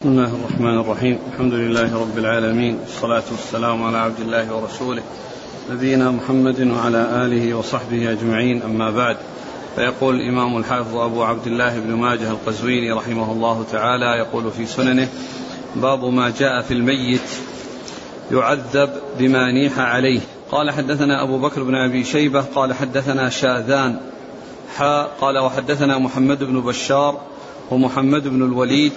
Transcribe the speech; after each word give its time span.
بسم 0.00 0.08
الله 0.08 0.34
الرحمن 0.34 0.78
الرحيم 0.78 1.18
الحمد 1.32 1.52
لله 1.52 2.00
رب 2.00 2.18
العالمين 2.18 2.78
والصلاة 2.80 3.22
والسلام 3.32 3.82
على 3.82 3.98
عبد 3.98 4.20
الله 4.20 4.54
ورسوله 4.54 5.02
نبينا 5.70 6.10
محمد 6.10 6.60
وعلى 6.60 7.26
آله 7.26 7.54
وصحبه 7.54 8.12
أجمعين 8.12 8.62
أما 8.62 8.90
بعد 8.90 9.16
فيقول 9.76 10.14
الإمام 10.14 10.56
الحافظ 10.56 10.96
أبو 10.96 11.22
عبد 11.22 11.46
الله 11.46 11.78
بن 11.80 11.92
ماجه 11.94 12.30
القزويني 12.30 12.92
رحمه 12.92 13.32
الله 13.32 13.64
تعالى 13.72 14.18
يقول 14.18 14.50
في 14.50 14.66
سننه 14.66 15.08
باب 15.76 16.04
ما 16.04 16.32
جاء 16.38 16.62
في 16.62 16.74
الميت 16.74 17.30
يعذب 18.32 18.90
بما 19.18 19.52
نيح 19.52 19.78
عليه 19.78 20.20
قال 20.50 20.70
حدثنا 20.70 21.22
أبو 21.22 21.38
بكر 21.38 21.62
بن 21.62 21.74
أبي 21.74 22.04
شيبة 22.04 22.40
قال 22.40 22.74
حدثنا 22.74 23.28
شاذان 23.28 24.00
حاء 24.76 25.10
قال 25.20 25.38
وحدثنا 25.38 25.98
محمد 25.98 26.44
بن 26.44 26.60
بشار 26.60 27.20
ومحمد 27.70 28.28
بن 28.28 28.42
الوليد 28.42 28.92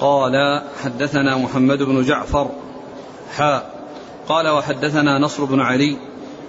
قال 0.00 0.62
حدثنا 0.84 1.36
محمد 1.36 1.82
بن 1.82 2.02
جعفر 2.02 2.50
حاء 3.36 3.86
قال 4.28 4.48
وحدثنا 4.48 5.18
نصر 5.18 5.44
بن 5.44 5.60
علي 5.60 5.96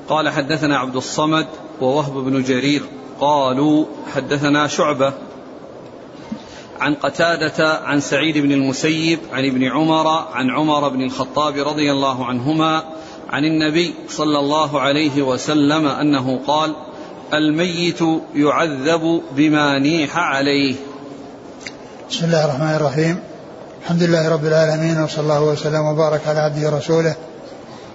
قال 0.09 0.29
حدثنا 0.29 0.77
عبد 0.77 0.95
الصمد 0.95 1.47
ووهب 1.81 2.13
بن 2.13 2.43
جرير 2.43 2.81
قالوا 3.19 3.85
حدثنا 4.15 4.67
شعبة 4.67 5.13
عن 6.79 6.93
قتادة 6.93 7.79
عن 7.83 7.99
سعيد 7.99 8.37
بن 8.37 8.51
المسيب 8.51 9.19
عن 9.33 9.45
ابن 9.45 9.63
عمر 9.63 10.07
عن 10.07 10.49
عمر 10.49 10.89
بن 10.89 11.01
الخطاب 11.03 11.57
رضي 11.57 11.91
الله 11.91 12.25
عنهما 12.25 12.83
عن 13.29 13.45
النبي 13.45 13.93
صلى 14.09 14.39
الله 14.39 14.79
عليه 14.81 15.21
وسلم 15.21 15.85
أنه 15.85 16.39
قال 16.47 16.75
الميت 17.33 17.99
يعذب 18.35 19.21
بما 19.35 19.79
نيح 19.79 20.17
عليه 20.17 20.75
بسم 22.11 22.25
الله 22.25 22.45
الرحمن 22.45 22.75
الرحيم 22.75 23.19
الحمد 23.81 24.03
لله 24.03 24.29
رب 24.29 24.45
العالمين 24.45 25.03
وصلى 25.03 25.23
الله 25.23 25.41
وسلم 25.41 25.85
وبارك 25.85 26.27
على 26.27 26.39
عبده 26.39 26.67
ورسوله 26.69 27.15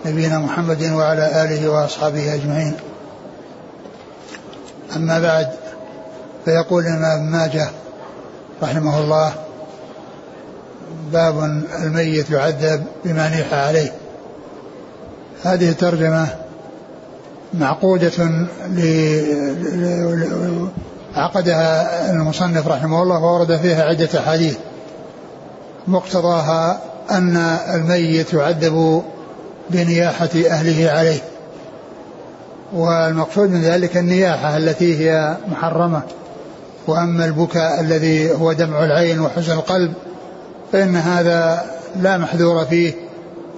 نبينا 0.06 0.38
محمد 0.38 0.82
وعلى 0.82 1.44
آله 1.44 1.68
وأصحابه 1.68 2.34
أجمعين. 2.34 2.74
أما 4.96 5.20
بعد 5.20 5.48
فيقول 6.44 6.82
الإمام 6.82 7.32
ماجه 7.32 7.70
رحمه 8.62 9.00
الله 9.00 9.32
باب 11.12 11.62
الميت 11.82 12.30
يعذب 12.30 12.84
بما 13.04 13.28
نيح 13.28 13.54
عليه. 13.54 13.92
هذه 15.44 15.68
الترجمة 15.68 16.28
معقودة 17.54 18.46
عقدها 21.16 22.10
المصنف 22.10 22.68
رحمه 22.68 23.02
الله 23.02 23.24
وورد 23.24 23.56
فيها 23.56 23.84
عدة 23.84 24.08
أحاديث. 24.18 24.56
مقتضاها 25.86 26.80
أن 27.10 27.36
الميت 27.74 28.32
يعذب 28.32 29.02
بنياحة 29.70 30.30
أهله 30.50 30.90
عليه. 30.90 31.18
والمقصود 32.72 33.50
من 33.50 33.62
ذلك 33.62 33.96
النياحة 33.96 34.56
التي 34.56 34.98
هي 34.98 35.36
محرمة. 35.48 36.02
وأما 36.86 37.24
البكاء 37.24 37.80
الذي 37.80 38.32
هو 38.32 38.52
دمع 38.52 38.84
العين 38.84 39.20
وحزن 39.20 39.52
القلب 39.52 39.92
فإن 40.72 40.96
هذا 40.96 41.64
لا 42.00 42.18
محذور 42.18 42.64
فيه. 42.64 42.92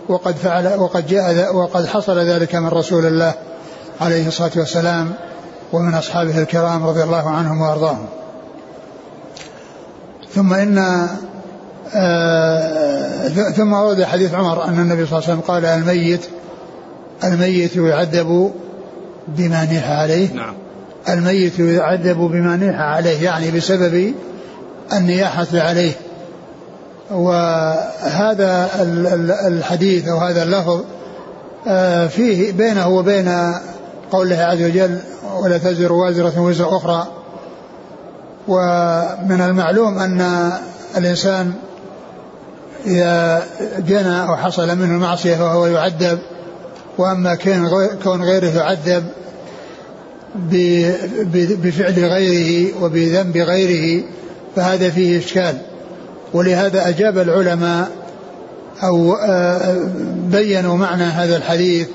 وقد 0.08 0.34
فعل 0.34 0.78
وقد 0.78 1.06
جاء 1.06 1.56
وقد 1.56 1.86
حصل 1.86 2.18
ذلك 2.18 2.54
من 2.54 2.68
رسول 2.68 3.06
الله 3.06 3.32
عليه 4.00 4.28
الصلاة 4.28 4.52
والسلام. 4.56 5.12
ومن 5.74 5.94
أصحابه 5.94 6.42
الكرام 6.42 6.86
رضي 6.86 7.02
الله 7.02 7.30
عنهم 7.30 7.60
وأرضاهم. 7.60 8.06
ثم 10.34 10.54
إن 10.54 11.08
آه 11.94 13.28
ثم 13.28 13.72
ورد 13.72 14.04
حديث 14.04 14.34
عمر 14.34 14.64
أن 14.64 14.80
النبي 14.80 15.06
صلى 15.06 15.18
الله 15.18 15.30
عليه 15.30 15.38
وسلم 15.38 15.40
قال 15.40 15.64
الميت 15.64 16.20
الميت 17.24 17.76
يعذب 17.76 18.52
بما 19.28 19.64
نيح 19.64 19.90
عليه. 19.90 20.32
نعم. 20.34 20.54
الميت 21.08 21.58
يعذب 21.58 22.16
بما 22.16 22.56
نيح 22.56 22.80
عليه 22.80 23.24
يعني 23.24 23.50
بسبب 23.50 24.14
النياحة 24.92 25.46
عليه. 25.52 25.92
وهذا 27.10 28.70
الحديث 29.46 30.08
أو 30.08 30.18
هذا 30.18 30.42
اللفظ 30.42 30.80
آه 31.68 32.06
فيه 32.06 32.52
بينه 32.52 32.88
وبين 32.88 33.54
قوله 34.12 34.36
عز 34.36 34.62
وجل 34.62 34.98
ولا 35.44 35.58
تزر 35.58 35.92
وازرة 35.92 36.40
وزر 36.40 36.76
أخرى. 36.76 37.06
ومن 38.48 39.40
المعلوم 39.40 39.98
أن 39.98 40.50
الإنسان 40.96 41.52
إذا 42.86 43.46
جنى 43.78 44.22
أو 44.28 44.36
حصل 44.36 44.78
منه 44.78 44.94
المعصية 44.94 45.34
فهو 45.34 45.66
يعذب. 45.66 46.18
وأما 46.98 47.34
كون 48.04 48.22
غيره 48.22 48.46
يعذب 48.46 49.04
بفعل 51.62 52.04
غيره 52.04 52.82
وبذنب 52.82 53.36
غيره 53.36 54.04
فهذا 54.56 54.90
فيه 54.90 55.18
إشكال. 55.18 55.58
ولهذا 56.34 56.88
أجاب 56.88 57.18
العلماء 57.18 57.88
أو 58.82 59.16
بينوا 60.30 60.76
معنى 60.76 61.04
هذا 61.04 61.36
الحديث 61.36 61.88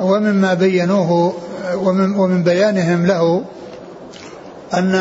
ومما 0.00 0.54
بينوه 0.54 1.34
ومن, 1.74 2.16
ومن 2.16 2.42
بيانهم 2.42 3.06
له 3.06 3.44
أن 4.74 4.94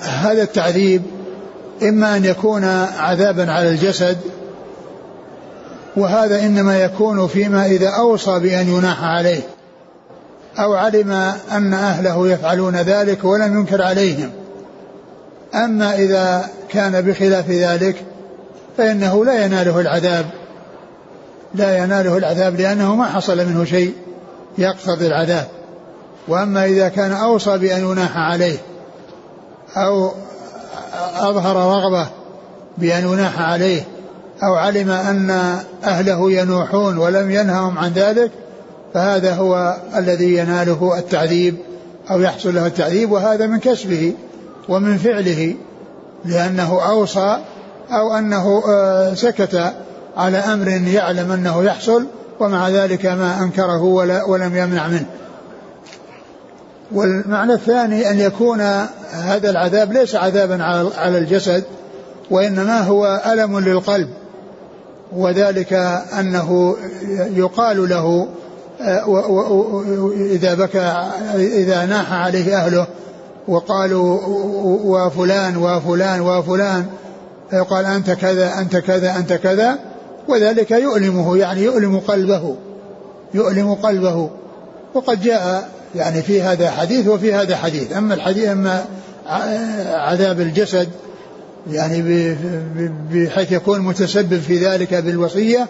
هذا 0.00 0.42
التعذيب 0.42 1.02
إما 1.82 2.16
أن 2.16 2.24
يكون 2.24 2.64
عذابا 2.98 3.52
على 3.52 3.68
الجسد 3.68 4.18
وهذا 5.96 6.46
إنما 6.46 6.78
يكون 6.84 7.26
فيما 7.26 7.66
إذا 7.66 7.88
أوصى 7.88 8.38
بأن 8.38 8.68
يناح 8.68 9.04
عليه 9.04 9.40
أو 10.58 10.74
علم 10.74 11.10
أن 11.52 11.74
أهله 11.74 12.28
يفعلون 12.28 12.76
ذلك 12.76 13.24
ولم 13.24 13.58
ينكر 13.58 13.82
عليهم. 13.82 14.30
أما 15.54 15.94
إذا 15.94 16.48
كان 16.68 17.00
بخلاف 17.00 17.50
ذلك 17.50 17.96
فإنه 18.76 19.24
لا 19.24 19.44
يناله 19.44 19.80
العذاب 19.80 20.26
لا 21.54 21.78
يناله 21.78 22.16
العذاب 22.16 22.60
لأنه 22.60 22.94
ما 22.94 23.04
حصل 23.04 23.46
منه 23.46 23.64
شيء. 23.64 23.94
يقتضي 24.58 25.06
العذاب. 25.06 25.46
وأما 26.28 26.64
إذا 26.64 26.88
كان 26.88 27.12
أوصى 27.12 27.58
بأن 27.58 27.80
يناح 27.84 28.16
عليه 28.16 28.58
أو 29.76 30.10
أظهر 31.16 31.56
رغبة 31.56 32.06
بأن 32.78 33.12
يناح 33.12 33.40
عليه 33.40 33.82
أو 34.42 34.54
علم 34.54 34.90
أن 34.90 35.30
أهله 35.84 36.32
ينوحون 36.32 36.98
ولم 36.98 37.30
ينههم 37.30 37.78
عن 37.78 37.92
ذلك 37.92 38.30
فهذا 38.94 39.34
هو 39.34 39.76
الذي 39.96 40.36
يناله 40.36 40.98
التعذيب 40.98 41.56
أو 42.10 42.20
يحصل 42.20 42.54
له 42.54 42.66
التعذيب 42.66 43.12
وهذا 43.12 43.46
من 43.46 43.58
كسبه 43.58 44.14
ومن 44.68 44.98
فعله 44.98 45.54
لأنه 46.24 46.90
أوصى 46.90 47.38
أو 47.90 48.16
أنه 48.18 48.62
سكت 49.14 49.72
على 50.16 50.38
أمر 50.38 50.68
يعلم 50.68 51.32
أنه 51.32 51.64
يحصل 51.64 52.06
ومع 52.40 52.68
ذلك 52.68 53.06
ما 53.06 53.42
أنكره 53.42 53.82
ولا 53.82 54.24
ولم 54.24 54.56
يمنع 54.56 54.88
منه. 54.88 55.06
والمعنى 56.92 57.52
الثاني 57.52 58.10
أن 58.10 58.20
يكون 58.20 58.60
هذا 59.12 59.50
العذاب 59.50 59.92
ليس 59.92 60.14
عذابا 60.14 60.62
على 60.96 61.18
الجسد 61.18 61.64
وإنما 62.30 62.80
هو 62.80 63.22
ألم 63.26 63.58
للقلب. 63.58 64.08
وذلك 65.16 65.72
أنه 66.20 66.76
يقال 67.34 67.88
له 67.88 68.28
إذا 70.16 70.54
بكى 70.54 71.10
إذا 71.34 71.86
ناح 71.86 72.12
عليه 72.12 72.56
أهله 72.56 72.86
وقالوا 73.48 74.20
وفلان 74.84 75.56
وفلان 75.56 76.20
وفلان. 76.20 76.86
فيقال 77.50 77.84
أنت 77.84 78.10
كذا 78.10 78.58
أنت 78.58 78.76
كذا 78.76 79.16
أنت 79.16 79.32
كذا. 79.32 79.78
وذلك 80.28 80.70
يؤلمه 80.70 81.36
يعني 81.36 81.62
يؤلم 81.62 81.98
قلبه 81.98 82.56
يؤلم 83.34 83.74
قلبه. 83.74 84.30
وقد 84.94 85.22
جاء 85.22 85.70
يعني 85.94 86.22
في 86.22 86.42
هذا 86.42 86.70
حديث 86.70 87.08
وفي 87.08 87.34
هذا 87.34 87.56
حديث. 87.56 87.96
أما 87.96 88.14
الحديث 88.14 88.48
أما 88.48 88.84
عذاب 89.94 90.40
الجسد 90.40 90.88
يعني 91.70 92.36
بحيث 93.12 93.52
يكون 93.52 93.80
متسبب 93.80 94.40
في 94.40 94.58
ذلك 94.58 94.94
بالوصية 94.94 95.68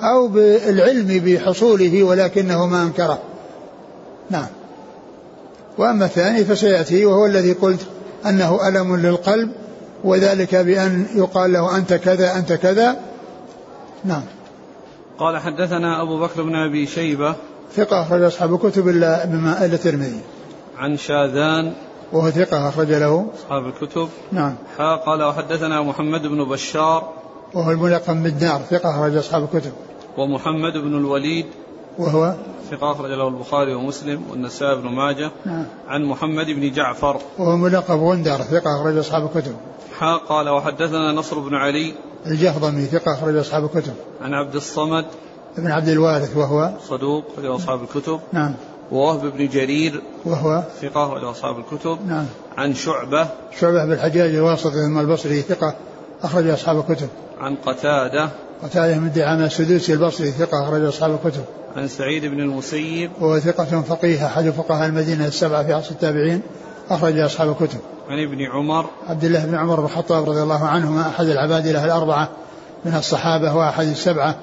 أو 0.00 0.28
بالعلم 0.28 1.22
بحصوله 1.24 2.02
ولكنه 2.02 2.66
ما 2.66 2.82
أنكره. 2.82 3.18
نعم. 4.30 4.46
وأما 5.78 6.04
الثاني 6.04 6.44
فسيأتي 6.44 7.06
وهو 7.06 7.26
الذي 7.26 7.52
قلت 7.52 7.80
أنه 8.26 8.68
ألم 8.68 8.96
للقلب 8.96 9.50
وذلك 10.04 10.54
بأن 10.54 11.06
يقال 11.14 11.52
له 11.52 11.76
أنت 11.76 11.94
كذا 11.94 12.36
أنت 12.36 12.52
كذا. 12.52 12.96
نعم. 14.06 14.22
قال 15.18 15.38
حدثنا 15.38 16.02
أبو 16.02 16.20
بكر 16.20 16.42
بن 16.42 16.54
أبي 16.54 16.86
شيبة 16.86 17.34
ثقة 17.72 18.02
أخرج 18.02 18.22
أصحاب 18.22 18.54
الكتب 18.54 18.88
إلا 18.88 19.24
بما 19.24 19.64
إلا 19.64 19.74
الترمذي. 19.74 20.20
عن 20.78 20.96
شاذان 20.96 21.72
وهو 22.12 22.30
ثقة 22.30 22.68
أخرج 22.68 22.92
له. 22.92 23.26
أصحاب 23.38 23.66
الكتب. 23.66 24.08
نعم. 24.32 24.54
حا 24.78 24.96
قال 24.96 25.22
وحدثنا 25.22 25.82
محمد 25.82 26.22
بن 26.22 26.44
بشار. 26.44 27.12
وهو 27.54 27.70
الملقب 27.70 28.22
بالدار 28.22 28.60
ثقة 28.70 28.90
أخرج 28.90 29.16
أصحاب 29.16 29.48
الكتب. 29.54 29.72
ومحمد 30.18 30.72
بن 30.72 30.98
الوليد. 30.98 31.46
وهو 31.98 32.34
ثقة 32.70 32.92
أخرج 32.92 33.10
له 33.10 33.28
البخاري 33.28 33.74
ومسلم 33.74 34.22
والنسائي 34.30 34.76
بن 34.76 34.88
ماجه. 34.88 35.30
نعم. 35.44 35.64
عن 35.88 36.04
محمد 36.04 36.46
بن 36.46 36.72
جعفر. 36.72 37.16
وهو 37.38 37.56
ملقب 37.56 38.00
غندر 38.00 38.38
ثقة 38.38 38.80
أخرج 38.80 38.96
أصحاب 38.96 39.30
الكتب. 39.36 39.56
حا 39.98 40.16
قال 40.16 40.48
وحدثنا 40.48 41.12
نصر 41.12 41.38
بن 41.38 41.54
علي. 41.54 41.94
الجهضمي 42.26 42.84
ثقة 42.84 43.12
أخرج 43.14 43.36
أصحاب 43.36 43.64
الكتب. 43.64 43.92
عن 44.20 44.34
عبد 44.34 44.54
الصمد 44.54 45.04
بن 45.58 45.70
عبد 45.70 45.88
الوارث 45.88 46.36
وهو؟ 46.36 46.70
صدوق 46.88 47.24
أخرج 47.32 47.46
أصحاب 47.46 47.82
الكتب. 47.82 48.20
نعم. 48.32 48.54
ووهب 48.92 49.32
بن 49.36 49.48
جرير 49.48 50.02
وهو؟ 50.24 50.62
ثقة 50.82 51.06
أخرج 51.06 51.24
أصحاب 51.24 51.58
الكتب. 51.58 51.98
نعم. 52.08 52.26
عن 52.56 52.74
شعبة 52.74 53.28
شعبة 53.60 53.84
بن 53.84 53.92
الحجاج 53.92 54.34
الواسطي 54.34 54.86
ثم 54.86 54.98
البصري 54.98 55.42
ثقة 55.42 55.74
أخرج 56.22 56.48
أصحاب 56.48 56.78
الكتب. 56.78 57.08
عن 57.40 57.56
قتادة 57.56 58.28
قتادة 58.62 58.98
من 58.98 59.12
دعامة 59.12 59.46
السدوسي 59.46 59.92
البصري 59.92 60.30
ثقة 60.30 60.62
أخرج 60.62 60.84
أصحاب 60.84 61.18
الكتب. 61.24 61.44
عن 61.76 61.88
سعيد 61.88 62.24
بن 62.24 62.40
المسيب 62.40 63.10
وهو 63.20 63.38
ثقة 63.38 63.82
فقيه 63.82 64.26
أحد 64.26 64.50
فقهاء 64.50 64.88
المدينة 64.88 65.26
السبعة 65.26 65.62
في 65.62 65.72
عصر 65.72 65.90
التابعين. 65.90 66.42
أخرج 66.90 67.18
أصحاب 67.18 67.48
الكتب. 67.48 67.78
عن 68.08 68.22
ابن 68.22 68.42
عمر. 68.42 68.86
عبد 69.08 69.24
الله 69.24 69.44
بن 69.44 69.54
عمر 69.54 69.80
بن 69.80 69.84
الخطاب 69.84 70.30
رضي 70.30 70.42
الله 70.42 70.64
عنهما 70.64 71.08
أحد 71.08 71.26
العبادلة 71.26 71.84
الأربعة 71.84 72.28
من 72.84 72.94
الصحابة 72.94 73.56
وأحد 73.56 73.86
السبعة 73.86 74.36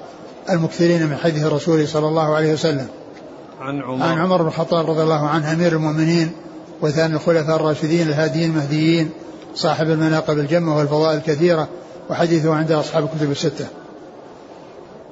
المكثرين 0.50 1.06
من 1.06 1.16
حديث 1.16 1.46
الرسول 1.46 1.88
صلى 1.88 2.08
الله 2.08 2.34
عليه 2.34 2.52
وسلم. 2.52 2.86
عن 3.60 3.82
عمر. 3.82 4.06
عن 4.06 4.18
عمر 4.18 4.42
بن 4.42 4.48
الخطاب 4.48 4.90
رضي 4.90 5.02
الله 5.02 5.28
عنه 5.28 5.52
أمير 5.52 5.72
المؤمنين 5.72 6.32
وثاني 6.82 7.14
الخلفاء 7.14 7.56
الراشدين 7.56 8.08
الهاديين 8.08 8.50
المهديين 8.50 9.10
صاحب 9.54 9.86
المناقب 9.86 10.38
الجمة 10.38 10.76
والفضائل 10.76 11.18
الكثيرة 11.18 11.68
وحديثه 12.10 12.54
عند 12.54 12.72
أصحاب 12.72 13.04
الكتب 13.04 13.30
الستة. 13.30 13.66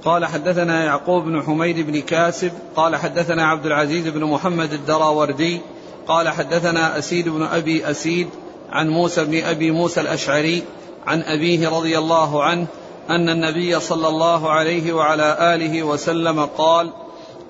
قال 0.05 0.27
حدثنا 0.27 0.85
يعقوب 0.85 1.25
بن 1.25 1.43
حميد 1.43 1.87
بن 1.87 2.01
كاسب 2.01 2.51
قال 2.77 2.97
حدثنا 2.97 3.47
عبد 3.47 3.67
العزيز 3.67 4.09
بن 4.09 4.25
محمد 4.25 4.73
الدراوردي 4.73 5.61
قال 6.09 6.29
حدثنا 6.29 6.99
أسيد 6.99 7.29
بن 7.29 7.43
أبي 7.43 7.91
أسيد 7.91 8.29
عن 8.73 8.89
موسى 8.89 9.25
بن 9.25 9.45
أبي 9.45 9.71
موسى 9.71 10.01
الأشعري 10.01 10.63
عن 11.07 11.23
أبيه 11.23 11.69
رضي 11.69 11.99
الله 11.99 12.45
عنه 12.45 12.67
أن 13.11 13.29
النبي 13.29 13.81
صلى 13.81 14.09
الله 14.09 14.51
عليه 14.51 14.93
وعلى 14.93 15.55
آله 15.55 15.83
وسلم 15.83 16.49
قال 16.59 16.91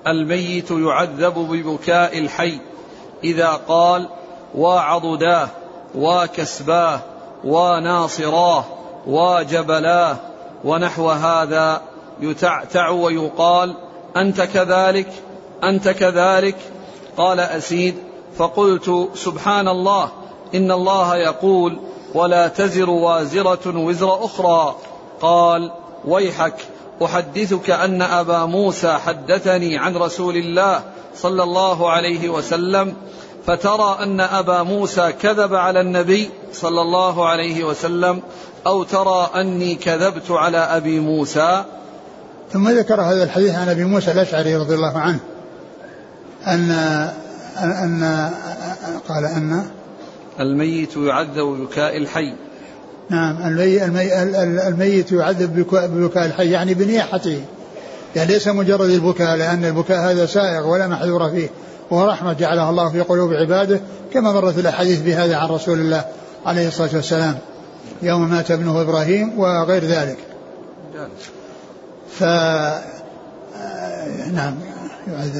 الميت 0.07 0.71
يعذب 0.71 1.33
ببكاء 1.33 2.19
الحي. 2.19 2.59
إذا 3.23 3.49
قال 3.67 4.09
وعضداه 4.55 5.47
وكسباه 5.95 6.99
وناصراه 7.43 8.63
وجبلاه 9.07 10.15
ونحو 10.63 11.09
هذا 11.09 11.81
يتعتع 12.21 12.89
ويقال 12.89 13.75
أنت 14.17 14.41
كذلك 14.41 15.07
أنت 15.63 15.89
كذلك؟ 15.89 16.55
قال 17.17 17.39
أسيد 17.39 17.95
فقلت 18.37 19.09
سبحان 19.15 19.67
الله 19.67 20.09
إن 20.55 20.71
الله 20.71 21.15
يقول 21.15 21.79
ولا 22.13 22.47
تزر 22.47 22.89
وازرة 22.89 23.77
وزر 23.77 24.25
أخرى. 24.25 24.75
قال 25.21 25.71
ويحك 26.05 26.55
أحدثك 27.03 27.69
أن 27.69 28.01
أبا 28.01 28.45
موسى 28.45 28.93
حدثني 28.93 29.77
عن 29.77 29.95
رسول 29.95 30.37
الله 30.37 30.83
صلى 31.15 31.43
الله 31.43 31.89
عليه 31.89 32.29
وسلم 32.29 32.93
فترى 33.45 33.97
أن 34.03 34.19
أبا 34.19 34.63
موسى 34.63 35.11
كذب 35.11 35.55
على 35.55 35.81
النبي 35.81 36.29
صلى 36.53 36.81
الله 36.81 37.27
عليه 37.27 37.63
وسلم 37.63 38.21
أو 38.67 38.83
ترى 38.83 39.29
أني 39.35 39.75
كذبت 39.75 40.31
على 40.31 40.57
أبي 40.57 40.99
موسى. 40.99 41.63
ثم 42.51 42.69
ذكر 42.69 43.01
هذا 43.01 43.23
الحديث 43.23 43.55
عن 43.55 43.69
أبي 43.69 43.83
موسى 43.83 44.11
الأشعري 44.11 44.55
رضي 44.55 44.75
الله 44.75 44.97
عنه 44.97 45.19
أن 46.47 46.71
أن 47.57 48.29
قال 49.07 49.25
أن 49.25 49.65
الميت 50.39 50.97
يعذب 50.97 51.39
ببكاء 51.39 51.97
الحي. 51.97 52.35
نعم 53.09 53.47
المي 53.47 53.85
المي 53.85 54.23
الميت 54.67 55.11
يعذب 55.11 55.67
ببكاء 55.69 56.25
الحي 56.25 56.51
يعني 56.51 56.73
بنياحته. 56.73 57.41
يعني 58.15 58.33
ليس 58.33 58.47
مجرد 58.47 58.89
البكاء 58.89 59.35
لأن 59.35 59.65
البكاء 59.65 60.11
هذا 60.11 60.25
سائغ 60.25 60.67
ولا 60.67 60.87
محذور 60.87 61.29
فيه. 61.29 61.49
وهو 61.91 62.09
رحمة 62.09 62.33
جعلها 62.33 62.69
الله 62.69 62.89
في 62.89 63.01
قلوب 63.01 63.33
عباده 63.33 63.79
كما 64.13 64.31
مرت 64.31 64.57
الأحاديث 64.57 65.01
بهذا 65.01 65.35
عن 65.37 65.49
رسول 65.49 65.79
الله 65.79 66.05
عليه 66.45 66.67
الصلاة 66.67 66.89
والسلام. 66.93 67.37
يوم 68.01 68.29
مات 68.29 68.51
ابنه 68.51 68.81
إبراهيم 68.81 69.39
وغير 69.39 69.83
ذلك. 69.83 70.17
ف 72.19 72.23
نعم. 74.33 74.55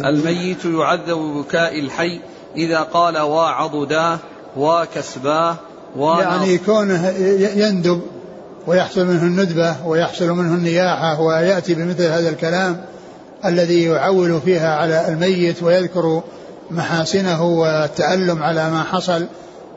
الميت 0.06 0.66
يعذب 0.66 1.18
ببكاء 1.18 1.80
الحي 1.80 2.20
إذا 2.56 2.80
قال 2.80 3.18
وعضداه 3.18 4.20
وكسباه 4.58 5.56
يعني 5.98 6.58
كونه 6.58 7.08
يندب 7.56 8.02
ويحصل 8.68 9.06
منه 9.06 9.24
الندبة 9.24 9.76
ويحصل 9.86 10.30
منه 10.30 10.56
النياحة 10.56 11.22
ويأتي 11.22 11.74
بمثل 11.74 12.04
هذا 12.04 12.30
الكلام 12.30 12.82
الذي 13.46 13.84
يعول 13.84 14.42
فيها 14.42 14.76
على 14.76 15.08
الميت 15.08 15.64
ويذكر 15.64 16.22
محاسنه 16.72 17.44
والتألم 17.44 18.44
على 18.44 18.70
ما 18.70 18.84
حصل 18.84 19.26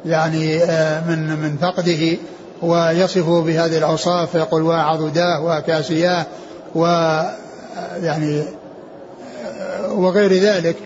يعني 0.07 0.63
آه، 0.63 1.11
من 1.11 1.41
من 1.41 1.57
فقده 1.57 2.17
ويصفه 2.63 3.43
بهذه 3.43 3.79
الأوصاف 3.79 4.31
فيقول 4.31 4.63
وعضداه 4.63 5.45
وكاسياه 5.45 6.27
و 6.75 6.87
يعني 8.03 8.41
آه، 8.41 8.45
وغير 9.89 10.33
ذلك 10.33 10.77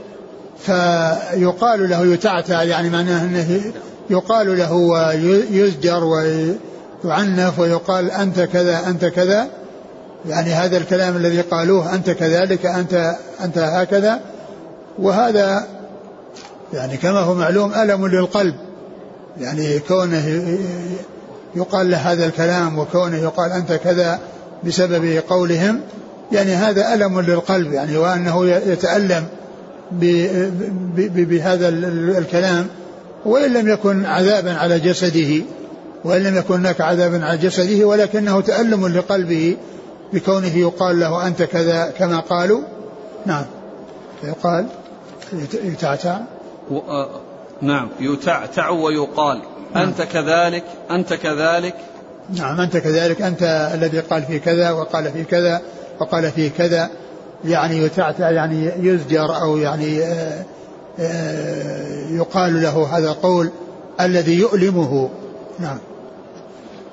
فيقال 0.58 1.90
له 1.90 2.06
يتعتع 2.06 2.62
يعني 2.62 2.90
معناه 2.90 3.24
إنه 3.24 3.72
يقال 4.10 4.58
له 4.58 4.72
ويزجر 4.72 6.04
ويعنف 6.04 7.58
ويقال 7.58 8.10
أنت 8.10 8.40
كذا 8.40 8.80
أنت 8.86 9.04
كذا. 9.04 9.46
يعني 10.28 10.50
هذا 10.50 10.76
الكلام 10.76 11.16
الذي 11.16 11.40
قالوه 11.40 11.94
أنت 11.94 12.10
كذلك 12.10 12.66
أنت 12.66 13.16
أنت 13.44 13.58
هكذا. 13.58 14.20
وهذا 14.98 15.66
يعني 16.72 16.96
كما 16.96 17.20
هو 17.20 17.34
معلوم 17.34 17.74
ألم 17.74 18.06
للقلب. 18.06 18.54
يعني 19.40 19.78
كونه 19.78 20.58
يقال 21.54 21.90
له 21.90 21.96
هذا 21.96 22.26
الكلام 22.26 22.78
وكونه 22.78 23.16
يقال 23.16 23.52
أنت 23.52 23.72
كذا 23.72 24.18
بسبب 24.64 25.22
قولهم. 25.28 25.80
يعني 26.32 26.52
هذا 26.52 26.94
ألم 26.94 27.20
للقلب 27.20 27.72
يعني 27.72 27.96
وأنه 27.96 28.46
يتألم 28.46 29.26
بهذا 30.96 31.68
الكلام 32.18 32.66
وإن 33.24 33.52
لم 33.52 33.68
يكن 33.68 34.04
عذابا 34.04 34.54
على 34.54 34.78
جسده 34.78 35.44
وإن 36.04 36.22
لم 36.22 36.36
يكن 36.36 36.54
هناك 36.54 36.80
عذاب 36.80 37.22
على 37.22 37.38
جسده 37.38 37.84
ولكنه 37.84 38.40
تألم 38.40 38.88
لقلبه 38.88 39.56
بكونه 40.12 40.56
يقال 40.56 41.00
له 41.00 41.26
أنت 41.26 41.42
كذا 41.42 41.92
كما 41.98 42.20
قالوا. 42.20 42.60
نعم. 43.26 43.44
فيقال 44.20 44.66
يتعتع. 45.64 46.18
و... 46.70 46.78
آه، 46.78 47.20
نعم 47.62 47.88
يتعتع 48.00 48.68
ويقال 48.68 49.42
نعم. 49.74 49.88
أنت 49.88 50.02
كذلك 50.02 50.64
أنت 50.90 51.14
كذلك. 51.14 51.74
نعم 52.36 52.60
أنت 52.60 52.76
كذلك 52.76 53.22
أنت 53.22 53.70
الذي 53.74 54.00
قال 54.00 54.22
في 54.22 54.38
كذا 54.38 54.70
وقال 54.70 55.12
في 55.12 55.24
كذا. 55.24 55.60
وقال 56.00 56.32
في 56.32 56.50
كذا 56.50 56.90
يعني 57.44 57.78
يتعتع 57.78 58.30
يعني 58.30 58.72
يزجر 58.78 59.40
أو 59.42 59.56
يعني 59.56 60.02
آه 60.02 60.44
آه، 60.98 62.10
يقال 62.10 62.62
له 62.62 62.98
هذا 62.98 63.10
القول 63.10 63.50
الذي 64.00 64.38
يؤلمه. 64.38 65.10
نعم. 65.58 65.78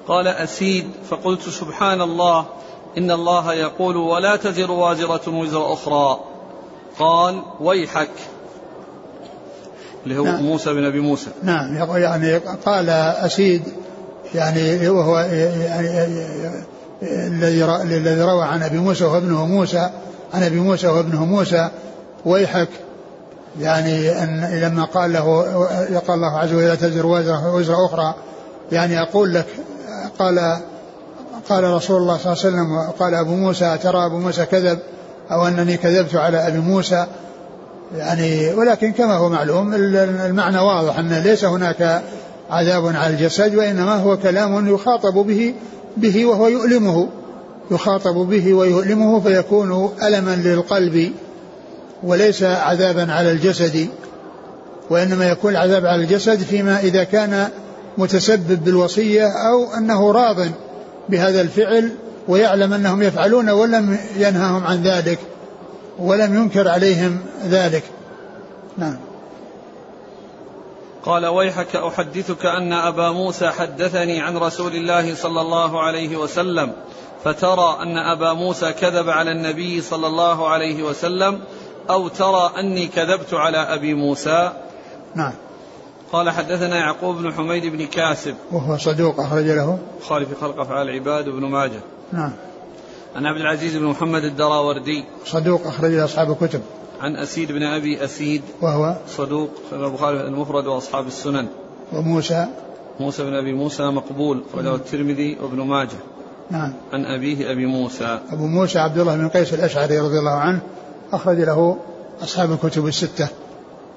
قال 0.07 0.27
أسيد 0.27 0.85
فقلت 1.09 1.41
سبحان 1.41 2.01
الله 2.01 2.45
إن 2.97 3.11
الله 3.11 3.53
يقول 3.53 3.97
ولا 3.97 4.35
تزر 4.35 4.71
وازرة 4.71 5.29
وزر 5.29 5.73
أخرى. 5.73 6.19
قال 6.99 7.41
ويحك 7.59 8.09
اللي 10.03 10.19
هو 10.19 10.23
نعم. 10.23 10.43
موسى 10.43 10.73
بن 10.73 10.85
أبي 10.85 10.99
موسى. 10.99 11.29
نعم 11.43 11.75
يعني 11.95 12.37
قال 12.37 12.89
أسيد 12.89 13.63
يعني 14.35 14.89
وهو 14.89 15.17
يعني 15.17 16.07
الذي 17.01 17.65
الذي 17.65 18.21
روى 18.21 18.45
عن 18.45 18.63
أبي 18.63 18.77
موسى 18.77 19.05
وابنه 19.05 19.45
موسى 19.45 19.89
عن 20.33 20.43
أبي 20.43 20.59
موسى 20.59 20.87
وابنه 20.87 21.25
موسى. 21.25 21.69
ويحك 22.25 22.69
يعني 23.59 24.23
أن 24.23 24.59
لما 24.61 24.83
قال 24.83 25.13
له 25.13 25.45
يقال 25.89 26.15
الله 26.15 26.39
عز 26.39 26.53
وجل 26.53 26.77
تزر 26.77 27.05
وزر 27.05 27.55
وزر 27.55 27.85
أخرى 27.85 28.13
يعني 28.71 29.01
أقول 29.01 29.33
لك 29.33 29.45
قال 30.19 30.57
قال 31.49 31.63
رسول 31.63 32.01
الله 32.01 32.17
صلى 32.17 32.33
الله 32.33 32.45
عليه 32.45 32.55
وسلم 32.55 32.91
قال 32.99 33.15
أبو 33.15 33.35
موسى 33.35 33.77
ترى 33.83 34.05
أبو 34.05 34.17
موسى 34.17 34.45
كذب؟ 34.45 34.79
أو 35.31 35.47
أنني 35.47 35.77
كذبت 35.77 36.15
على 36.15 36.47
أبي 36.47 36.59
موسى؟ 36.59 37.05
يعني 37.97 38.53
ولكن 38.53 38.91
كما 38.91 39.13
هو 39.13 39.29
معلوم 39.29 39.73
المعنى 39.73 40.59
واضح 40.59 40.99
أن 40.99 41.13
ليس 41.13 41.45
هناك 41.45 42.01
عذاب 42.49 42.87
على 42.87 43.13
الجسد 43.13 43.55
وإنما 43.55 43.95
هو 43.95 44.17
كلام 44.17 44.73
يخاطب 44.73 45.13
به 45.13 45.53
به 45.97 46.25
وهو 46.25 46.47
يؤلمه 46.47 47.07
يخاطب 47.71 48.15
به 48.15 48.53
ويؤلمه 48.53 49.19
فيكون 49.19 49.91
ألما 50.03 50.35
للقلب 50.35 51.11
وليس 52.03 52.43
عذابا 52.43 53.13
على 53.13 53.31
الجسد 53.31 53.87
وإنما 54.89 55.29
يكون 55.29 55.51
العذاب 55.51 55.85
على 55.85 56.03
الجسد 56.03 56.39
فيما 56.39 56.79
إذا 56.79 57.03
كان 57.03 57.47
متسبب 57.97 58.63
بالوصية 58.63 59.27
أو 59.27 59.73
أنه 59.77 60.11
راض 60.11 60.37
بهذا 61.09 61.41
الفعل 61.41 61.91
ويعلم 62.27 62.73
أنهم 62.73 63.01
يفعلون 63.01 63.49
ولم 63.49 63.97
ينهاهم 64.17 64.63
عن 64.63 64.83
ذلك 64.83 65.19
ولم 65.99 66.35
ينكر 66.35 66.67
عليهم 66.67 67.17
ذلك. 67.49 67.83
نعم. 68.77 68.97
قال 71.07 71.25
ويحك 71.25 71.75
أحدثك 71.75 72.45
أن 72.45 72.73
أبا 72.73 73.11
موسى 73.11 73.49
حدثني 73.49 74.21
عن 74.21 74.37
رسول 74.37 74.75
الله 74.75 75.15
صلى 75.15 75.41
الله 75.41 75.81
عليه 75.81 76.17
وسلم 76.17 76.73
فترى 77.23 77.77
أن 77.81 77.97
أبا 77.97 78.33
موسى 78.33 78.73
كذب 78.73 79.09
على 79.09 79.31
النبي 79.31 79.81
صلى 79.81 80.07
الله 80.07 80.47
عليه 80.47 80.83
وسلم 80.83 81.39
أو 81.89 82.07
ترى 82.07 82.51
أني 82.59 82.87
كذبت 82.87 83.33
على 83.33 83.57
أبي 83.57 83.93
موسى. 83.93 84.51
نعم. 85.15 85.33
قال 86.11 86.29
حدثنا 86.29 86.77
يعقوب 86.77 87.17
بن 87.17 87.33
حميد 87.33 87.65
بن 87.65 87.85
كاسب. 87.85 88.35
وهو 88.51 88.77
صدوق 88.77 89.19
أخرج 89.19 89.45
له. 89.45 89.79
البخاري 89.97 90.25
في 90.25 90.35
خلق 90.35 90.59
أفعال 90.59 90.89
العباد 90.89 91.27
وابن 91.27 91.45
ماجه. 91.45 91.79
نعم. 92.13 92.33
عن 93.15 93.25
عبد 93.25 93.39
العزيز 93.39 93.75
بن 93.75 93.85
محمد 93.85 94.23
الدراوردي. 94.23 95.05
صدوق 95.25 95.67
أخرج 95.67 95.91
له 95.91 96.05
أصحاب 96.05 96.31
الكتب. 96.31 96.61
عن 97.01 97.15
أسيد 97.15 97.51
بن 97.51 97.63
أبي 97.63 98.05
أسيد 98.05 98.41
وهو 98.61 98.95
صدوق 99.17 99.49
البخاري 99.71 100.21
المفرد 100.21 100.67
وأصحاب 100.67 101.07
السنن. 101.07 101.47
وموسى. 101.93 102.45
موسى 102.99 103.23
بن 103.23 103.33
أبي 103.33 103.53
موسى 103.53 103.83
مقبول 103.83 104.43
أخرجه 104.53 104.75
الترمذي 104.75 105.37
وابن 105.41 105.61
ماجه. 105.61 105.97
نعم. 106.51 106.73
عن 106.93 107.05
أبيه 107.05 107.51
أبي 107.51 107.65
موسى. 107.65 108.19
أبو 108.31 108.47
موسى 108.47 108.79
عبد 108.79 108.97
الله 108.97 109.15
بن 109.15 109.29
قيس 109.29 109.53
الأشعري 109.53 109.99
رضي 109.99 110.19
الله 110.19 110.31
عنه 110.31 110.59
أخرج 111.13 111.37
له 111.37 111.77
أصحاب 112.23 112.51
الكتب 112.51 112.87
الستة. 112.87 113.27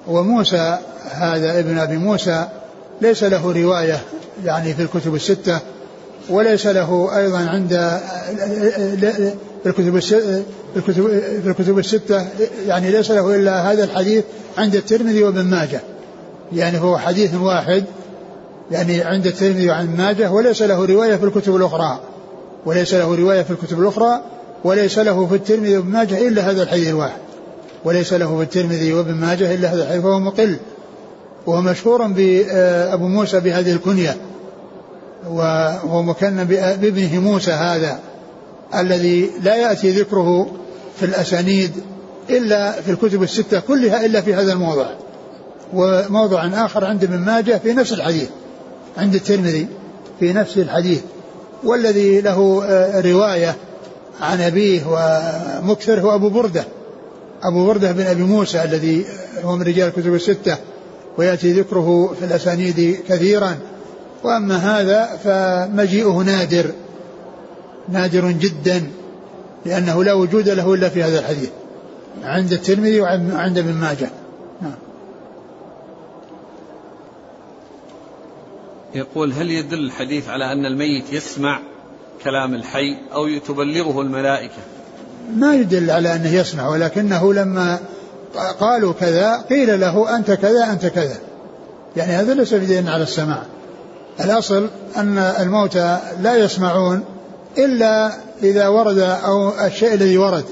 وموسى 0.09 0.78
هذا 1.11 1.59
ابن 1.59 1.78
أبي 1.78 1.97
موسى 1.97 2.49
ليس 3.00 3.25
له 3.25 3.52
رواية 3.52 4.00
يعني 4.45 4.75
في 4.75 4.83
الكتب 4.83 5.14
الستة 5.14 5.59
وليس 6.30 6.66
له 6.66 7.16
أيضا 7.16 7.38
عند 7.38 8.00
الكتب 9.67 9.97
الكتب 10.76 11.07
الكتب 11.47 11.79
الستة 11.79 12.26
يعني 12.67 12.90
ليس 12.90 13.11
له 13.11 13.35
إلا 13.35 13.73
هذا 13.73 13.85
الحديث 13.85 14.25
عند 14.59 14.75
الترمذي 14.75 15.23
وابن 15.23 15.45
ماجه. 15.45 15.81
يعني 16.52 16.79
هو 16.79 16.99
حديث 16.99 17.35
واحد 17.35 17.85
يعني 18.71 19.02
عند 19.02 19.26
الترمذي 19.26 19.69
وعند 19.69 19.99
ماجه 19.99 20.31
وليس 20.31 20.62
له 20.62 20.85
رواية 20.85 21.17
في 21.17 21.25
الكتب 21.25 21.57
الأخرى. 21.57 22.00
وليس 22.67 22.95
له 22.95 23.14
رواية 23.14 23.43
في 23.43 23.50
الكتب 23.50 23.81
الأخرى 23.81 24.21
وليس 24.64 24.99
له 24.99 25.26
في 25.26 25.35
الترمذي 25.35 25.76
وابن 25.76 25.90
ماجه 25.90 26.29
إلا 26.29 26.50
هذا 26.50 26.62
الحديث 26.62 26.88
الواحد. 26.88 27.21
وليس 27.85 28.12
له 28.12 28.37
في 28.37 28.43
الترمذي 28.43 28.93
وابن 28.93 29.14
ماجه 29.14 29.55
إلا 29.55 29.75
هذا 29.75 29.83
الحديث 29.83 30.02
فهو 30.02 30.21
مقل. 30.21 30.57
وهو 31.47 31.61
مشهور 31.61 32.07
بأبو 32.07 33.09
موسى 33.09 33.40
بهذه 33.40 33.73
الكنية. 33.73 34.17
وهو 35.31 36.02
مكن 36.02 36.45
بابنه 36.45 37.21
موسى 37.21 37.52
هذا. 37.52 37.99
الذي 38.74 39.30
لا 39.42 39.56
يأتي 39.56 39.90
ذكره 39.90 40.50
في 40.96 41.06
الأسانيد 41.06 41.70
إلا 42.30 42.72
في 42.72 42.90
الكتب 42.90 43.22
الستة 43.22 43.60
كلها 43.60 44.06
إلا 44.06 44.20
في 44.20 44.34
هذا 44.34 44.52
الموضع. 44.52 44.86
وموضع 45.74 46.46
آخر 46.64 46.84
عند 46.84 47.04
ابن 47.04 47.18
ماجه 47.18 47.60
في 47.62 47.72
نفس 47.72 47.92
الحديث 47.92 48.28
عند 48.98 49.14
الترمذي 49.14 49.66
في 50.20 50.32
نفس 50.32 50.58
الحديث. 50.58 51.00
والذي 51.64 52.20
له 52.20 52.62
آه، 52.64 53.00
رواية 53.00 53.56
عن 54.20 54.40
أبيه 54.40 54.82
ومكثر 54.86 56.00
هو 56.00 56.14
أبو 56.14 56.28
بردة. 56.28 56.64
أبو 57.42 57.66
بردة 57.66 57.92
بن 57.92 58.06
أبي 58.06 58.22
موسى 58.22 58.62
الذي 58.62 59.04
هو 59.44 59.56
من 59.56 59.62
رجال 59.62 59.88
الكتب 59.88 60.14
الستة 60.14 60.56
ويأتي 61.18 61.52
ذكره 61.52 62.14
في 62.18 62.24
الأسانيد 62.24 63.00
كثيرا. 63.08 63.56
وأما 64.24 64.56
هذا 64.56 65.18
فمجيئه 65.24 66.16
نادر. 66.16 66.70
نادر 67.90 68.30
جدا 68.30 68.82
لأنه 69.66 70.04
لا 70.04 70.12
وجود 70.12 70.49
له 70.49 70.75
إلا 70.75 70.88
في 70.88 71.02
هذا 71.02 71.18
الحديث 71.18 71.50
عند 72.23 72.52
الترمذي 72.52 73.00
وعند 73.00 73.59
ابن 73.59 73.73
ماجه. 73.73 74.11
نعم. 74.62 74.75
يقول 78.94 79.32
هل 79.32 79.50
يدل 79.50 79.78
الحديث 79.78 80.28
على 80.28 80.52
أن 80.52 80.66
الميت 80.66 81.12
يسمع 81.12 81.61
كلام 82.25 82.54
الحي 82.54 82.97
أو 83.12 83.38
تبلغه 83.38 84.00
الملائكة؟ 84.00 84.62
ما 85.37 85.54
يدل 85.54 85.90
على 85.90 86.16
أنه 86.16 86.35
يسمع 86.35 86.68
ولكنه 86.68 87.35
لما 87.35 87.78
قالوا 88.61 88.92
كذا 88.92 89.44
قيل 89.50 89.80
له 89.80 90.16
أنت 90.16 90.30
كذا 90.30 90.73
أنت 90.73 90.87
كذا. 90.87 91.16
يعني 91.97 92.12
هذا 92.12 92.35
ليس 92.35 92.54
في 92.54 92.66
دين 92.66 92.88
على 92.88 93.02
السماع. 93.02 93.42
الأصل 94.20 94.68
أن 94.97 95.18
الموتى 95.18 95.99
لا 96.20 96.37
يسمعون 96.37 97.04
إلا 97.59 98.12
إذا 98.42 98.69
ورد 98.69 98.99
أو 98.99 99.52
الشيء 99.66 99.95
الذي 99.95 100.19
ورد 100.19 100.45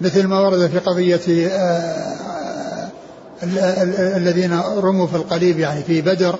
مثل 0.00 0.26
ما 0.26 0.40
ورد 0.40 0.66
في 0.66 0.78
قضية 0.78 1.48
آه، 1.48 2.16
الذين 4.16 4.60
رموا 4.76 5.06
في 5.06 5.16
القليب 5.16 5.58
يعني 5.58 5.82
في 5.82 6.00
بدر 6.00 6.38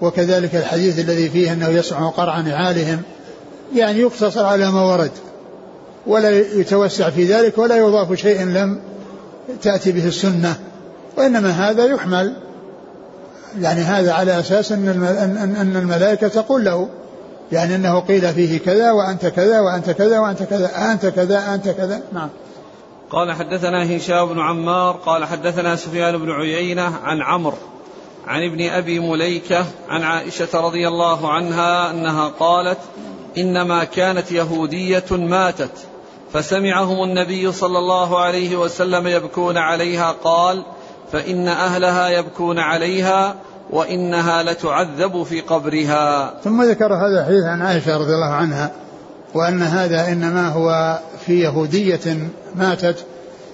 وكذلك 0.00 0.54
الحديث 0.54 0.98
الذي 0.98 1.30
فيه 1.30 1.52
أنه 1.52 1.68
يسمع 1.68 2.08
قرع 2.08 2.40
نعالهم 2.40 3.02
يعني 3.74 4.00
يقتصر 4.00 4.44
على 4.44 4.70
ما 4.70 4.82
ورد 4.82 5.10
ولا 6.06 6.30
يتوسع 6.30 7.10
في 7.10 7.24
ذلك 7.24 7.58
ولا 7.58 7.76
يضاف 7.76 8.12
شيء 8.12 8.44
لم 8.44 8.80
تأتي 9.62 9.92
به 9.92 10.08
السنة. 10.08 10.54
وإنما 11.16 11.50
هذا 11.50 11.84
يحمل 11.84 12.36
يعني 13.60 13.80
هذا 13.80 14.12
على 14.12 14.40
أساس 14.40 14.72
أن 14.72 14.88
أن 15.60 15.76
الملائكة 15.76 16.28
تقول 16.28 16.64
له 16.64 16.88
يعني 17.52 17.74
أنه 17.74 18.00
قيل 18.00 18.34
فيه 18.34 18.58
كذا 18.58 18.92
وأنت 18.92 19.26
كذا 19.26 19.60
وأنت 19.60 19.90
كذا 19.90 20.18
وأنت 20.18 20.42
كذا 20.42 20.92
أنت 20.92 21.06
كذا 21.06 21.54
أنت 21.54 21.68
كذا. 21.68 22.02
نعم. 22.12 22.28
قال 23.10 23.32
حدثنا 23.32 23.96
هشام 23.96 24.26
بن 24.26 24.40
عمار 24.40 24.96
قال 25.06 25.24
حدثنا 25.24 25.76
سفيان 25.76 26.18
بن 26.18 26.30
عيينة 26.30 26.92
عن 27.04 27.22
عمرو 27.22 27.56
عن 28.26 28.42
ابن 28.42 28.68
أبي 28.68 29.00
مليكة 29.00 29.64
عن 29.88 30.02
عائشة 30.02 30.48
رضي 30.54 30.88
الله 30.88 31.32
عنها 31.32 31.90
أنها 31.90 32.28
قالت 32.28 32.78
إنما 33.38 33.84
كانت 33.84 34.32
يهودية 34.32 35.04
ماتت 35.10 35.70
فسمعهم 36.32 37.02
النبي 37.02 37.52
صلى 37.52 37.78
الله 37.78 38.18
عليه 38.18 38.56
وسلم 38.56 39.06
يبكون 39.06 39.56
عليها 39.56 40.12
قال 40.24 40.62
فإن 41.12 41.48
أهلها 41.48 42.08
يبكون 42.08 42.58
عليها 42.58 43.36
وإنها 43.70 44.42
لتعذب 44.42 45.22
في 45.22 45.40
قبرها. 45.40 46.34
ثم 46.44 46.62
ذكر 46.62 46.94
هذا 46.94 47.20
الحديث 47.20 47.44
عن 47.44 47.62
عائشة 47.62 47.96
رضي 47.96 48.14
الله 48.14 48.32
عنها 48.32 48.70
وأن 49.34 49.62
هذا 49.62 50.12
إنما 50.12 50.48
هو 50.48 50.98
في 51.26 51.40
يهودية 51.40 52.18
ماتت 52.54 53.04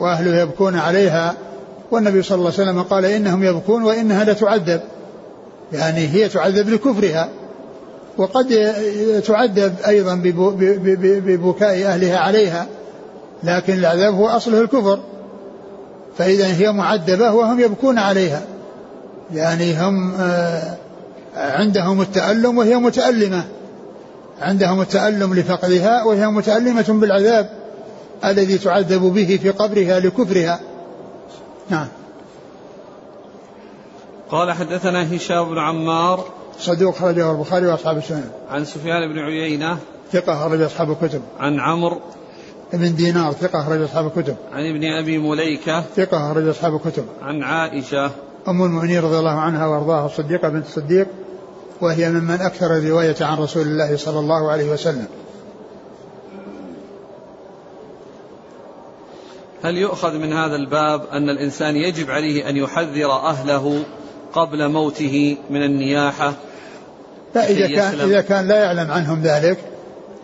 وأهله 0.00 0.40
يبكون 0.40 0.76
عليها 0.76 1.34
والنبي 1.90 2.22
صلى 2.22 2.38
الله 2.38 2.52
عليه 2.58 2.62
وسلم 2.62 2.82
قال 2.82 3.04
إنهم 3.04 3.44
يبكون 3.44 3.82
وإنها 3.82 4.24
لتعذب. 4.24 4.80
يعني 5.72 6.08
هي 6.08 6.28
تعذب 6.28 6.68
لكفرها 6.68 7.28
وقد 8.18 8.74
تعذب 9.26 9.74
أيضا 9.86 10.14
ببكاء 11.26 11.86
أهلها 11.86 12.18
عليها 12.18 12.66
لكن 13.42 13.74
العذاب 13.74 14.14
هو 14.14 14.28
أصله 14.28 14.60
الكفر. 14.60 15.00
فإذا 16.18 16.46
هي 16.46 16.72
معذبة 16.72 17.32
وهم 17.32 17.60
يبكون 17.60 17.98
عليها. 17.98 18.42
يعني 19.34 19.80
هم 19.80 20.14
آه، 20.14 20.76
عندهم 21.36 22.00
التألم 22.00 22.58
وهي 22.58 22.76
متألمة. 22.76 23.44
عندهم 24.40 24.80
التألم 24.80 25.34
لفقدها 25.34 26.04
وهي 26.04 26.26
متألمة 26.26 26.84
بالعذاب 26.88 27.50
الذي 28.24 28.58
تعذب 28.58 29.00
به 29.00 29.38
في 29.42 29.50
قبرها 29.50 30.00
لكفرها. 30.00 30.60
نعم. 31.70 31.88
قال 34.30 34.52
حدثنا 34.52 35.16
هشام 35.16 35.48
بن 35.48 35.58
عمار 35.58 36.24
صدوق 36.58 36.96
خرجه 36.96 37.30
البخاري 37.30 37.66
وأصحاب 37.66 37.98
السنن. 37.98 38.30
عن 38.50 38.64
سفيان 38.64 39.12
بن 39.12 39.18
عيينة 39.18 39.78
ثقة 40.12 40.48
خرج 40.48 40.60
أصحاب 40.60 40.90
الكتب. 40.90 41.22
عن 41.40 41.60
عمرو 41.60 42.00
بن 42.72 42.94
دينار 42.94 43.32
ثقة 43.32 43.62
خرج 43.62 43.82
أصحاب 43.82 44.06
الكتب. 44.06 44.36
عن 44.52 44.70
ابن 44.70 44.84
أبي 44.84 45.18
مليكة 45.18 45.84
ثقة 45.96 46.32
خرج 46.34 46.48
أصحاب 46.48 46.74
الكتب. 46.74 47.04
عن 47.22 47.42
عائشة 47.42 48.10
أم 48.48 48.62
المؤمنين 48.62 49.00
رضي 49.00 49.18
الله 49.18 49.40
عنها 49.40 49.66
وأرضاها 49.66 50.06
الصديقة 50.06 50.48
بنت 50.48 50.66
الصديق 50.66 51.06
وهي 51.80 52.10
ممن 52.10 52.40
أكثر 52.40 52.76
الرواية 52.76 53.16
عن 53.20 53.38
رسول 53.38 53.62
الله 53.62 53.96
صلى 53.96 54.18
الله 54.18 54.50
عليه 54.50 54.70
وسلم. 54.70 55.06
هل 59.64 59.76
يؤخذ 59.76 60.12
من 60.12 60.32
هذا 60.32 60.56
الباب 60.56 61.02
أن 61.12 61.28
الإنسان 61.28 61.76
يجب 61.76 62.10
عليه 62.10 62.48
أن 62.48 62.56
يحذر 62.56 63.12
أهله 63.12 63.82
قبل 64.32 64.68
موته 64.68 65.36
من 65.50 65.62
النياحة؟ 65.62 66.32
لا 67.34 67.50
إذا 67.50 67.76
كان 67.76 68.00
إذا 68.00 68.20
كان 68.20 68.48
لا 68.48 68.56
يعلم 68.56 68.90
عنهم 68.90 69.22
ذلك 69.22 69.58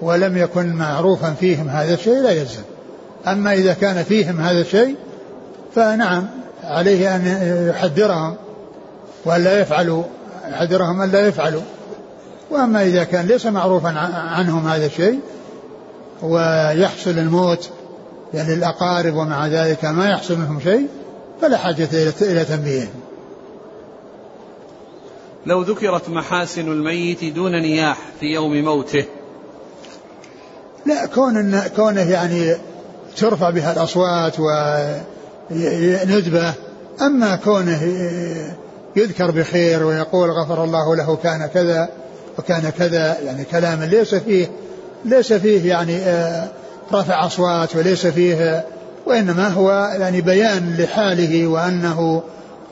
ولم 0.03 0.37
يكن 0.37 0.73
معروفا 0.73 1.35
فيهم 1.41 1.69
هذا 1.69 1.95
الشيء 1.95 2.19
لا 2.23 2.31
يلزم. 2.31 2.63
أما 3.27 3.53
إذا 3.53 3.73
كان 3.73 4.03
فيهم 4.03 4.41
هذا 4.41 4.61
الشيء 4.61 4.97
فنعم 5.75 6.29
عليه 6.69 7.17
أن 7.17 7.27
يحذرهم 7.69 8.37
وأن 9.25 9.45
لا 9.45 9.61
يفعلوا 9.61 10.03
يحذرهم 10.49 11.01
أن 11.01 11.11
لا 11.11 11.27
يفعلوا. 11.27 11.63
وأما 12.51 12.83
إذا 12.83 13.05
كان 13.05 13.27
ليس 13.27 13.47
معروفا 13.47 13.89
عنهم 14.15 14.69
هذا 14.69 14.87
الشيء 14.87 15.21
ويحصل 16.23 17.11
الموت 17.11 17.71
يعني 18.35 18.55
الأقارب 18.55 19.15
ومع 19.15 19.47
ذلك 19.47 19.85
ما 19.85 20.11
يحصل 20.11 20.39
منهم 20.39 20.61
شيء 20.61 20.89
فلا 21.41 21.57
حاجة 21.57 21.89
إلى 22.21 22.45
تنبيههم 22.45 23.01
لو 25.47 25.63
ذكرت 25.63 26.09
محاسن 26.09 26.69
الميت 26.69 27.25
دون 27.25 27.53
نياح 27.63 27.99
في 28.21 28.27
يوم 28.27 28.65
موته. 28.65 29.05
لا 30.87 31.07
كون 31.07 31.61
كونه 31.77 32.11
يعني 32.11 32.57
ترفع 33.17 33.51
بها 33.51 33.73
الأصوات 33.73 34.41
وندبة 35.51 36.55
أما 37.03 37.37
كونه 37.37 37.83
يذكر 38.97 39.31
بخير 39.31 39.85
ويقول 39.85 40.31
غفر 40.31 40.65
الله 40.65 40.97
له 40.97 41.17
كان 41.23 41.47
كذا 41.55 41.89
وكان 42.39 42.71
كذا 42.79 43.21
يعني 43.21 43.45
كلام 43.45 43.83
ليس 43.83 44.15
فيه 44.15 44.47
ليس 45.05 45.33
فيه 45.33 45.69
يعني 45.69 45.97
آه، 45.97 46.49
رفع 46.93 47.27
أصوات 47.27 47.77
وليس 47.77 48.07
فيه 48.07 48.65
وإنما 49.07 49.49
هو 49.49 49.71
يعني 49.99 50.21
بيان 50.21 50.77
لحاله 50.79 51.47
وأنه 51.47 52.23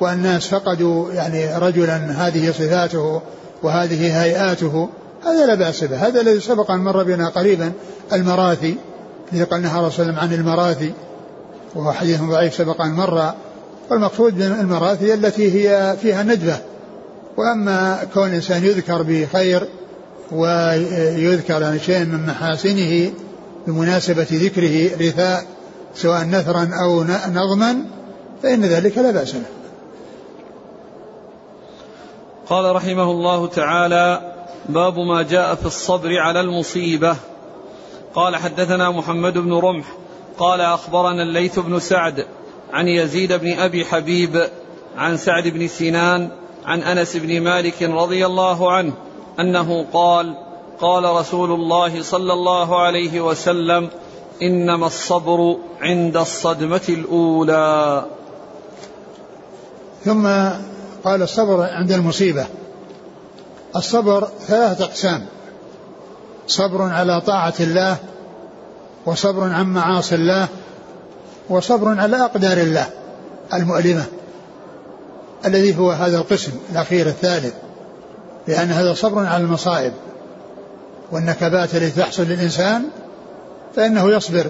والناس 0.01 0.47
فقدوا 0.47 1.13
يعني 1.13 1.59
رجلا 1.59 1.97
هذه 1.97 2.51
صفاته 2.51 3.23
وهذه 3.63 4.23
هيئاته. 4.23 4.89
هذا 5.25 5.47
لا 5.47 5.55
بأس 5.55 5.85
به. 5.85 5.97
هذا 5.97 6.21
الذي 6.21 6.41
سبق 6.41 6.71
أن 6.71 6.79
مر 6.79 7.03
بنا 7.03 7.29
قريبا 7.29 7.73
المراثي 8.13 8.77
الذي 9.33 9.45
قال 9.45 9.63
نهى 9.63 9.87
رسول 9.87 10.09
الله 10.09 10.21
عن 10.21 10.33
المراثي. 10.33 10.93
وهو 11.75 11.93
حديث 11.93 12.23
ضعيف 12.23 12.55
سبق 12.55 12.81
أن 12.81 12.93
مر 12.93 13.35
والمقصود 13.91 14.43
المراثي 14.43 15.15
التي 15.15 15.53
هي 15.53 15.97
فيها 16.03 16.23
ندبة 16.23 16.59
وأما 17.37 18.07
كون 18.15 18.29
الإنسان 18.29 18.65
يذكر 18.65 19.03
بخير 19.03 19.69
ويذكر 20.33 21.63
يعني 21.63 21.79
شيء 21.79 22.05
من 22.05 22.27
محاسنه 22.27 23.13
بمناسبة 23.67 24.27
ذكره 24.33 25.07
رثاء 25.07 25.45
سواء 25.95 26.25
نثرا 26.25 26.71
أو 26.83 27.05
نظما 27.33 27.85
فإن 28.43 28.65
ذلك 28.65 28.99
لا 28.99 29.11
بأس 29.11 29.33
به 29.33 29.43
قال 32.49 32.77
رحمه 32.77 33.11
الله 33.11 33.47
تعالى 33.47 34.33
باب 34.69 34.99
ما 34.99 35.23
جاء 35.23 35.55
في 35.55 35.67
الصبر 35.67 36.19
على 36.19 36.41
المصيبة. 36.41 37.17
قال 38.15 38.37
حدثنا 38.37 38.91
محمد 38.91 39.39
بن 39.39 39.53
رمح 39.53 39.87
قال 40.39 40.61
أخبرنا 40.61 41.23
الليث 41.23 41.59
بن 41.59 41.79
سعد 41.81 42.27
عن 42.73 42.89
يزيد 42.89 43.33
بن 43.33 43.59
أبي 43.59 43.85
حبيب 43.85 44.49
عن 44.97 45.17
سعد 45.17 45.49
بن 45.49 45.69
سنان 45.69 46.31
عن 46.65 46.83
أنس 46.83 47.17
بن 47.17 47.41
مالك 47.41 47.83
رضي 47.83 48.27
الله 48.27 48.73
عنه 48.73 48.93
أنه 49.41 49.87
قال 49.93 50.35
قال 50.81 51.05
رسول 51.05 51.53
الله 51.53 52.03
صلى 52.03 52.33
الله 52.33 52.83
عليه 52.83 53.21
وسلم 53.21 53.89
إنما 54.43 54.87
الصبر 54.87 55.57
عند 55.81 56.17
الصدمة 56.17 56.81
الأولى. 56.89 58.05
ثم 60.05 60.27
قال 61.05 61.23
الصبر 61.23 61.63
عند 61.63 61.93
المصيبة. 61.93 62.47
الصبر 63.77 64.29
ثلاثة 64.47 64.85
أقسام. 64.85 65.27
صبر 66.47 66.83
على 66.83 67.21
طاعة 67.21 67.55
الله 67.61 67.97
وصبر 69.07 69.43
عن 69.43 69.67
معاصي 69.67 70.15
الله 70.15 70.49
وصبر 71.49 72.01
على 72.01 72.25
أقدار 72.25 72.57
الله 72.57 72.87
المؤلمة 73.55 74.05
الذي 75.45 75.79
هو 75.79 75.91
هذا 75.91 76.19
القسم 76.19 76.53
الأخير 76.73 77.07
الثالث 77.07 77.55
لأن 78.49 78.71
هذا 78.71 78.95
صبر 78.95 79.27
على 79.27 79.45
المصائب 79.45 79.93
والنكبات 81.13 81.75
التي 81.75 82.01
تحصل 82.01 82.23
للإنسان 82.23 82.85
فإنه 83.77 84.11
يصبر. 84.11 84.47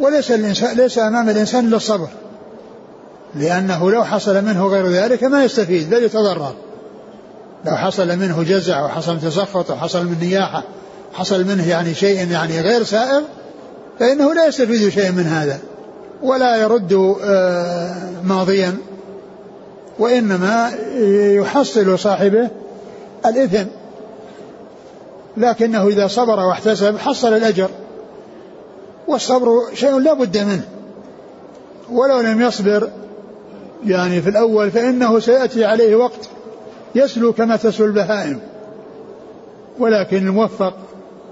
وليس 0.00 0.30
الإنسان 0.30 0.76
ليس 0.76 0.98
أمام 0.98 1.28
الإنسان 1.28 1.66
إلا 1.66 1.76
الصبر 1.76 2.08
لأنه 3.34 3.90
لو 3.90 4.04
حصل 4.04 4.44
منه 4.44 4.66
غير 4.66 4.86
ذلك 4.86 5.24
ما 5.24 5.44
يستفيد 5.44 5.90
بل 5.90 6.02
يتضرر. 6.02 6.54
لو 7.64 7.76
حصل 7.76 8.16
منه 8.16 8.42
جزع 8.42 8.84
وحصل 8.84 9.20
تسخط 9.20 9.70
وحصل 9.70 10.04
من 10.04 10.16
نياحة 10.20 10.62
حصل 11.14 11.44
منه 11.44 11.68
يعني 11.68 11.94
شيء 11.94 12.30
يعني 12.30 12.60
غير 12.60 12.82
سائر 12.82 13.22
فإنه 13.98 14.34
لا 14.34 14.46
يستفيد 14.46 14.88
شيء 14.88 15.12
من 15.12 15.26
هذا 15.26 15.58
ولا 16.22 16.56
يرد 16.56 17.16
آه، 17.24 18.10
ماضيا 18.24 18.76
وإنما 19.98 20.70
يحصل 21.40 21.98
صاحبه 21.98 22.50
الإثم. 23.26 23.66
لكنه 25.36 25.88
إذا 25.88 26.06
صبر 26.06 26.40
واحتسب 26.40 26.98
حصل 26.98 27.34
الأجر 27.34 27.70
والصبر 29.08 29.48
شيء 29.74 29.98
لا 29.98 30.12
بد 30.12 30.38
منه. 30.38 30.64
ولو 31.90 32.20
لم 32.20 32.40
يصبر 32.40 32.90
يعني 33.86 34.22
في 34.22 34.30
الأول 34.30 34.70
فإنه 34.70 35.20
سيأتي 35.20 35.64
عليه 35.64 35.96
وقت 35.96 36.28
يسلو 36.94 37.32
كما 37.32 37.56
تسلو 37.56 37.86
البهائم. 37.86 38.40
ولكن 39.78 40.16
الموفق 40.16 40.74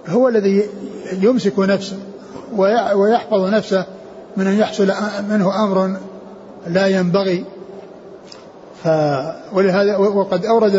هو 0.08 0.28
الذي 0.28 0.68
يمسك 1.12 1.58
نفسه 1.58 1.96
ويحفظ 2.94 3.46
نفسه 3.54 3.84
من 4.36 4.46
أن 4.46 4.58
يحصل 4.58 4.92
منه 5.30 5.64
أمر 5.64 5.96
لا 6.66 6.86
ينبغي. 6.86 7.44
ف 8.84 8.88
ولهذا 9.52 9.96
وقد 9.96 10.46
أورد 10.46 10.74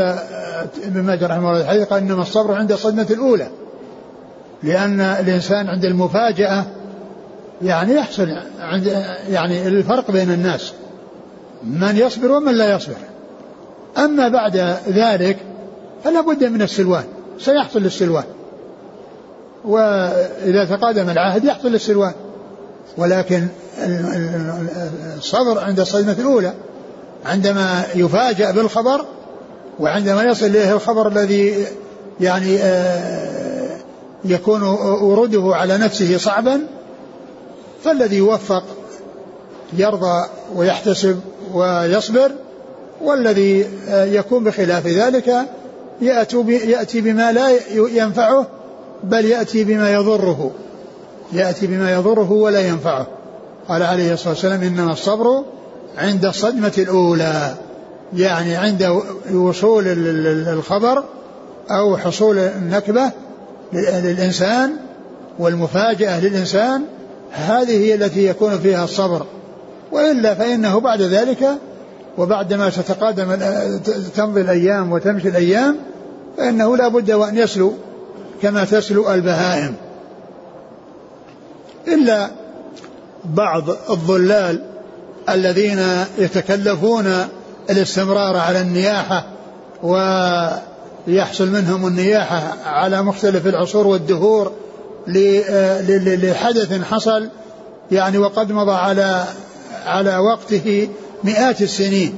ابن 0.83 1.01
ماجه 1.01 1.27
رحمه 1.27 1.49
الله 1.49 1.61
الحديث 1.61 1.87
قال 1.87 2.01
إنما 2.01 2.21
الصبر 2.21 2.53
عند 2.53 2.71
الصدمة 2.71 3.07
الأولى 3.11 3.47
لأن 4.63 5.01
الإنسان 5.01 5.67
عند 5.67 5.85
المفاجأة 5.85 6.65
يعني 7.61 7.93
يحصل 7.93 8.27
عند 8.59 8.85
يعني 9.29 9.67
الفرق 9.67 10.11
بين 10.11 10.31
الناس 10.31 10.73
من 11.63 11.97
يصبر 11.97 12.31
ومن 12.31 12.53
لا 12.53 12.75
يصبر. 12.75 12.95
أما 13.97 14.27
بعد 14.27 14.77
ذلك 14.87 15.37
فلا 16.03 16.21
بد 16.21 16.43
من 16.43 16.61
السلوان 16.61 17.03
سيحصل 17.39 17.79
السلوان. 17.79 18.23
وإذا 19.65 20.65
تقادم 20.65 21.09
العهد 21.09 21.45
يحصل 21.45 21.75
السلوان. 21.75 22.13
ولكن 22.97 23.47
الصبر 25.17 25.59
عند 25.59 25.79
الصدمة 25.79 26.15
الأولى 26.19 26.53
عندما 27.25 27.83
يفاجأ 27.95 28.51
بالخبر 28.51 29.05
وعندما 29.79 30.23
يصل 30.23 30.45
إليه 30.45 30.73
الخبر 30.73 31.07
الذي 31.07 31.65
يعني 32.21 32.57
آه، 32.57 33.77
يكون 34.25 34.63
وروده 35.01 35.55
على 35.55 35.77
نفسه 35.77 36.17
صعبا 36.17 36.61
فالذي 37.83 38.17
يوفق 38.17 38.63
يرضى 39.73 40.25
ويحتسب 40.55 41.19
ويصبر 41.53 42.31
والذي 43.01 43.65
آه، 43.89 44.05
يكون 44.05 44.43
بخلاف 44.43 44.87
ذلك 44.87 45.35
يأتي 46.01 47.01
بما 47.01 47.31
لا 47.31 47.49
ينفعه 47.73 48.47
بل 49.03 49.25
يأتي 49.25 49.63
بما 49.63 49.93
يضره 49.93 50.51
يأتي 51.33 51.67
بما 51.67 51.93
يضره 51.93 52.31
ولا 52.31 52.67
ينفعه. 52.67 53.07
قال 53.69 53.83
عليه 53.83 54.13
الصلاة 54.13 54.29
والسلام 54.29 54.61
إنما 54.61 54.91
الصبر 54.93 55.43
عند 55.97 56.25
الصدمة 56.25 56.73
الأولى 56.77 57.55
يعني 58.13 58.55
عند 58.55 59.01
وصول 59.33 59.83
الخبر 60.47 61.03
أو 61.71 61.97
حصول 61.97 62.37
النكبة 62.37 63.11
للإنسان 63.73 64.71
والمفاجأة 65.39 66.19
للإنسان 66.19 66.83
هذه 67.31 67.77
هي 67.77 67.93
التي 67.93 68.27
يكون 68.27 68.59
فيها 68.59 68.83
الصبر. 68.83 69.25
وإلا 69.91 70.35
فإنه 70.35 70.79
بعد 70.79 71.01
ذلك 71.01 71.47
وبعدما 72.17 72.69
تتقادم 72.69 73.35
تمضي 74.15 74.41
الأيام 74.41 74.91
وتمشي 74.91 75.27
الأيام 75.27 75.75
فإنه 76.37 76.77
لا 76.77 76.87
بد 76.87 77.11
وأن 77.11 77.37
يسلو. 77.37 77.73
كما 78.43 78.65
تسلو 78.65 79.13
البهائم. 79.13 79.75
إلا 81.87 82.29
بعض 83.25 83.69
الضلال 83.69 84.63
الذين 85.29 85.79
يتكلفون 86.17 87.27
الاستمرار 87.69 88.37
على 88.37 88.61
النياحة 88.61 89.25
ويحصل 89.83 91.47
منهم 91.47 91.87
النياحة 91.87 92.53
على 92.65 93.03
مختلف 93.03 93.47
العصور 93.47 93.87
والدهور 93.87 94.51
لحدث 95.07 96.83
حصل 96.83 97.29
يعني 97.91 98.17
وقد 98.17 98.51
مضى 98.51 98.71
على 98.71 99.23
على 99.85 100.17
وقته 100.17 100.89
مئات 101.23 101.61
السنين. 101.61 102.13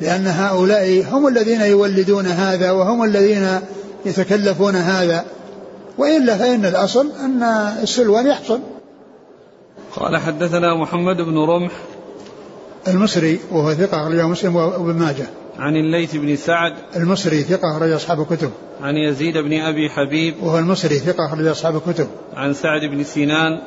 لأن 0.00 0.26
هؤلاء 0.26 1.04
هم 1.12 1.26
الذين 1.26 1.60
يولدون 1.60 2.26
هذا 2.26 2.70
وهم 2.70 3.04
الذين 3.04 3.60
يتكلفون 4.06 4.76
هذا. 4.76 5.24
وإلا 5.98 6.36
فإن 6.36 6.64
الأصل 6.64 7.10
أن 7.24 7.42
السلوان 7.82 8.26
يحصل. 8.26 8.60
قال 9.96 10.16
حدثنا 10.16 10.74
محمد 10.74 11.16
بن 11.16 11.38
رمح 11.38 11.72
المصري 12.88 13.40
وهو 13.52 13.74
ثقة 13.74 14.02
أخرجه 14.02 14.26
مسلم 14.26 14.56
وابن 14.56 14.94
ماجه. 14.94 15.26
عن 15.58 15.76
الليث 15.76 16.16
بن 16.16 16.36
سعد 16.36 16.72
المصري 16.96 17.42
ثقة 17.42 17.76
أخرج 17.76 17.90
أصحاب 17.90 18.20
الكتب. 18.20 18.50
عن 18.82 18.94
يزيد 18.96 19.38
بن 19.38 19.60
أبي 19.60 19.90
حبيب 19.90 20.34
وهو 20.42 20.58
المصري 20.58 20.98
ثقة 20.98 21.26
أخرج 21.26 21.46
أصحاب 21.46 21.76
الكتب. 21.76 22.06
عن 22.34 22.54
سعد 22.54 22.80
بن 22.90 23.04
سنان 23.04 23.60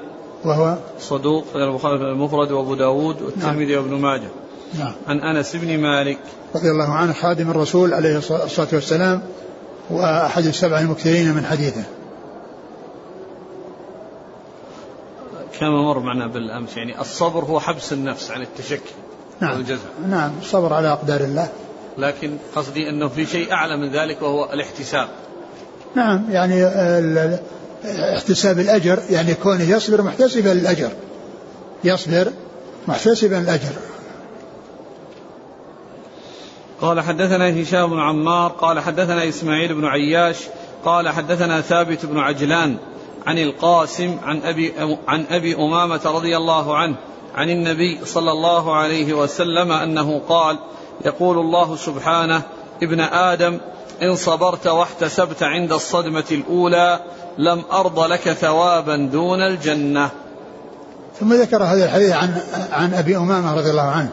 وهو 0.46 0.78
صدوق 1.00 1.46
البخاري 1.56 1.96
المفرد 1.96 2.52
وأبو 2.52 2.76
داود 2.76 3.22
والترمذي 3.22 3.76
نعم. 3.76 3.84
وابن 3.84 3.94
ماجه. 4.02 4.30
نعم. 4.80 4.94
عن 5.08 5.20
أنس 5.20 5.56
بن 5.56 5.78
مالك 5.78 6.18
رضي 6.56 6.72
الله 6.72 6.94
عنه 6.94 7.14
خادم 7.14 7.50
الرسول 7.52 7.94
عليه 7.94 8.18
الصلاة 8.18 8.68
والسلام 8.74 9.22
وأحد 9.90 10.46
السبع 10.46 10.80
المكثرين 10.80 11.34
من 11.34 11.46
حديثه. 11.46 11.84
كما 15.60 15.82
مر 15.82 16.00
معنا 16.00 16.28
بالأمس 16.28 16.78
يعني 16.78 17.02
الصبر 17.02 17.46
هو 17.46 17.60
حبس 17.60 17.94
النفس 17.94 18.32
عن 18.32 18.42
التشكي 18.42 18.94
نعم. 19.42 19.52
والجزع. 19.52 19.90
نعم 20.10 20.32
الصبر 20.42 20.74
على 20.74 20.92
أقدار 20.92 21.22
الله. 21.22 21.50
لكن 21.98 22.38
قصدي 22.56 22.90
أنه 22.90 23.08
في 23.08 23.26
شيء 23.26 23.52
أعلى 23.52 23.78
من 23.78 23.92
ذلك 23.92 24.22
وهو 24.22 24.54
الاحتساب. 24.54 25.08
نعم 25.96 26.26
يعني 26.32 26.66
احتساب 28.16 28.60
الأجر 28.60 29.00
يعني 29.10 29.34
كونه 29.34 29.64
يصبر 29.64 30.02
محتسبا 30.02 30.50
للأجر. 30.50 30.92
يصبر 31.84 32.32
محتسبا 32.88 33.40
الاجر 33.40 33.72
قال 36.82 37.02
حدثنا 37.02 37.62
هشام 37.62 37.90
بن 37.90 38.00
عمار 38.00 38.52
قال 38.52 38.80
حدثنا 38.80 39.30
إسماعيل 39.30 39.74
بن 39.74 39.86
عياش 39.86 40.38
قال 40.86 41.10
حدثنا 41.10 41.62
ثابت 41.62 42.06
بن 42.06 42.18
عجلان 42.20 42.78
عن 43.28 43.38
القاسم 43.38 44.18
عن 44.24 44.42
أبي 44.44 44.74
عن 45.08 45.26
أبي 45.30 45.56
أمامة 45.56 46.02
رضي 46.06 46.38
الله 46.38 46.78
عنه 46.78 46.96
عن 47.36 47.50
النبي 47.50 48.06
صلى 48.06 48.32
الله 48.32 48.76
عليه 48.76 49.14
وسلم 49.14 49.72
أنه 49.72 50.22
قال 50.30 50.58
يقول 51.06 51.38
الله 51.38 51.76
سبحانه 51.76 52.42
ابن 52.84 53.00
آدم 53.00 53.58
إن 54.02 54.16
صبرت 54.16 54.68
واحتسبت 54.68 55.44
عند 55.44 55.72
الصدمة 55.72 56.26
الأولى 56.32 57.00
لم 57.38 57.64
أرض 57.72 58.00
لك 58.00 58.34
ثوابا 58.34 58.96
دون 58.96 59.42
الجنة. 59.42 60.10
ثم 61.20 61.34
ذكر 61.34 61.64
هذا 61.64 61.86
الحديث 61.86 62.12
عن 62.12 62.42
عن 62.72 62.94
أبي 62.94 63.18
أمامة 63.18 63.56
رضي 63.56 63.70
الله 63.70 63.82
عنه 63.82 64.10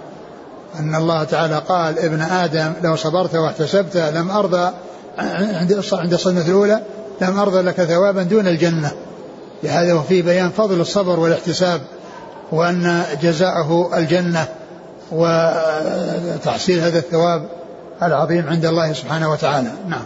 أن 0.79 0.95
الله 0.95 1.25
تعالى 1.25 1.63
قال 1.69 1.99
ابن 1.99 2.21
آدم 2.21 2.73
لو 2.83 2.97
صبرت 2.97 3.35
واحتسبت 3.35 3.97
لم 3.97 4.31
أرضى 4.31 4.73
عند 5.19 5.83
عند 5.93 6.13
الصدمه 6.13 6.47
الأولى 6.47 6.81
لم 7.21 7.39
أرضى 7.39 7.63
لك 7.63 7.83
ثوابا 7.83 8.23
دون 8.23 8.47
الجنة. 8.47 8.93
لهذا 9.63 9.95
وفي 9.95 10.23
بيان 10.23 10.51
فضل 10.51 10.81
الصبر 10.81 11.21
والاحتساب 11.21 11.81
وأن 12.53 13.05
جزاءه 13.23 13.91
الجنة 13.99 14.49
وتحصيل 15.13 16.79
هذا 16.81 16.99
الثواب 16.99 17.49
العظيم 18.03 18.49
عند 18.49 18.65
الله 18.65 18.93
سبحانه 18.93 19.33
وتعالى. 19.33 19.71
نعم. 19.89 20.05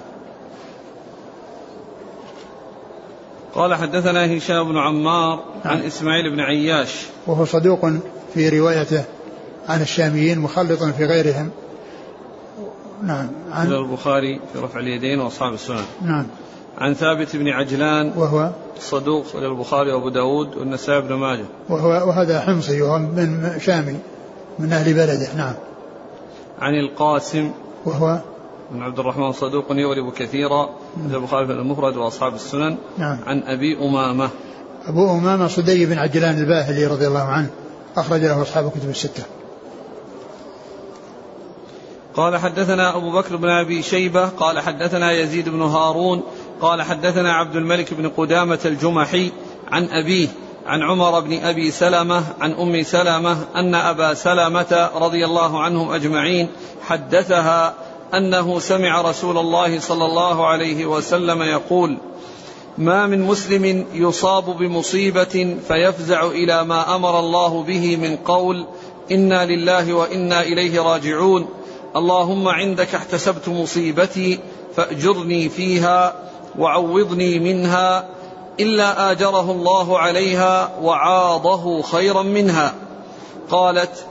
قال 3.54 3.74
حدثنا 3.74 4.36
هشام 4.36 4.68
بن 4.68 4.78
عمار 4.78 5.44
عن 5.64 5.76
نعم. 5.76 5.86
إسماعيل 5.86 6.30
بن 6.34 6.40
عياش. 6.40 7.06
وهو 7.26 7.44
صدوق 7.44 7.90
في 8.34 8.48
روايته. 8.48 9.04
عن 9.68 9.80
الشاميين 9.80 10.38
مخلط 10.38 10.82
في 10.82 11.04
غيرهم. 11.04 11.50
نعم. 13.02 13.28
عن 13.52 13.72
البخاري 13.72 14.40
في 14.52 14.58
رفع 14.58 14.80
اليدين 14.80 15.20
وأصحاب 15.20 15.54
السنن. 15.54 15.84
نعم. 16.02 16.26
عن 16.78 16.94
ثابت 16.94 17.36
بن 17.36 17.48
عجلان 17.48 18.12
وهو؟ 18.16 18.50
صدوق 18.80 19.26
صلى 19.26 19.46
البخاري 19.46 19.92
وأبو 19.92 20.08
داود 20.08 20.56
والنسائي 20.56 21.00
بن 21.00 21.14
ماجه. 21.14 21.44
وهو 21.68 21.88
وهذا 21.88 22.40
حمصي 22.40 22.82
وهو 22.82 22.98
من 22.98 23.58
شامي 23.60 23.96
من 24.58 24.72
أهل 24.72 24.94
بلده. 24.94 25.28
نعم. 25.36 25.54
عن 26.58 26.74
القاسم 26.74 27.50
وهو؟ 27.84 28.20
بن 28.70 28.82
عبد 28.82 28.98
الرحمن 28.98 29.32
صدوق 29.32 29.64
يغلب 29.70 30.12
كثيرا. 30.12 30.68
نعم. 30.96 31.14
البخاري 31.14 31.46
في 31.46 31.52
المفرد 31.52 31.96
وأصحاب 31.96 32.34
السنن. 32.34 32.76
نعم. 32.98 33.18
عن 33.26 33.42
أبي 33.42 33.78
أمامة. 33.78 34.30
أبو 34.86 35.10
أمامة 35.10 35.48
صدي 35.48 35.86
بن 35.86 35.98
عجلان 35.98 36.38
الباهلي 36.38 36.86
رضي 36.86 37.06
الله 37.06 37.24
عنه. 37.24 37.50
اخرج 37.96 38.20
له 38.20 38.42
أصحاب 38.42 38.66
الكتب 38.66 38.90
الستة. 38.90 39.22
قال 42.18 42.36
حدثنا 42.36 42.96
أبو 42.96 43.10
بكر 43.10 43.36
بن 43.36 43.48
أبي 43.48 43.82
شيبة 43.82 44.28
قال 44.28 44.60
حدثنا 44.60 45.12
يزيد 45.12 45.48
بن 45.48 45.62
هارون 45.62 46.22
قال 46.60 46.82
حدثنا 46.82 47.32
عبد 47.32 47.56
الملك 47.56 47.94
بن 47.94 48.08
قدامة 48.08 48.58
الجمحي 48.64 49.32
عن 49.68 49.88
أبيه 49.90 50.28
عن 50.66 50.82
عمر 50.82 51.20
بن 51.20 51.38
أبي 51.38 51.70
سلمة 51.70 52.22
عن 52.40 52.52
أم 52.52 52.82
سلمة 52.82 53.36
أن 53.56 53.74
أبا 53.74 54.14
سلمة 54.14 54.90
رضي 54.94 55.24
الله 55.24 55.60
عنهم 55.60 55.90
أجمعين 55.92 56.48
حدثها 56.82 57.74
أنه 58.14 58.58
سمع 58.58 59.00
رسول 59.00 59.38
الله 59.38 59.80
صلى 59.80 60.04
الله 60.04 60.46
عليه 60.46 60.86
وسلم 60.86 61.42
يقول 61.42 61.98
ما 62.78 63.06
من 63.06 63.22
مسلم 63.22 63.86
يصاب 63.94 64.44
بمصيبة 64.44 65.56
فيفزع 65.68 66.26
إلى 66.26 66.64
ما 66.64 66.96
أمر 66.96 67.20
الله 67.20 67.62
به 67.62 67.96
من 67.96 68.16
قول 68.16 68.66
إنا 69.10 69.44
لله 69.44 69.92
وإنا 69.92 70.42
إليه 70.42 70.80
راجعون 70.80 71.48
اللهم 71.96 72.48
عندك 72.48 72.94
احتسبت 72.94 73.48
مصيبتي 73.48 74.38
فأجرني 74.76 75.48
فيها 75.48 76.14
وعوضني 76.58 77.38
منها 77.38 78.08
إلا 78.60 79.10
آجره 79.10 79.50
الله 79.50 79.98
عليها 79.98 80.70
وعاضه 80.82 81.82
خيرا 81.82 82.22
منها. 82.22 82.74
قالت 83.50 84.04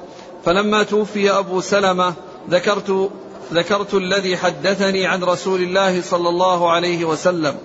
فلما 0.46 0.84
توفي 0.84 1.32
أبو 1.32 1.62
سلمة 1.62 2.14
ذكرت 2.50 3.10
ذكرت 3.54 3.94
الذي 3.94 4.38
حدثني 4.38 5.06
عن 5.06 5.24
رسول 5.24 5.62
الله 5.62 6.02
صلى 6.02 6.30
الله 6.30 6.70
عليه 6.72 7.06
وسلم 7.06 7.56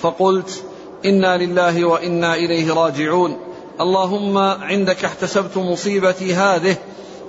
فقلت 0.00 0.64
إنا 1.04 1.36
لله 1.36 1.84
وإنا 1.84 2.34
إليه 2.34 2.74
راجعون. 2.74 3.38
اللهم 3.80 4.38
عندك 4.38 5.04
احتسبت 5.04 5.56
مصيبتي 5.56 6.34
هذه 6.34 6.76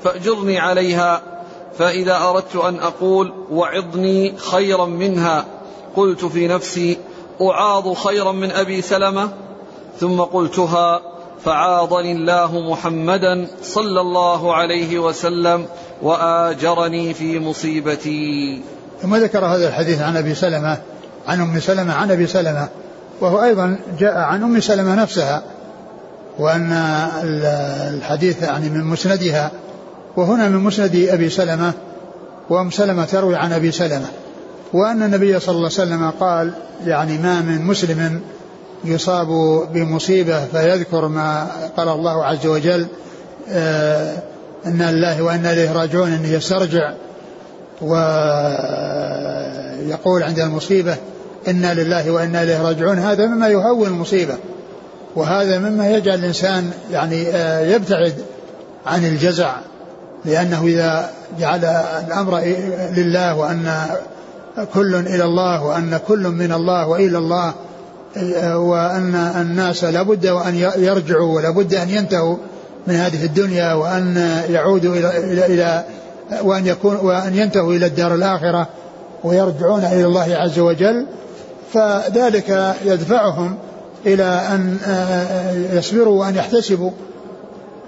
فأجرني 0.04 0.60
عليها 0.60 1.39
فإذا 1.78 2.18
أردت 2.18 2.56
أن 2.56 2.80
أقول 2.80 3.34
وعظني 3.52 4.38
خيرا 4.38 4.86
منها 4.86 5.46
قلت 5.96 6.26
في 6.26 6.48
نفسي 6.48 6.98
أعاض 7.42 7.94
خيرا 7.94 8.32
من 8.32 8.52
أبي 8.52 8.82
سلمة 8.82 9.30
ثم 10.00 10.22
قلتها 10.22 11.02
فعاضني 11.46 12.12
الله 12.12 12.72
محمدا 12.72 13.48
صلى 13.64 14.02
الله 14.02 14.56
عليه 14.56 15.00
وسلم 15.00 15.66
وآجرني 16.02 17.14
في 17.14 17.40
مصيبتي. 17.40 18.62
ثم 19.02 19.16
ذكر 19.16 19.46
هذا 19.46 19.68
الحديث 19.68 20.02
عن 20.02 20.18
أبي 20.18 20.36
سلمة 20.36 20.78
عن 21.28 21.42
أم 21.42 21.60
سلمة 21.60 21.94
عن 21.94 22.12
أبي 22.12 22.28
سلمة 22.28 22.70
وهو 23.22 23.44
أيضا 23.44 23.80
جاء 24.00 24.18
عن 24.18 24.44
أم 24.44 24.60
سلمة 24.60 24.96
نفسها 24.96 25.44
وأن 26.40 26.72
الحديث 27.94 28.44
يعني 28.44 28.70
من 28.70 28.84
مسندها 28.84 29.52
وهنا 30.20 30.50
من 30.50 30.64
مسند 30.64 31.08
أبي 31.10 31.30
سلمة 31.30 31.74
وأم 32.50 32.72
سلمة 32.72 33.06
تروي 33.06 33.36
عن 33.36 33.54
أبي 33.54 33.72
سلمة 33.72 34.08
وأن 34.74 35.04
النبي 35.04 35.40
صلى 35.40 35.56
الله 35.56 35.72
عليه 35.80 35.84
وسلم 35.84 36.10
قال 36.10 36.52
يعني 36.86 37.18
ما 37.18 37.42
من 37.42 37.62
مسلم 37.62 38.22
يصاب 38.86 39.28
بمصيبة 39.74 40.46
فيذكر 40.46 41.08
ما 41.08 41.48
قال 41.78 41.90
الله 41.90 42.26
عز 42.26 42.48
وجل 42.48 42.88
آه 43.50 44.18
إنا 44.66 44.92
لله 44.92 45.22
وإنا 45.22 45.54
إليه 45.54 45.72
راجعون 45.72 46.12
أنه 46.12 46.28
يسترجع 46.28 46.94
ويقول 47.82 47.94
عند 50.24 50.40
المصيبة 50.40 50.96
إنا 51.48 51.74
لله 51.74 52.12
وإنا 52.12 52.44
إليه 52.44 52.62
راجعون. 52.62 53.00
هذا 53.00 53.26
مما 53.26 53.48
يهون 53.48 53.88
المصيبة 53.88 54.38
وهذا 55.16 55.60
مما 55.60 55.90
يجعل 55.90 56.20
الإنسان 56.20 56.72
يعني 56.92 57.28
آه 57.28 57.60
يبتعد 57.60 58.14
عن 58.86 59.06
الجزع. 59.06 59.56
لأنه 60.26 60.64
إذا 60.64 61.10
جعل 61.40 61.66
الأمر 62.08 62.40
لله 62.98 63.36
وأن 63.36 63.86
كل 64.74 64.96
إلى 64.96 65.24
الله 65.24 65.64
وأن 65.64 66.00
كل 66.08 66.28
من 66.28 66.52
الله 66.52 66.88
وإلى 66.88 67.18
الله 67.18 67.54
وأن 68.56 69.16
الناس 69.16 69.84
لابد 69.84 70.28
وأن 70.28 70.56
يرجعوا 70.78 71.36
ولابد 71.36 71.74
أن 71.74 71.90
ينتهوا 71.90 72.38
من 72.88 72.96
هذه 72.96 73.26
الدنيا 73.26 73.74
وأن 73.74 74.18
يعودوا 74.50 74.96
إلى 74.96 75.18
إلى, 75.18 75.46
إلى 75.46 75.84
وأن 76.42 76.68
يكون 76.68 76.96
وأن 76.96 77.36
ينتهوا 77.36 77.74
إلى 77.74 77.86
الدار 77.86 78.16
الآخرة 78.16 78.68
ويرجعون 79.24 79.84
إلى 79.84 80.06
الله 80.06 80.36
عز 80.36 80.60
وجل. 80.60 81.06
فذلك 81.74 82.76
يدفعهم 82.86 83.58
إلى 84.06 84.24
أن 84.24 84.78
يصبروا 85.74 86.20
وأن 86.20 86.36
يحتسبوا. 86.36 86.92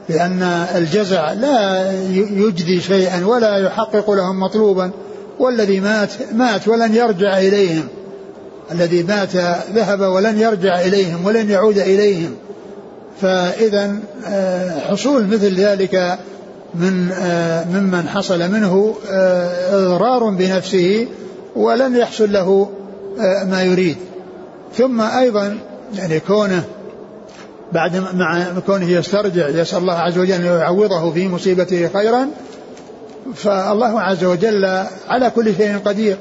لأن 0.10 0.44
الجزع 0.76 1.34
لا 1.34 1.92
يجدي 2.12 2.82
شيئا 2.82 3.26
ولا 3.26 3.58
يحقق 3.58 4.12
لهم 4.12 4.40
مطلوبا 4.40 4.92
والذي 5.40 5.80
مات 5.80 6.12
مات 6.34 6.68
ولن 6.68 6.96
يرجع 6.96 7.38
إليهم. 7.38 7.88
الذي 8.72 9.04
مات 9.04 9.36
ذهب 9.76 10.02
ولن 10.02 10.40
يرجع 10.40 10.80
إليهم 10.80 11.26
ولن 11.26 11.50
يعود 11.50 11.78
إليهم. 11.78 12.36
فإذا 13.22 13.96
آه، 14.28 14.80
حصول 14.80 15.28
مثل 15.28 15.56
ذلك 15.56 16.18
من 16.76 17.12
آه، 17.12 17.66
ممن 17.66 18.08
حصل 18.08 18.52
منه 18.52 18.96
آه، 19.12 19.76
إضرار 19.76 20.30
بنفسه 20.30 21.08
ولم 21.56 21.96
يحصل 21.96 22.32
له 22.32 22.70
ما 23.50 23.64
يريد. 23.64 23.98
ثم 24.78 25.02
أيضا 25.02 25.58
يعني 25.96 26.20
كونه 26.20 26.64
بعد 27.74 27.96
مع 28.14 28.46
كونه 28.66 28.90
يسترجع 28.90 29.48
يسأل 29.48 29.78
الله 29.78 29.94
عز 29.94 30.18
وجل 30.18 30.34
أن 30.34 30.46
يعوضه 30.46 31.12
في 31.12 31.28
مصيبته 31.28 31.90
خيرا 31.94 32.28
فالله 33.36 34.02
عز 34.02 34.24
وجل 34.24 34.66
على 35.10 35.30
كل 35.30 35.56
شيء 35.56 35.78
قدير. 35.86 36.18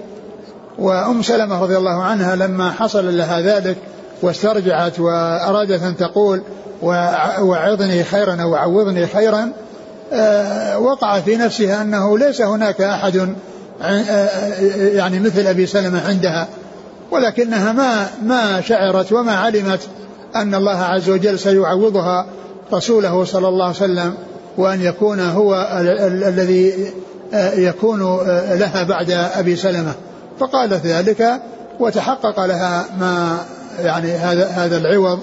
وأم 0.78 1.22
سلمة 1.22 1.62
رضي 1.62 1.76
الله 1.76 2.02
عنها 2.02 2.36
لما 2.36 2.70
حصل 2.70 3.18
لها 3.18 3.40
ذلك 3.40 3.76
واسترجعت 4.22 5.00
وأرادت 5.00 5.82
أن 5.82 5.96
تقول 5.96 6.42
وعظني 7.42 8.04
خيرا 8.04 8.42
أو 8.42 8.54
عوضني 8.54 9.06
خيرا 9.06 9.52
آه، 10.12 10.78
وقع 10.78 11.20
في 11.20 11.36
نفسها 11.36 11.82
أنه 11.82 12.18
ليس 12.18 12.40
هناك 12.40 12.80
أحد 12.80 13.16
آه، 13.16 13.84
آه، 13.84 14.62
يعني 14.76 15.20
مثل 15.20 15.46
أبي 15.46 15.66
سلمة 15.66 16.08
عندها 16.08 16.48
ولكنها 17.10 17.72
ما 17.72 18.06
ما 18.24 18.60
شعرت 18.60 19.12
وما 19.12 19.32
علمت 19.32 19.80
أن 20.36 20.54
الله 20.54 20.78
عز 20.78 21.10
وجل 21.10 21.38
سيعوضها 21.38 22.26
رسوله 22.72 23.24
صلى 23.24 23.48
الله 23.48 23.64
عليه 23.64 23.76
وسلم 23.76 24.14
وأن 24.58 24.82
يكون 24.82 25.20
هو 25.20 25.68
الذي 26.28 26.92
يكون 27.54 28.00
لها 28.50 28.82
بعد 28.82 29.10
أبي 29.10 29.56
سلمة. 29.56 29.92
فقالت 30.38 30.86
ذلك 30.86 31.40
وتحقق 31.80 32.44
لها 32.44 32.86
ما 33.00 33.38
يعني 33.82 34.12
هذا 34.12 34.46
هذا 34.46 34.76
العوض 34.76 35.18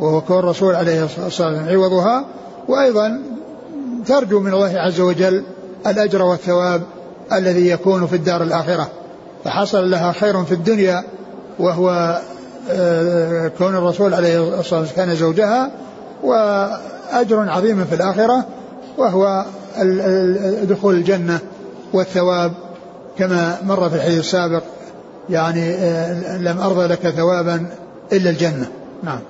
وهو 0.00 0.20
كون 0.20 0.38
الرسول 0.38 0.74
عليه 0.74 1.04
الصلاة 1.04 1.24
والسلام 1.24 1.68
عوضها. 1.68 2.24
وأيضا 2.68 3.22
ترجو 4.06 4.40
من 4.40 4.54
الله 4.54 4.78
عز 4.78 5.00
وجل 5.00 5.44
الأجر 5.86 6.22
والثواب 6.22 6.82
الذي 7.32 7.68
يكون 7.68 8.06
في 8.06 8.16
الدار 8.16 8.42
الآخرة. 8.42 8.88
فحصل 9.44 9.90
لها 9.90 10.12
خير 10.12 10.44
في 10.44 10.52
الدنيا 10.52 11.04
وهو 11.58 11.90
آه، 11.90 12.20
كون 13.58 13.76
الرسول 13.76 14.14
عليه 14.14 14.60
الصلاة 14.60 14.80
والسلام 14.80 15.06
كان 15.06 15.14
زوجها 15.14 15.70
وأجر 16.22 17.50
عظيم 17.50 17.84
في 17.84 17.94
الآخرة 17.94 18.46
وهو 18.98 19.44
دخول 20.62 20.94
الجنة 20.94 21.38
والثواب 21.92 22.52
كما 23.18 23.58
مر 23.62 23.88
في 23.88 23.96
الحديث 23.96 24.18
السابق 24.18 24.62
يعني 25.30 25.74
آه، 25.74 26.38
لم 26.38 26.60
أرضى 26.60 26.86
لك 26.86 27.08
ثوابا 27.10 27.66
إلا 28.12 28.30
الجنة. 28.30 28.68
نعم. 29.02 29.20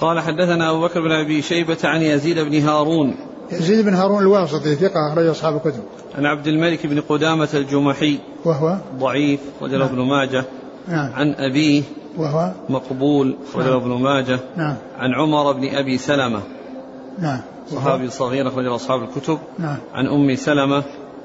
قال 0.00 0.20
حدثنا 0.20 0.70
أبو 0.70 0.80
بكر 0.80 1.00
بن 1.00 1.12
أبي 1.12 1.42
شيبة 1.42 1.78
عن 1.84 2.02
يزيد 2.02 2.38
بن 2.38 2.62
هارون. 2.62 3.16
يزيد 3.52 3.84
بن 3.84 3.94
هارون 3.94 4.22
الواسطي 4.22 4.74
ثقة 4.74 5.12
أخرج 5.12 5.26
أصحاب 5.26 5.56
الكتب. 5.56 5.82
عن 6.18 6.26
عبد 6.26 6.46
الملك 6.46 6.86
بن 6.86 7.00
قدامة 7.00 7.48
الجمحي. 7.54 8.18
وهو؟ 8.44 8.76
ضعيف 8.98 9.40
وجل 9.60 9.78
نعم. 9.78 9.88
ابن 9.88 9.98
ماجه. 9.98 10.44
نعم. 10.88 11.12
عن 11.12 11.34
أبيه. 11.34 11.82
وهو؟ 12.16 12.52
مقبول 12.68 13.36
وجل 13.54 13.70
نعم. 13.70 13.76
ابن 13.76 14.02
ماجه. 14.02 14.38
نعم. 14.56 14.74
عن 14.98 15.14
عمر 15.14 15.52
بن 15.52 15.68
أبي 15.74 15.98
سلمة. 15.98 16.40
نعم. 17.18 17.40
صحابي 17.70 18.10
صغير 18.10 18.48
أخرج 18.48 18.66
أصحاب 18.66 19.02
الكتب. 19.02 19.38
نعم. 19.58 19.76
عن 19.94 20.06
أم 20.06 20.36
سلمة. 20.36 20.82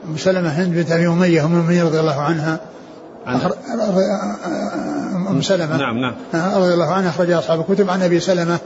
أم 0.10 0.18
سلمة 0.18 0.50
هند 0.50 0.76
بنت 0.76 0.92
أبي 0.92 1.08
أمية 1.08 1.46
أم 1.46 1.54
المؤمنين 1.54 1.84
رضي 1.86 2.00
الله 2.00 2.22
عنها. 2.22 2.60
عن 3.26 3.40
أم 5.30 5.42
سلمة. 5.42 5.78
نعم. 5.78 5.98
نعم 6.34 6.62
رضي 6.62 6.74
الله 6.74 6.94
عنها 6.94 7.10
أخرج 7.10 7.32
أصحاب 7.32 7.60
الكتب. 7.60 7.90
عن 7.90 8.02
أبي 8.02 8.20
سلمة. 8.20 8.60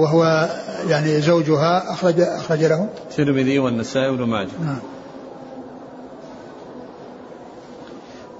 وهو 0.00 0.48
يعني 0.88 1.20
زوجها 1.20 1.92
أخرج 1.92 2.20
أخرج 2.20 2.64
له. 2.64 2.88
الترمذي 3.10 3.58
والنسائي 3.58 4.08
وابن 4.08 4.24
ماجه. 4.24 4.48
نعم. 4.64 4.78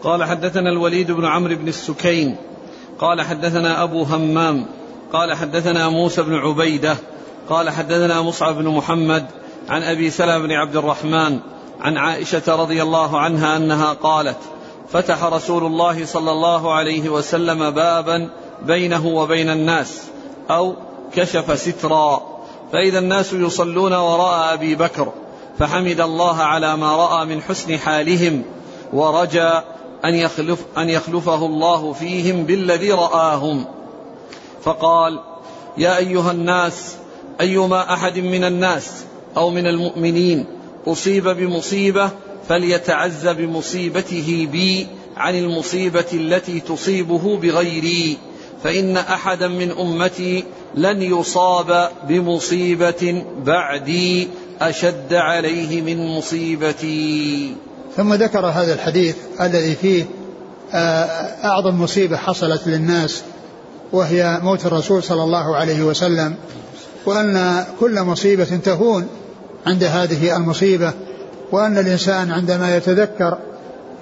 قال 0.03 0.25
حدثنا 0.25 0.71
الوليد 0.71 1.11
بن 1.11 1.25
عمرو 1.25 1.57
بن 1.57 1.69
السكين. 1.69 2.37
قال 2.99 3.23
حدثنا 3.23 3.83
أبو 3.83 4.03
همام. 4.03 4.67
قال 5.13 5.35
حدثنا 5.35 5.89
موسى 5.89 6.23
بن 6.23 6.35
عبيدة. 6.35 6.97
قال 7.49 7.71
حدثنا 7.71 8.23
مصعب 8.23 8.55
بن 8.55 8.69
محمد 8.69 9.27
عن 9.69 9.83
أبي 9.83 10.11
سلمة 10.11 10.39
بن 10.39 10.53
عبد 10.53 10.77
الرحمن 10.77 11.39
عن 11.81 11.97
عائشة 11.97 12.43
رضي 12.49 12.83
الله 12.83 13.19
عنها 13.19 13.57
أنها 13.57 13.93
قالت 13.93 14.37
فتح 14.89 15.25
رسول 15.25 15.65
الله 15.65 16.05
صلى 16.05 16.31
الله 16.31 16.75
عليه 16.75 17.09
وسلم 17.09 17.71
بابا 17.71 18.31
بينه 18.67 19.07
وبين 19.07 19.51
الناس 19.51 20.03
أو 20.51 20.75
كشف 21.15 21.59
سترا. 21.59 22.41
فإذا 22.73 22.99
الناس 22.99 23.33
يصلون 23.33 23.93
وراء 23.93 24.55
أبي 24.55 24.75
بكر 24.75 25.13
فحمد 25.59 26.01
الله 26.01 26.37
على 26.37 26.77
ما 26.77 26.97
رأى 26.97 27.27
من 27.27 27.43
حسن 27.43 27.79
حالهم 27.79 28.43
ورجى 28.93 29.51
أن 30.05 30.15
يخلف 30.15 30.65
أن 30.79 30.89
يخلفه 30.89 31.47
الله 31.47 31.93
فيهم 31.93 32.45
بالذي 32.45 32.93
رآهم. 32.93 33.65
فقال 34.63 35.21
يا 35.79 35.97
أيها 35.97 36.31
الناس 36.31 36.95
أيما 37.41 37.93
أحد 37.93 38.19
من 38.19 38.45
الناس 38.45 39.05
أو 39.37 39.51
من 39.51 39.67
المؤمنين 39.67 40.47
أصيب 40.87 41.29
بمصيبة 41.29 42.11
فليتعز 42.49 43.29
بمصيبته 43.29 44.49
بي 44.53 44.87
عن 45.17 45.39
المصيبة 45.39 46.07
التي 46.13 46.61
تصيبه 46.61 47.37
بغيري. 47.37 48.19
فإن 48.65 48.97
أحدا 48.97 49.49
من 49.49 49.71
أمتي 49.71 50.45
لن 50.75 51.03
يصاب 51.03 51.89
بمصيبة 52.09 53.25
بعدي 53.45 54.29
أشد 54.61 55.15
عليه 55.15 55.83
من 55.83 56.17
مصيبتي. 56.17 57.55
ثم 57.97 58.15
ذكر 58.15 58.47
هذا 58.47 58.75
الحديث 58.75 59.17
الذي 59.41 59.75
فيه 59.75 60.05
آه، 60.73 61.07
أعظم 61.45 61.83
مصيبة 61.83 62.17
حصلت 62.17 62.67
للناس 62.67 63.23
وهي 63.93 64.41
موت 64.43 64.67
الرسول 64.67 65.03
صلى 65.03 65.23
الله 65.23 65.57
عليه 65.57 65.83
وسلم 65.83 66.35
وأن 67.07 67.65
كل 67.81 68.03
مصيبة 68.03 68.45
تهون 68.45 69.09
عند 69.67 69.85
هذه 69.85 70.37
المصيبة 70.37 70.93
وأن 71.53 71.79
الإنسان 71.79 72.33
عندما 72.33 72.77
يتذكر 72.77 73.39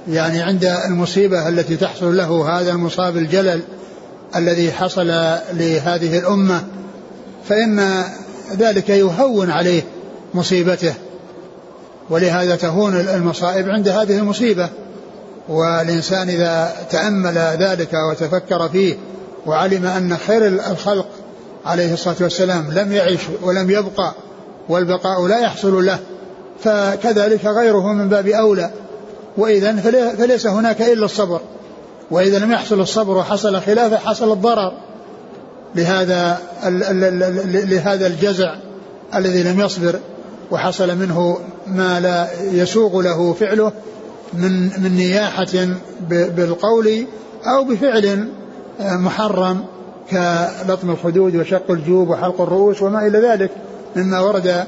يعني 0.09 0.43
عند 0.43 0.65
المصيبة 0.65 1.49
التي 1.49 1.77
تحصل 1.77 2.17
له 2.17 2.59
هذا 2.59 2.73
المصاب 2.73 3.17
الجلل 3.17 3.63
الذي 4.37 4.73
حصل 4.73 5.07
لهذه 5.53 6.19
الأمة 6.19 6.65
فإن 7.49 8.05
ذلك 8.59 8.89
يهون 8.89 9.51
عليه 9.51 9.83
مصيبته 10.35 10.95
ولهذا 12.11 12.57
تهون 12.57 12.95
المصائب 12.95 13.69
عند 13.69 13.89
هذه 13.89 14.19
المصيبة. 14.19 14.69
والإنسان 15.49 16.29
إذا 16.29 16.73
تأمل 16.91 17.39
ذلك 17.39 17.91
وتفكر 18.11 18.69
فيه 18.69 18.97
وعلم 19.47 19.87
أن 19.87 20.17
خير 20.17 20.47
الخلق 20.47 21.07
عليه 21.67 21.93
الصلاة 21.93 22.17
والسلام 22.21 22.73
لم 22.73 22.93
يعش 22.93 23.21
ولم 23.43 23.71
يبقى 23.71 24.15
والبقاء 24.69 25.27
لا 25.27 25.39
يحصل 25.39 25.87
له 25.87 25.99
فكذلك 26.61 27.45
غيره 27.45 27.93
من 27.93 28.09
باب 28.09 28.27
أولى. 28.27 28.71
وإذا 29.37 29.77
فليس 30.19 30.47
هناك 30.47 30.83
إلا 30.83 31.05
الصبر. 31.05 31.41
وإذا 32.11 32.39
لم 32.39 32.53
يحصل 32.53 32.81
الصبر 32.81 33.17
وحصل 33.17 33.61
خلافه 33.61 33.97
حصل 33.97 34.33
الضرر 34.33 34.73
لهذا 35.75 36.39
لهذا 37.45 38.07
الجزع 38.07 38.55
الذي 39.15 39.43
لم 39.43 39.61
يصبر 39.61 40.01
وحصل 40.51 40.97
منه 40.97 41.39
ما 41.67 42.01
لا 42.01 42.29
يسوغ 42.53 43.03
له 43.03 43.33
فعله 43.33 43.73
من 44.33 44.83
من 44.83 44.97
نياحة 44.97 45.69
بالقول 46.11 47.07
أو 47.47 47.65
بفعل 47.65 48.29
محرم 48.81 49.65
كلطم 50.11 50.91
الخدود 50.91 51.37
وشق 51.37 51.71
الجوب 51.71 52.09
وحلق 52.09 52.41
الرؤوس 52.41 52.83
وما 52.83 53.07
إلى 53.07 53.19
ذلك 53.19 53.51
مما 53.97 54.21
ورد 54.21 54.65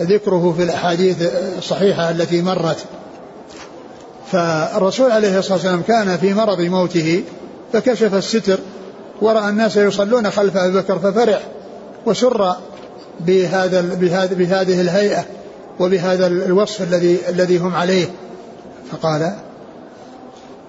ذكره 0.00 0.54
في 0.56 0.62
الأحاديث 0.62 1.16
الصحيحة 1.58 2.10
التي 2.10 2.42
مرت. 2.42 2.84
فالرسول 4.32 5.10
عليه 5.10 5.38
الصلاة 5.38 5.54
والسلام 5.54 5.82
كان 5.82 6.16
في 6.16 6.34
مرض 6.34 6.60
موته 6.60 7.22
فكشف 7.72 8.14
الستر 8.14 8.58
ورأى 9.22 9.48
الناس 9.48 9.76
يصلون 9.76 10.30
خلف 10.30 10.56
أبي 10.56 10.78
بكر 10.78 10.98
ففرح 10.98 11.40
وسر 12.06 12.54
بهذا 13.20 13.80
بهذه, 14.34 14.80
الهيئة 14.80 15.24
وبهذا 15.80 16.26
الوصف 16.26 16.82
الذي 16.82 17.18
الذي 17.28 17.58
هم 17.58 17.74
عليه. 17.74 18.06
فقال 18.92 19.32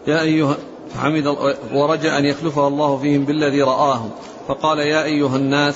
يا 0.07 0.21
أيها 0.21 0.57
حمد 0.99 1.27
ورجى 1.73 2.09
أن 2.09 2.25
يخلفه 2.25 2.67
الله 2.67 2.97
فيهم 2.97 3.25
بالذي 3.25 3.61
رآهم. 3.61 4.09
فقال 4.47 4.79
يا 4.79 5.03
أيها 5.03 5.35
الناس 5.35 5.75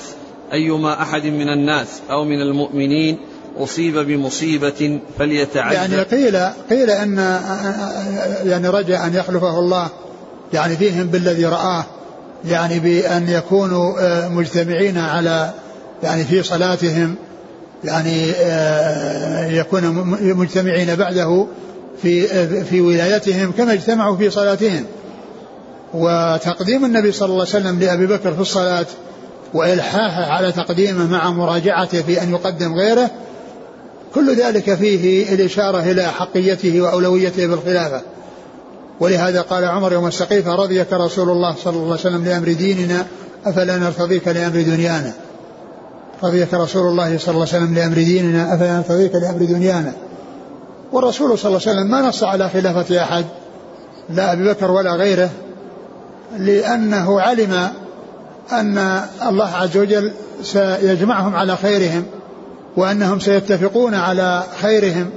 أيما 0.52 1.02
أحد 1.02 1.26
من 1.26 1.48
الناس 1.48 2.00
أو 2.10 2.24
من 2.24 2.42
المؤمنين 2.42 3.18
أصيب 3.58 3.98
بمصيبة 3.98 5.00
فليتعجل 5.18 5.74
يعني 5.74 6.02
قيل 6.02 6.36
قيل 6.70 6.90
أن 6.90 7.16
يعني 8.44 8.68
رجع 8.68 9.06
أن 9.06 9.14
يخلفه 9.14 9.58
الله 9.58 9.88
يعني 10.52 10.76
فيهم 10.76 11.06
بالذي 11.06 11.44
رآه 11.44 11.84
يعني 12.44 12.78
بأن 12.78 13.28
يكونوا 13.28 14.00
آه، 14.00 14.28
مجتمعين 14.28 14.98
على 14.98 15.50
يعني 16.02 16.24
في 16.24 16.42
صلاتهم 16.42 17.14
يعني 17.84 18.30
آه، 18.30 19.46
يكون 19.46 19.82
مجتمعين 20.20 20.96
بعده 20.96 21.46
في 22.02 22.32
آه، 22.32 22.62
في 22.62 22.80
ولايتهم 22.80 23.52
كما 23.52 23.72
اجتمعوا 23.72 24.16
في 24.16 24.30
صلاتهم. 24.30 24.84
وتقديم 25.94 26.84
النبي 26.84 27.12
صلى 27.12 27.26
الله 27.26 27.46
عليه 27.46 27.64
وسلم 27.64 27.80
لأبي 27.80 28.06
بكر 28.06 28.34
في 28.34 28.40
الصلاة 28.40 28.86
وإلحاحه 29.54 30.22
على 30.22 30.52
تقديمه 30.52 31.06
مع 31.06 31.30
مراجعته 31.30 32.02
في 32.02 32.22
أن 32.22 32.30
يقدم 32.30 32.74
غيره 32.74 33.10
كل 34.14 34.36
ذلك 34.36 34.74
فيه 34.74 35.34
الإشارة 35.34 35.78
إلى 35.80 36.02
حقيته 36.02 36.80
وأولويته 36.80 37.46
بالخلافة. 37.46 38.02
ولهذا 39.00 39.40
قال 39.40 39.64
عمر 39.64 39.92
يوم 39.92 40.06
السقيفة 40.06 40.54
رضيك 40.54 40.92
رسول 40.92 41.30
الله 41.30 41.54
صلى 41.64 41.72
الله 41.72 41.82
عليه 41.84 41.94
وسلم 41.94 42.24
لأمر 42.24 42.52
ديننا 42.52 43.06
أفلا 43.46 43.76
نرتضيك 43.76 44.28
لأمر 44.28 44.62
دنيانا؟ 44.62 45.12
رضيك 46.24 46.54
رسول 46.54 46.86
الله 46.86 47.18
صلى 47.18 47.34
الله 47.34 47.46
عليه 47.52 47.64
وسلم 47.64 47.74
لأمر 47.74 47.94
ديننا 47.94 48.54
أفلا 48.54 48.76
نرتضيك 48.76 49.14
لأمر 49.14 49.38
دنيانا؟ 49.38 49.92
والرسول 50.92 51.38
صلى 51.38 51.48
الله 51.48 51.60
عليه 51.66 51.78
وسلم 51.78 51.90
ما 51.90 52.00
نص 52.00 52.24
على 52.24 52.48
خلافة 52.48 53.02
أحد 53.02 53.24
لا 54.10 54.32
أبي 54.32 54.48
بكر 54.48 54.70
ولا 54.70 54.92
غيره 54.94 55.30
لأنه 56.38 57.20
علم 57.20 57.68
أن 58.52 59.02
الله 59.28 59.48
عز 59.56 59.76
وجل 59.76 60.12
سيجمعهم 60.42 61.36
على 61.36 61.56
خيرهم. 61.56 62.04
وأنهم 62.78 63.20
سيتفقون 63.20 63.94
على 63.94 64.44
خيرهم 64.62 65.10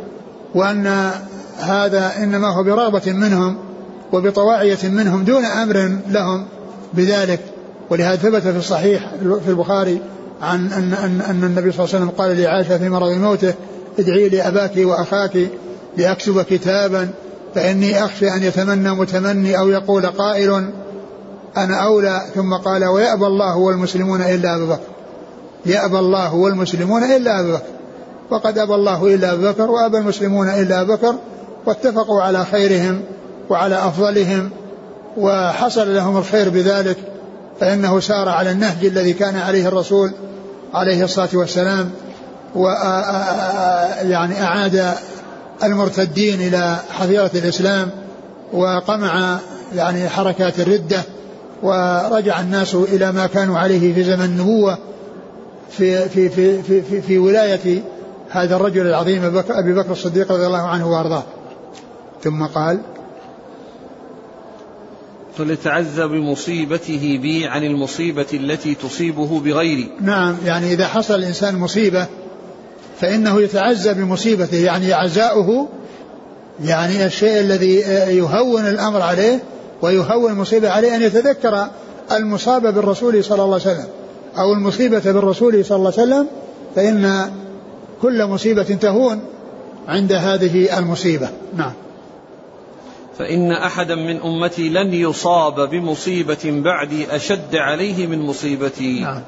وأن 0.55 1.11
هذا 1.59 2.11
إنما 2.17 2.47
هو 2.47 2.63
برغبة 2.63 3.11
منهم 3.13 3.57
وبطواعية 4.11 4.77
منهم 4.83 5.23
دون 5.23 5.45
أمر 5.45 5.97
لهم 6.09 6.45
بذلك. 6.93 7.39
ولهذا 7.89 8.15
ثبت 8.15 8.41
في 8.41 8.57
الصحيح 8.57 9.11
في 9.19 9.49
البخاري 9.49 10.01
عن 10.41 10.67
أن, 10.67 10.93
أن, 10.93 11.21
أن 11.21 11.43
النبي 11.43 11.71
صلى 11.71 11.85
الله 11.85 11.95
عليه 11.95 12.05
وسلم 12.05 12.09
قال 12.09 12.41
لعائشة 12.41 12.77
في 12.77 12.89
مرض 12.89 13.11
موته 13.11 13.53
ادعي 13.99 14.29
لأباك 14.29 14.71
وأخاك 14.77 15.37
لأكتب 15.97 16.41
كتابا 16.41 17.09
فإني 17.55 18.05
أخشى 18.05 18.31
أن 18.31 18.43
يتمنى 18.43 18.91
متمني 18.91 19.59
أو 19.59 19.69
يقول 19.69 20.05
قائل 20.05 20.69
أنا 21.57 21.75
أولى. 21.75 22.21
ثم 22.35 22.53
قال 22.53 22.85
ويأبى 22.85 23.25
الله 23.25 23.57
والمسلمون 23.57 24.21
إلا 24.21 24.55
أبا 24.55 24.65
بكر. 24.65 24.90
يأبى 25.65 25.99
الله 25.99 26.35
والمسلمون 26.35 27.03
إلا 27.03 27.39
أبا 27.39 27.53
بكر. 27.53 27.63
وقد 28.31 28.57
أبى 28.57 28.75
الله 28.75 29.15
إلا 29.15 29.33
أبا 29.33 29.51
بكر 29.51 29.71
وأبى 29.71 29.97
المسلمون 29.97 30.49
إلا 30.49 30.81
أبا 30.81 30.95
بكر 30.95 31.15
واتفقوا 31.65 32.21
على 32.21 32.45
خيرهم 32.45 33.01
وعلى 33.49 33.75
أفضلهم 33.75 34.49
وحصل 35.17 35.95
لهم 35.95 36.17
الخير 36.17 36.49
بذلك 36.49 36.97
فإنه 37.59 37.99
سار 37.99 38.29
على 38.29 38.51
النهج 38.51 38.85
الذي 38.85 39.13
كان 39.13 39.35
عليه 39.35 39.67
الرسول 39.67 40.11
عليه 40.73 41.03
الصلاة 41.03 41.29
والسلام 41.33 41.91
و 42.55 42.67
يعني 44.01 44.43
أعاد 44.43 44.93
المرتدين 45.63 46.41
إلى 46.41 46.75
حظيرة 46.89 47.31
الإسلام 47.35 47.89
وقمع 48.53 49.39
يعني 49.75 50.09
حركات 50.09 50.59
الردة 50.59 51.01
ورجع 51.63 52.39
الناس 52.39 52.75
إلى 52.75 53.11
ما 53.11 53.27
كانوا 53.27 53.59
عليه 53.59 53.93
في 53.93 54.03
زمن 54.03 54.25
النبوة 54.25 54.77
في 55.71 56.09
في 56.09 56.29
في 56.29 56.63
في, 56.63 56.81
في, 56.81 57.01
في 57.01 57.17
ولاية 57.17 57.83
هذا 58.29 58.55
الرجل 58.55 58.87
العظيم 58.87 59.43
أبي 59.49 59.73
بكر 59.73 59.91
الصديق 59.91 60.31
رضي 60.31 60.45
الله 60.45 60.61
عنه 60.61 60.91
وأرضاه. 60.91 61.23
ثم 62.23 62.45
قال 62.45 62.79
فليتعزى 65.37 66.07
بمصيبته 66.07 67.19
بي 67.21 67.47
عن 67.47 67.63
المصيبة 67.63 68.25
التي 68.33 68.75
تصيبه 68.75 69.39
بغيري. 69.39 69.91
نعم 70.01 70.35
يعني 70.45 70.73
إذا 70.73 70.87
حصل 70.87 71.15
الإنسان 71.15 71.55
مصيبة 71.55 72.07
فإنه 72.99 73.41
يتعزى 73.41 73.93
بمصيبته 73.93 74.57
يعني 74.57 74.93
عزاؤه 74.93 75.69
يعني 76.63 77.05
الشيء 77.05 77.39
الذي 77.39 77.75
يهون 78.17 78.67
الأمر 78.67 79.01
عليه 79.01 79.39
ويهون 79.81 80.31
المصيبة 80.31 80.69
عليه 80.69 80.95
أن 80.95 81.01
يتذكر 81.01 81.67
المصاب 82.11 82.73
بالرسول 82.73 83.23
صلى 83.23 83.43
الله 83.43 83.53
عليه 83.53 83.71
وسلم. 83.71 83.87
أو 84.37 84.53
المصيبة 84.53 85.11
بالرسول 85.11 85.65
صلى 85.65 85.77
الله 85.77 85.93
عليه 85.97 86.03
وسلم 86.03 86.27
فإن 86.75 87.31
كل 88.01 88.25
مصيبة 88.25 88.63
تهون 88.63 89.19
عند 89.87 90.13
هذه 90.13 90.79
المصيبة. 90.79 91.29
نعم. 91.55 91.73
فإن 93.17 93.51
أحدا 93.51 93.95
من 93.95 94.21
أمتي 94.21 94.69
لن 94.69 94.93
يصاب 94.93 95.69
بمصيبة 95.69 96.37
بعدي 96.45 97.15
أشد 97.15 97.55
عليه 97.55 98.07
من 98.07 98.19
مصيبتي. 98.19 98.99
نعم. 99.01 99.21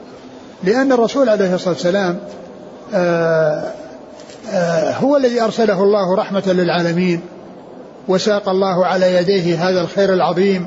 لأن 0.64 0.92
الرسول 0.92 1.30
عليه 1.30 1.56
الصلاة 1.56 1.74
والسلام 1.74 2.20
آآ 2.94 3.72
آآ 4.52 4.94
هو 4.94 5.18
الذي 5.18 5.42
أرسله 5.42 5.84
الله 5.84 6.16
رحمة 6.16 6.44
للعالمين 6.48 7.22
وساق 8.08 8.50
الله 8.50 8.86
على 8.86 9.16
يديه 9.16 9.70
هذا 9.70 9.82
الخير 9.82 10.14
العظيم 10.14 10.66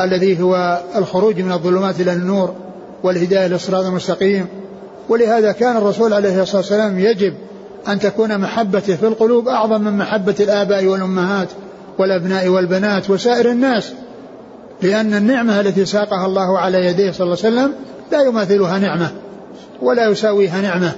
الذي 0.00 0.42
هو 0.42 0.80
الخروج 0.96 1.40
من 1.40 1.52
الظلمات 1.52 2.00
إلى 2.00 2.12
النور. 2.12 2.54
والهداية 3.02 3.46
للصراط 3.46 3.84
المستقيم. 3.84 4.46
ولهذا 5.08 5.52
كان 5.52 5.76
الرسول 5.76 6.12
عليه 6.12 6.42
الصلاة 6.42 6.56
والسلام 6.56 6.98
يجب 6.98 7.34
أن 7.88 7.98
تكون 7.98 8.38
محبته 8.38 8.96
في 8.96 9.06
القلوب 9.06 9.48
أعظم 9.48 9.80
من 9.80 9.98
محبة 9.98 10.34
الآباء 10.40 10.86
والأمهات 10.86 11.48
والأبناء 11.98 12.48
والبنات 12.48 13.10
وسائر 13.10 13.50
الناس 13.50 13.92
لأن 14.82 15.14
النعمة 15.14 15.60
التي 15.60 15.84
ساقها 15.84 16.26
الله 16.26 16.58
على 16.58 16.86
يديه 16.86 17.12
صلى 17.12 17.24
الله 17.24 17.38
عليه 17.44 17.56
وسلم 17.56 17.72
لا 18.12 18.22
يماثلها 18.22 18.78
نعمة 18.78 19.10
ولا 19.82 20.08
يساويها 20.08 20.60
نعمة 20.60 20.92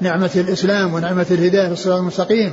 نعمة 0.00 0.30
الإسلام 0.36 0.94
ونعمة 0.94 1.26
الهداية 1.30 1.66
في 1.66 1.72
الصراط 1.72 1.98
المستقيم. 1.98 2.52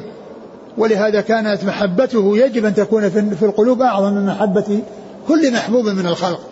ولهذا 0.78 1.22
كانت 1.22 1.64
محبته 1.64 2.38
يجب 2.38 2.66
أن 2.66 2.76
تكون 2.76 3.10
في 3.10 3.46
القلوب 3.46 3.82
أعظم 3.82 4.14
من 4.14 4.26
محبة 4.26 4.80
كل 5.28 5.54
محبوب 5.54 5.86
من 5.86 6.06
الخلق. 6.06 6.49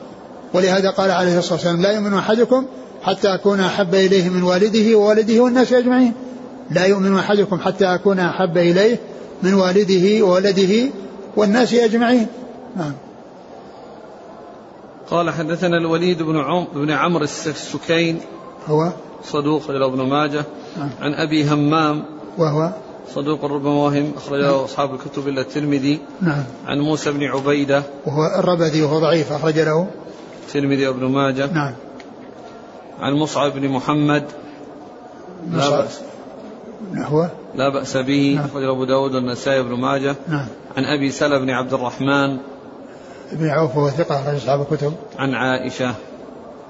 ولهذا 0.54 0.90
قال 0.90 1.12
عليه 1.12 1.38
الصلاة 1.38 1.54
والسلام 1.54 1.82
لا 1.82 1.92
يؤمن 1.92 2.14
أحدكم 2.14 2.66
حتى 3.04 3.34
أكون 3.34 3.60
أحب 3.60 3.96
إليه 3.96 4.30
من 4.30 4.44
والده 4.44 4.98
ووالده 4.98 5.44
والناس 5.44 5.74
أجمعين. 5.74 6.14
لا 6.72 6.86
يؤمن 6.86 7.18
أحدكم 7.18 7.60
حتى 7.60 7.86
أكون 7.86 8.20
أحب 8.20 8.58
إليه 8.58 9.00
من 9.44 9.54
والده 9.54 10.26
وولده 10.26 10.90
والناس 11.36 11.74
أجمعين. 11.74 12.28
نعم. 12.76 12.94
قال 15.12 15.30
حدثنا 15.30 15.78
الوليد 15.78 16.24
بن 16.24 16.38
عم 16.38 16.68
بن 16.76 16.92
عمرو 16.92 17.24
السكين 17.24 18.20
هو؟ 18.68 18.92
صدوق 19.24 19.70
إلى 19.70 19.86
ابن 19.86 20.02
ماجه 20.02 20.46
نعم. 20.78 20.90
عن 21.02 21.14
أبي 21.14 21.50
همام 21.50 22.04
وهو؟ 22.38 22.72
صدوق 23.16 23.46
ربما 23.46 23.74
وهم 23.74 24.12
أخرجه 24.18 24.42
نعم. 24.42 24.54
أصحاب 24.54 24.94
الكتب 24.94 25.28
إلا 25.28 25.42
الترمذي 25.42 26.00
نعم. 26.22 26.44
عن 26.66 26.80
موسى 26.80 27.12
بن 27.12 27.24
عبيدة 27.24 27.84
وهو 28.06 28.40
الربذي 28.40 28.82
وهو 28.82 29.00
ضعيف 29.00 29.32
أخرج 29.32 29.60
له. 29.60 29.88
الترمذي 30.48 30.88
وابن 30.88 31.06
ماجه. 31.06 31.54
نعم. 31.54 31.74
عن 33.02 33.14
مصعب 33.14 33.52
بن 33.52 33.68
محمد. 33.70 34.24
لا 35.52 35.70
بأس. 35.70 36.02
هو؟ 36.96 37.28
لا 37.56 37.70
بأس 37.70 37.98
به. 37.98 38.34
نعم. 38.36 38.46
أخرج 38.46 38.64
أبو 38.64 38.86
داود 38.86 39.16
والنسائي 39.16 39.60
وابن 39.60 39.74
ماجه. 39.74 40.16
نعم. 40.28 40.48
عن 40.78 40.86
أبي 40.86 41.12
سلمة 41.12 41.38
بن 41.38 41.50
عبد 41.50 41.74
الرحمن. 41.74 42.38
بن 43.32 43.50
عوف 43.50 43.78
وهو 43.78 43.90
ثقة 43.90 44.22
أخرج 44.22 44.36
أصحاب 44.36 44.62
الكتب. 44.62 44.94
عن 45.20 45.34
عائشة. 45.34 45.96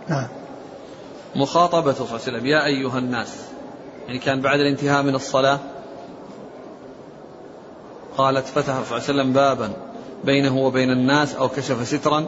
نعم. 0.10 0.28
مخاطبة 1.36 1.94
صلى 1.94 2.02
الله 2.02 2.12
عليه 2.12 2.38
وسلم. 2.38 2.46
يا 2.46 2.66
أيها 2.66 2.98
الناس. 2.98 3.36
يعني 4.08 4.20
كان 4.20 4.42
بعد 4.42 4.60
الانتهاء 4.60 5.04
من 5.04 5.16
الصلاة. 5.16 5.60
قالت 8.18 8.46
فتح 8.46 8.64
صلى 8.64 8.74
الله 8.74 8.94
عليه 8.94 9.04
وسلم 9.04 9.34
بابا. 9.34 9.72
بينه 10.24 10.58
وبين 10.58 10.92
الناس 10.92 11.36
أو 11.36 11.50
كشف 11.50 11.88
سترا 11.88 12.26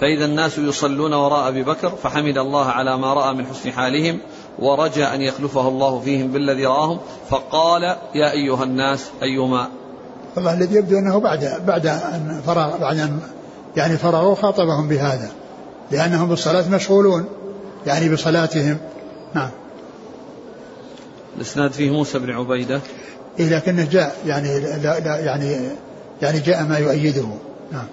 فإذا 0.00 0.24
الناس 0.24 0.58
يصلون 0.58 1.14
وراء 1.14 1.48
أبي 1.48 1.62
بكر 1.62 1.90
فحمد 1.90 2.38
الله 2.38 2.66
على 2.66 2.98
ما 2.98 3.14
رأى 3.14 3.34
من 3.34 3.46
حسن 3.46 3.72
حالهم 3.72 4.18
ورجى 4.58 5.04
أن 5.04 5.22
يخلفه 5.22 5.68
الله 5.68 6.00
فيهم 6.00 6.32
بالذي 6.32 6.66
رآهم 6.66 6.98
فقال 7.30 7.82
يا 8.14 8.32
أيها 8.32 8.64
الناس 8.64 9.10
أيما 9.22 9.68
والله 10.36 10.54
الذي 10.54 10.74
يبدو 10.74 10.98
أنه 10.98 11.18
بعد 11.18 11.62
بعد 11.66 11.86
أن 11.86 12.42
فرغ 12.46 12.78
بعد 12.78 12.98
أن 12.98 13.20
يعني 13.76 13.96
فرغوا 13.96 14.34
خاطبهم 14.34 14.88
بهذا 14.88 15.30
لأنهم 15.90 16.28
بالصلاة 16.28 16.68
مشغولون 16.68 17.24
يعني 17.86 18.08
بصلاتهم. 18.08 18.78
نعم. 19.34 19.50
الإسناد 21.36 21.72
فيه 21.72 21.90
موسى 21.90 22.18
بن 22.18 22.30
عبيدة. 22.30 22.80
إيه 23.38 23.56
لكنه 23.56 23.88
جاء 23.92 24.16
يعني 24.26 24.60
لا 24.60 25.00
لا 25.00 25.18
يعني 25.18 25.56
يعني 26.22 26.40
جاء 26.40 26.62
ما 26.64 26.78
يؤيده. 26.78 27.28
نعم. 27.72 27.86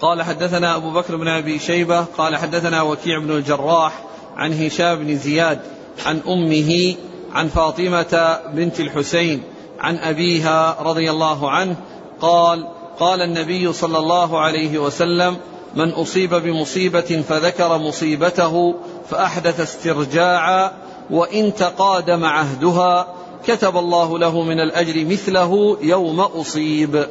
قال 0.00 0.22
حدثنا 0.22 0.76
أبو 0.76 0.90
بكر 0.90 1.16
بن 1.16 1.28
أبي 1.28 1.58
شيبة 1.58 2.00
قال 2.00 2.36
حدثنا 2.36 2.82
وكيع 2.82 3.18
بن 3.18 3.30
الجراح 3.30 4.02
عن 4.36 4.52
هشام 4.52 4.98
بن 4.98 5.16
زياد 5.16 5.60
عن 6.06 6.20
أمه 6.28 6.94
عن 7.32 7.48
فاطمة 7.48 8.38
بنت 8.54 8.80
الحسين 8.80 9.42
عن 9.80 9.96
أبيها 9.96 10.76
رضي 10.82 11.10
الله 11.10 11.50
عنه 11.50 11.76
قال 12.20 12.68
قال 12.98 13.22
النبي 13.22 13.72
صلى 13.72 13.98
الله 13.98 14.40
عليه 14.40 14.78
وسلم 14.78 15.36
من 15.74 15.90
أصيب 15.90 16.34
بمصيبة 16.34 17.22
فذكر 17.28 17.78
مصيبته 17.78 18.74
فأحدث 19.10 19.60
استرجاعا 19.60 20.72
وإن 21.10 21.54
تقادم 21.54 22.24
عهدها 22.24 23.06
كتب 23.46 23.76
الله 23.76 24.18
له 24.18 24.42
من 24.42 24.60
الأجر 24.60 25.04
مثله 25.04 25.78
يوم 25.82 26.20
أصيب. 26.20 27.06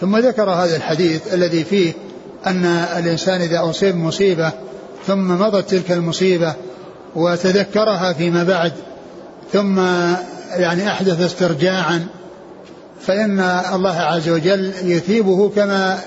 ثم 0.00 0.16
ذكر 0.16 0.50
هذا 0.50 0.76
الحديث 0.76 1.34
الذي 1.34 1.64
فيه 1.64 1.92
أن 2.46 2.64
الإنسان 2.98 3.40
إذا 3.40 3.70
أصيب 3.70 3.96
مصيبة 3.96 4.52
ثم 5.06 5.28
مضت 5.28 5.70
تلك 5.70 5.92
المصيبة 5.92 6.54
وتذكرها 7.14 8.12
فيما 8.12 8.44
بعد 8.44 8.72
ثم 9.52 9.78
يعني 10.50 10.88
أحدث 10.88 11.20
استرجاعا 11.20 12.06
فإن 13.00 13.40
الله 13.74 13.96
عز 13.96 14.28
وجل 14.28 14.72
يثيبه 14.82 15.48
كما 15.48 15.98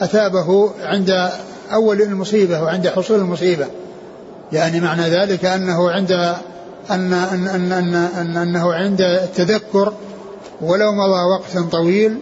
أثابه 0.00 0.70
عند 0.82 1.30
أول 1.72 2.02
المصيبة 2.02 2.62
وعند 2.62 2.88
حصول 2.88 3.18
المصيبة. 3.18 3.66
يعني 4.52 4.80
معنى 4.80 5.02
ذلك 5.02 5.44
أنه 5.44 5.90
عند 5.90 6.34
أن, 6.90 7.12
أن, 7.12 7.48
أن, 7.48 7.72
أن, 7.72 7.94
أن 7.94 8.36
أنه 8.36 8.74
عند 8.74 9.00
التذكر 9.00 9.92
ولو 10.60 10.92
مضى 10.92 11.22
وقت 11.34 11.72
طويل 11.72 12.18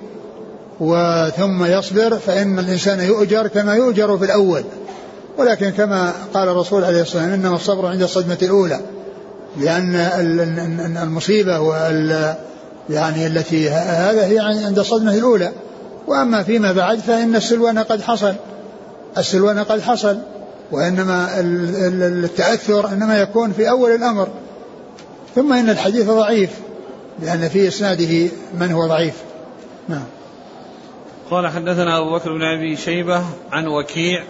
وثم 0.80 1.64
يصبر 1.64 2.18
فإن 2.18 2.58
الإنسان 2.58 3.00
يؤجر 3.00 3.46
كما 3.46 3.74
يؤجر 3.74 4.18
في 4.18 4.24
الأول. 4.24 4.64
ولكن 5.38 5.70
كما 5.70 6.12
قال 6.34 6.48
الرسول 6.48 6.84
عليه 6.84 7.02
الصلاة 7.02 7.22
والسلام 7.22 7.40
إنما 7.40 7.56
الصبر 7.56 7.86
عند 7.86 8.02
الصدمة 8.02 8.38
الأولى. 8.42 8.80
لأن 9.56 9.94
المصيبة 11.02 11.60
وال 11.60 12.34
يعني 12.90 13.26
التي 13.26 13.70
هذا 13.70 14.26
هي 14.26 14.38
عند 14.38 14.78
الصدمة 14.78 15.14
الأولى. 15.14 15.52
وأما 16.06 16.42
فيما 16.42 16.72
بعد 16.72 16.98
فإن 16.98 17.36
السلوان 17.36 17.78
قد 17.78 18.02
حصل. 18.02 18.34
السلوان 19.18 19.58
قد 19.58 19.80
حصل. 19.80 20.18
وإنما 20.72 21.28
التأثر 22.24 22.88
إنما 22.88 23.20
يكون 23.20 23.52
في 23.52 23.70
أول 23.70 23.90
الأمر. 23.90 24.28
ثم 25.35 25.53
إن 25.53 25.70
الحديث 25.70 26.11
ضعيف 26.11 26.51
لأن 27.22 27.49
في 27.49 27.68
إسناده 27.68 28.30
من 28.61 28.72
هو 28.72 28.87
ضعيف. 28.87 29.14
نعم. 29.89 30.05
قال 31.30 31.49
حدثنا 31.49 31.99
أبو 31.99 32.14
بكر 32.14 32.32
بن 32.32 32.43
أبي 32.43 32.76
شيبة 32.76 33.22
عن 33.53 33.66
وكيع. 33.66 34.24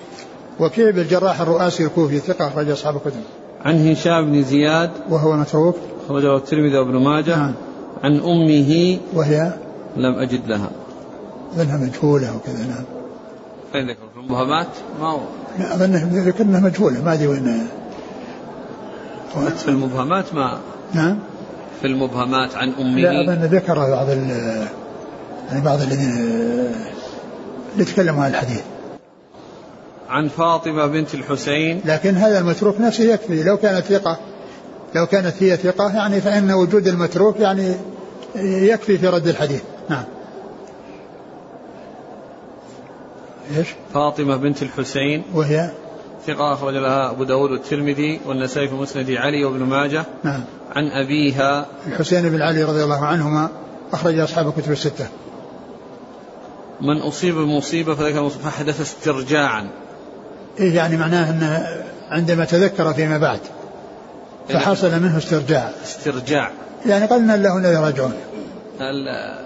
وكيع 0.60 0.90
بالجراح 0.90 1.40
الرؤاسي 1.40 1.84
الكوفي 1.84 2.18
ثقة 2.18 2.48
أخرج 2.48 2.70
أصحاب 2.70 2.96
الكتب. 2.96 3.22
عن 3.64 3.90
هشام 3.90 4.32
بن 4.32 4.42
زياد. 4.42 4.90
وهو 5.10 5.36
متروك. 5.36 5.76
أخرجه 6.06 6.36
الترمذي 6.36 6.78
وابن 6.78 6.96
ماجه. 6.96 7.36
نعم. 7.36 7.54
عن 8.02 8.20
أمه 8.20 8.98
وهي؟ 9.14 9.52
لم 9.96 10.18
أجد 10.18 10.48
لها. 10.48 10.70
أظنها 11.52 11.76
مجهولة 11.76 12.36
وكذا 12.36 12.66
نعم. 12.66 12.84
أين 13.74 13.90
ذكر 13.90 14.08
في 14.14 14.20
المبهمات؟ 14.20 14.68
ما 15.00 15.06
هو؟ 15.06 15.20
لا 15.58 15.74
أظنها 15.74 16.24
ذكرنا 16.24 16.60
مجهولة 16.60 17.04
ما 17.04 17.12
أدري 17.12 17.26
وين. 17.26 17.68
في 19.56 19.68
المبهمات 19.68 20.34
ما 20.34 20.58
نعم. 20.92 21.18
في 21.80 21.86
المبهمات 21.86 22.54
عن 22.54 22.72
أمه. 22.80 23.00
لا 23.00 23.24
أظن 23.24 23.44
ذكر 23.44 23.74
بعض 23.74 24.08
يعني 25.48 25.64
بعض 25.64 25.80
الذين 25.80 26.10
اللي 27.74 27.84
تكلموا 27.84 28.24
عن 28.24 28.30
الحديث. 28.30 28.62
عن 30.08 30.28
فاطمة 30.28 30.86
بنت 30.86 31.14
الحسين. 31.14 31.80
لكن 31.84 32.16
هذا 32.16 32.38
المتروك 32.38 32.80
نفسه 32.80 33.04
يكفي. 33.04 33.42
لو 33.42 33.56
كانت 33.56 33.84
ثقة 33.84 34.18
لو 34.94 35.06
كانت 35.06 35.42
هي 35.42 35.56
ثقة 35.56 35.96
يعني 35.96 36.20
فإن 36.20 36.52
وجود 36.52 36.86
المتروك 36.86 37.40
يعني 37.40 37.74
يكفي 38.44 38.98
في 38.98 39.06
رد 39.06 39.26
الحديث. 39.26 39.62
نعم. 39.88 40.04
إيش؟ 43.56 43.68
فاطمة 43.94 44.36
بنت 44.36 44.62
الحسين. 44.62 45.22
وهي؟ 45.34 45.70
ثقة 46.26 46.52
أخرج 46.52 46.74
لها 46.74 47.10
أبو 47.10 47.24
داود 47.24 47.50
والترمذي 47.50 48.20
والنسائي 48.26 48.68
في 48.68 48.74
مسند 48.74 49.10
علي 49.10 49.44
وابن 49.44 49.62
ماجه. 49.62 50.04
نعم. 50.24 50.44
عن 50.76 50.84
أبيها. 50.84 51.66
الحسين 51.86 52.28
بن 52.28 52.42
علي 52.42 52.64
رضي 52.64 52.84
الله 52.84 53.04
عنهما 53.04 53.48
أخرج 53.92 54.18
أصحاب 54.18 54.48
الكتب 54.48 54.72
الستة. 54.72 55.08
من 56.80 57.00
أصيب 57.00 57.34
بمصيبة 57.34 57.94
فذكر 57.94 58.28
فحدث 58.28 58.80
استرجاعا. 58.80 59.68
إيه 60.60 60.76
يعني 60.76 60.96
معناه 60.96 61.30
أنه 61.30 61.66
عندما 62.10 62.44
تذكر 62.44 62.94
فيما 62.94 63.18
بعد 63.18 63.40
فحصل 64.48 64.90
منه 64.90 65.18
استرجاع. 65.18 65.70
استرجاع. 65.84 66.50
يعني 66.86 67.06
قلنا 67.06 67.36
له 67.36 67.56
الذي 67.56 67.76
راجعون 67.76 68.14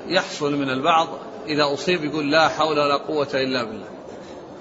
يحصل 0.08 0.56
من 0.56 0.70
البعض 0.70 1.08
إذا 1.46 1.74
أصيب 1.74 2.04
يقول 2.04 2.30
لا 2.30 2.48
حول 2.48 2.78
ولا 2.78 2.96
قوة 2.96 3.28
إلا 3.34 3.64
بالله. 3.64 3.97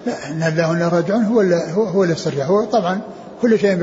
لا 0.08 0.28
ان 0.28 0.44
الله 0.44 0.78
لا 0.78 0.88
راجعون 0.88 1.24
هو 1.24 1.42
هو 1.84 2.04
الاسترجاع 2.04 2.46
هو 2.46 2.66
طبعا 2.66 3.02
كل 3.42 3.60
شيء 3.60 3.76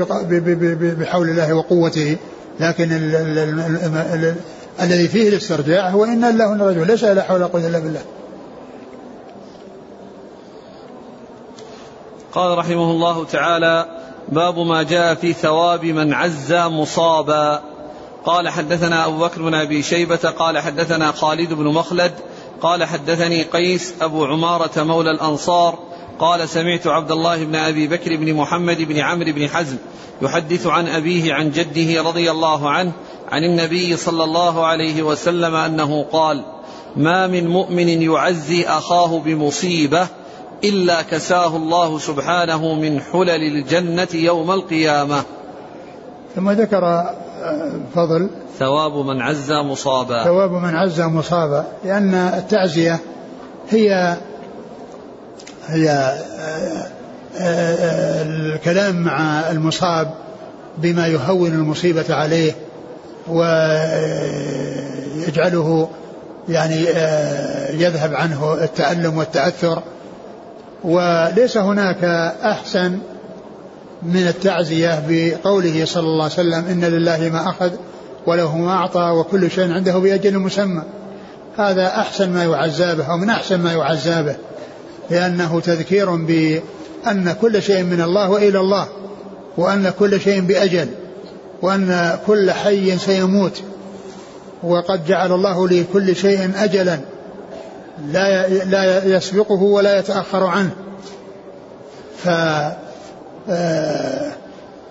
بحول 0.99 1.29
الله 1.29 1.53
وقوته. 1.53 2.17
لكن 2.59 2.91
ال 2.91 3.15
ال 3.15 3.37
ال 3.37 3.59
ال 3.59 3.97
ال 3.97 4.35
الذي 4.81 5.07
فيه 5.07 5.29
الاسترجاع 5.29 5.89
هو 5.89 6.05
إن 6.05 6.23
الله 6.23 6.65
راجعون. 6.65 6.87
ليس 6.87 7.03
لا 7.03 7.23
حول 7.23 7.37
ولا 7.37 7.45
قوة 7.45 7.67
إلا 7.67 7.79
بالله. 7.79 8.01
قال 12.33 12.57
رحمه 12.57 12.91
الله 12.91 13.25
تعالى 13.25 13.85
باب 14.29 14.59
ما 14.59 14.83
جاء 14.83 15.15
في 15.15 15.33
ثواب 15.33 15.85
من 15.85 16.13
عز 16.13 16.53
مصابا. 16.53 17.61
قال 18.25 18.49
حدثنا 18.49 19.05
أبو 19.05 19.17
بكر 19.17 19.41
بن 19.41 19.53
أبي 19.53 19.83
شيبة 19.83 20.15
قال 20.15 20.59
حدثنا 20.59 21.11
خالد 21.11 21.53
بن 21.53 21.63
مخلد 21.63 22.11
قال 22.61 22.83
حدثني 22.83 23.43
قيس 23.43 23.93
أبو 24.01 24.25
عمارة 24.25 24.83
مولى 24.83 25.11
الأنصار 25.11 25.79
قال 26.19 26.49
سمعت 26.49 26.87
عبد 26.87 27.11
الله 27.11 27.45
بن 27.45 27.55
أبي 27.55 27.87
بكر 27.87 28.15
بن 28.15 28.33
محمد 28.33 28.77
بن 28.81 28.97
عمرو 28.97 29.31
بن 29.31 29.47
حزم 29.47 29.77
يحدث 30.21 30.67
عن 30.67 30.87
أبيه 30.87 31.33
عن 31.33 31.51
جده 31.51 32.03
رضي 32.03 32.31
الله 32.31 32.69
عنه 32.69 32.91
عن 33.31 33.43
النبي 33.43 33.97
صلى 33.97 34.23
الله 34.23 34.65
عليه 34.65 35.03
وسلم 35.03 35.55
أنه 35.55 36.03
قال 36.03 36.43
ما 36.95 37.27
من 37.27 37.47
مؤمن 37.47 37.89
يعزي 38.01 38.65
أخاه 38.65 39.19
بمصيبة 39.19 40.07
إلا 40.63 41.01
كساه 41.01 41.55
الله 41.55 41.99
سبحانه 41.99 42.73
من 42.73 43.01
حلل 43.01 43.29
الجنة 43.29 44.07
يوم 44.13 44.51
القيامة. 44.51 45.23
ثم 46.35 46.51
ذكر 46.51 47.05
فضل. 47.95 48.29
ثواب 48.59 49.05
من 49.05 49.21
عز 49.21 49.51
مصابا. 49.51 50.23
ثواب 50.23 50.51
من 50.51 50.75
عز 50.75 51.01
مصابا 51.01 51.65
لأن 51.85 52.13
التعزية 52.13 52.99
هي 53.69 54.17
هي 55.67 55.89
آه، 55.89 56.87
آه، 57.37 58.21
الكلام 58.21 58.95
مع 58.95 59.51
المصاب 59.51 60.13
بما 60.77 61.07
يهون 61.07 61.51
المصيبة 61.51 62.15
عليه 62.15 62.51
ويجعله 63.27 63.89
يعني 66.49 66.89
آه، 66.89 67.71
يذهب 67.71 68.13
عنه 68.13 68.53
التألم 68.53 69.17
والتأثر. 69.17 69.83
وليس 70.83 71.57
هناك 71.57 72.03
أحسن 72.43 72.99
من 74.03 74.27
التعزية 74.27 75.03
بقوله 75.09 75.85
صلى 75.85 76.07
الله 76.07 76.23
عليه 76.23 76.33
وسلم 76.33 76.65
إن 76.65 76.85
لله 76.85 77.29
ما 77.29 77.49
أخذ 77.49 77.71
وله 78.27 78.57
ما 78.57 78.71
أعطى 78.71 79.13
وكل 79.19 79.51
شيء 79.51 79.71
عنده 79.71 79.97
بأجل 79.97 80.39
مسمى. 80.39 80.83
هذا 81.57 81.87
أحسن 81.87 82.29
ما 82.29 82.43
يعزى 82.43 82.95
به 82.95 83.13
ومن 83.13 83.29
أحسن 83.29 83.59
ما 83.59 83.73
يعزى 83.73 84.23
به 84.23 84.35
لأنه 85.09 85.59
تذكير 85.59 86.15
بأن 86.15 87.35
كل 87.41 87.61
شيء 87.61 87.83
من 87.83 88.01
الله 88.01 88.29
وإلى 88.29 88.59
الله 88.59 88.87
وأن 89.57 89.93
كل 89.99 90.21
شيء 90.21 90.41
بأجل 90.41 90.87
وأن 91.61 92.19
كل 92.27 92.51
حي 92.51 92.97
سيموت 92.97 93.61
وقد 94.63 95.05
جعل 95.05 95.31
الله 95.31 95.69
لكل 95.69 96.15
شيء 96.15 96.51
أجلا 96.55 96.99
لا 98.11 98.47
لا 98.47 99.05
يسبقه 99.05 99.61
ولا 99.61 99.99
يتأخر 99.99 100.43
عنه. 100.43 100.71
ف 102.23 102.29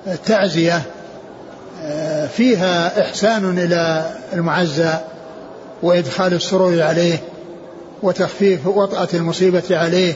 التعزية 0.06 0.82
آه، 1.82 2.26
فيها 2.26 3.00
إحسان 3.00 3.58
إلى 3.58 4.10
المعزى 4.32 4.94
وإدخال 5.82 6.34
السرور 6.34 6.82
عليه. 6.82 7.18
وتخفيف 8.05 8.66
وطأة 8.66 9.09
المصيبة 9.14 9.62
عليه 9.70 10.14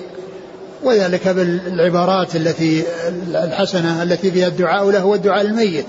وذلك 0.84 1.28
بالعبارات 1.28 2.36
التي 2.36 2.82
الحسنة 3.28 4.02
التي 4.02 4.30
فيها 4.30 4.46
الدعاء 4.46 4.90
له 4.90 5.04
والدعاء 5.04 5.40
الميت. 5.40 5.86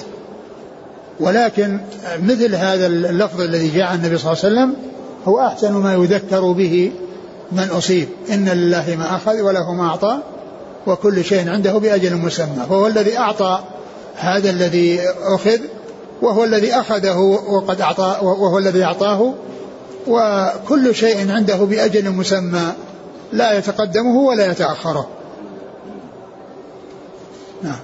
ولكن 1.20 1.80
مثل 2.24 2.56
هذا 2.56 2.86
اللفظ 2.86 3.42
الذي 3.42 3.68
جاء 3.68 3.84
عن 3.84 3.96
النبي 3.96 4.18
صلى 4.18 4.32
الله 4.32 4.46
عليه 4.46 4.56
وسلم 4.56 4.76
هو 5.26 5.40
أحسن 5.40 5.74
ما 5.74 5.94
يذكر 5.94 6.52
به 6.52 6.92
من 7.52 7.68
أصيب. 7.72 8.08
إن 8.34 8.50
لله 8.50 8.96
ما 9.00 9.16
أخذ 9.16 9.42
وله 9.42 9.74
ما 9.74 9.84
أعطى 9.84 10.20
وكل 10.88 11.24
شيء 11.24 11.50
عنده 11.50 11.78
بأجل 11.78 12.16
مسمى. 12.16 12.66
فهو 12.70 12.88
الذي 12.88 13.18
أعطى 13.18 13.64
هذا 14.16 14.50
الذي 14.50 15.00
أخذ 15.36 15.60
وهو 16.22 16.44
الذي 16.44 16.74
أخذه 16.74 17.18
وقد 17.50 17.82
أعطى 17.82 18.18
وهو 18.22 18.58
الذي 18.58 18.84
أعطاه 18.84 19.34
وكل 20.10 20.96
شيء 20.96 21.32
عنده 21.32 21.56
بأجل 21.56 22.12
مسمى 22.12 22.74
لا 23.34 23.58
يتقدمه 23.58 24.18
ولا 24.18 24.52
يتأخره. 24.52 25.08
نعم. 27.64 27.80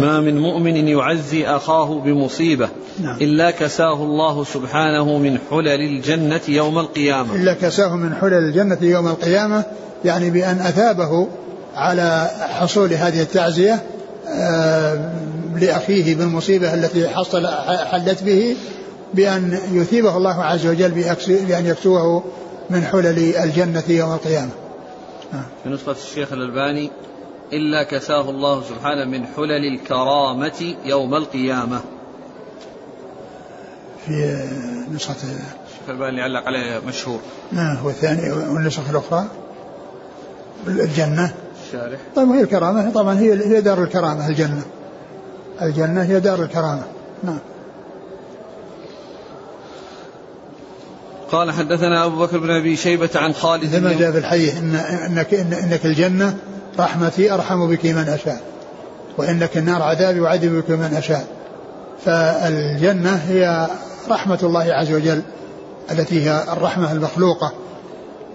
ما 0.00 0.20
من 0.20 0.38
مؤمن 0.38 0.88
يعزي 0.88 1.46
أخاه 1.46 2.00
بمصيبة 2.00 2.68
نعم. 3.00 3.16
إلا 3.20 3.50
كساه 3.50 4.04
الله 4.04 4.44
سبحانه 4.44 5.18
من 5.18 5.38
حلل 5.50 5.80
الجنة 5.80 6.40
يوم 6.48 6.78
القيامة. 6.78 7.34
إلا 7.34 7.54
كساه 7.54 7.96
من 7.96 8.14
حلل 8.14 8.34
الجنة 8.34 8.78
يوم 8.82 9.08
القيامة 9.08 9.64
يعني 10.04 10.30
بأن 10.30 10.60
أثابه 10.60 11.28
على 11.74 12.30
حصول 12.40 12.92
هذه 12.92 13.22
التعزية 13.22 13.82
آه، 14.28 15.12
لأخيه 15.60 16.14
بالمصيبة 16.14 16.74
التي 16.74 17.08
حصل 17.08 17.46
حلت 17.90 18.22
به 18.22 18.56
بأن 19.14 19.58
يثيبه 19.72 20.16
الله 20.16 20.44
عز 20.44 20.66
وجل 20.66 20.90
بأن 21.28 21.66
يكسوه 21.66 22.24
من 22.70 22.84
حلل 22.84 23.36
الجنة 23.36 23.82
يوم 23.88 24.12
القيامة. 24.12 24.50
نعم. 25.32 25.44
في 25.64 25.68
نسخة 25.68 25.92
الشيخ 25.92 26.32
الألباني 26.32 26.90
إلا 27.52 27.82
كساه 27.82 28.30
الله 28.30 28.62
سبحانه 28.62 29.04
من 29.04 29.26
حلل 29.26 29.74
الكرامة 29.74 30.74
يوم 30.84 31.14
القيامة. 31.14 31.80
في 34.06 34.48
نسخة 34.94 35.14
الشيخ 35.14 35.88
الألباني 35.88 36.22
علق 36.22 36.46
عليه 36.46 36.80
مشهور. 36.86 37.18
نعم 37.52 37.86
والثاني 37.86 38.32
والنسخة 38.32 38.90
الأخرى؟ 38.90 39.24
الجنة. 40.66 41.34
الشارح. 41.66 41.98
طيب 42.16 42.28
هي 42.28 42.42
الكرامة. 42.42 42.90
طبعا 42.90 43.18
هي 43.18 43.32
هي 43.32 43.60
دار 43.60 43.82
الكرامة 43.82 44.28
الجنة. 44.28 44.62
الجنة 45.62 46.02
هي 46.02 46.20
دار 46.20 46.42
الكرامة. 46.42 46.82
نعم. 47.24 47.38
قال 51.32 51.52
حدثنا 51.52 52.04
أبو 52.04 52.16
بكر 52.16 52.38
بن 52.38 52.50
أبي 52.50 52.76
شيبة 52.76 53.10
عن 53.14 53.32
خالد 53.32 53.76
ما 53.76 53.92
جاء 53.92 54.12
في 54.12 54.18
الحديث 54.18 54.58
إن 54.58 54.74
إنك, 54.74 55.34
إن 55.34 55.52
إنك 55.52 55.86
الجنة 55.86 56.36
رحمتي 56.78 57.34
أرحم 57.34 57.66
بك 57.66 57.86
من 57.86 58.08
أشاء 58.08 58.40
وإنك 59.18 59.56
النار 59.56 59.82
عذابي 59.82 60.20
وعذب 60.20 60.52
بك 60.52 60.70
من 60.70 60.94
أشاء. 60.96 61.26
فالجنة 62.04 63.14
هي 63.14 63.68
رحمة 64.08 64.38
الله 64.42 64.72
عز 64.72 64.92
وجل 64.92 65.22
التي 65.90 66.24
هي 66.24 66.44
الرحمة 66.52 66.92
المخلوقة 66.92 67.52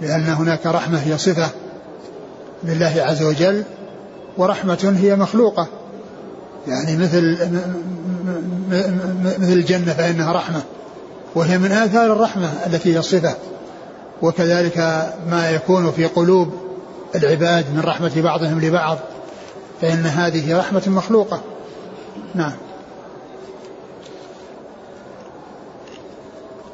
لأن 0.01 0.23
هناك 0.23 0.65
رحمة 0.65 0.97
هي 0.97 1.17
صفة 1.17 1.49
لله 2.63 2.93
عز 2.97 3.23
وجل 3.23 3.63
ورحمة 4.37 4.95
هي 5.01 5.15
مخلوقة. 5.15 5.67
يعني 6.67 6.97
مثل 6.97 7.37
مثل 9.39 9.53
الجنة 9.53 9.93
فإنها 9.93 10.33
رحمة. 10.33 10.61
وهي 11.35 11.57
من 11.57 11.71
آثار 11.71 12.13
الرحمة 12.13 12.51
التي 12.65 12.93
هي 12.93 12.99
الصفة 12.99 13.35
وكذلك 14.21 14.77
ما 15.29 15.51
يكون 15.51 15.91
في 15.91 16.05
قلوب 16.05 16.53
العباد 17.15 17.65
من 17.73 17.79
رحمة 17.79 18.21
بعضهم 18.21 18.61
لبعض 18.61 18.97
فإن 19.81 20.05
هذه 20.05 20.57
رحمة 20.57 20.83
مخلوقة. 20.87 21.41
نعم. 22.35 22.53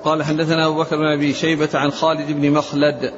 قال 0.04 0.24
حدثنا 0.24 0.68
أبو 0.68 0.84
بكر 0.84 0.98
بن 0.98 1.06
أبي 1.06 1.34
شيبة 1.34 1.70
عن 1.74 1.92
خالد 1.92 2.32
بن 2.32 2.52
مخلد. 2.52 3.14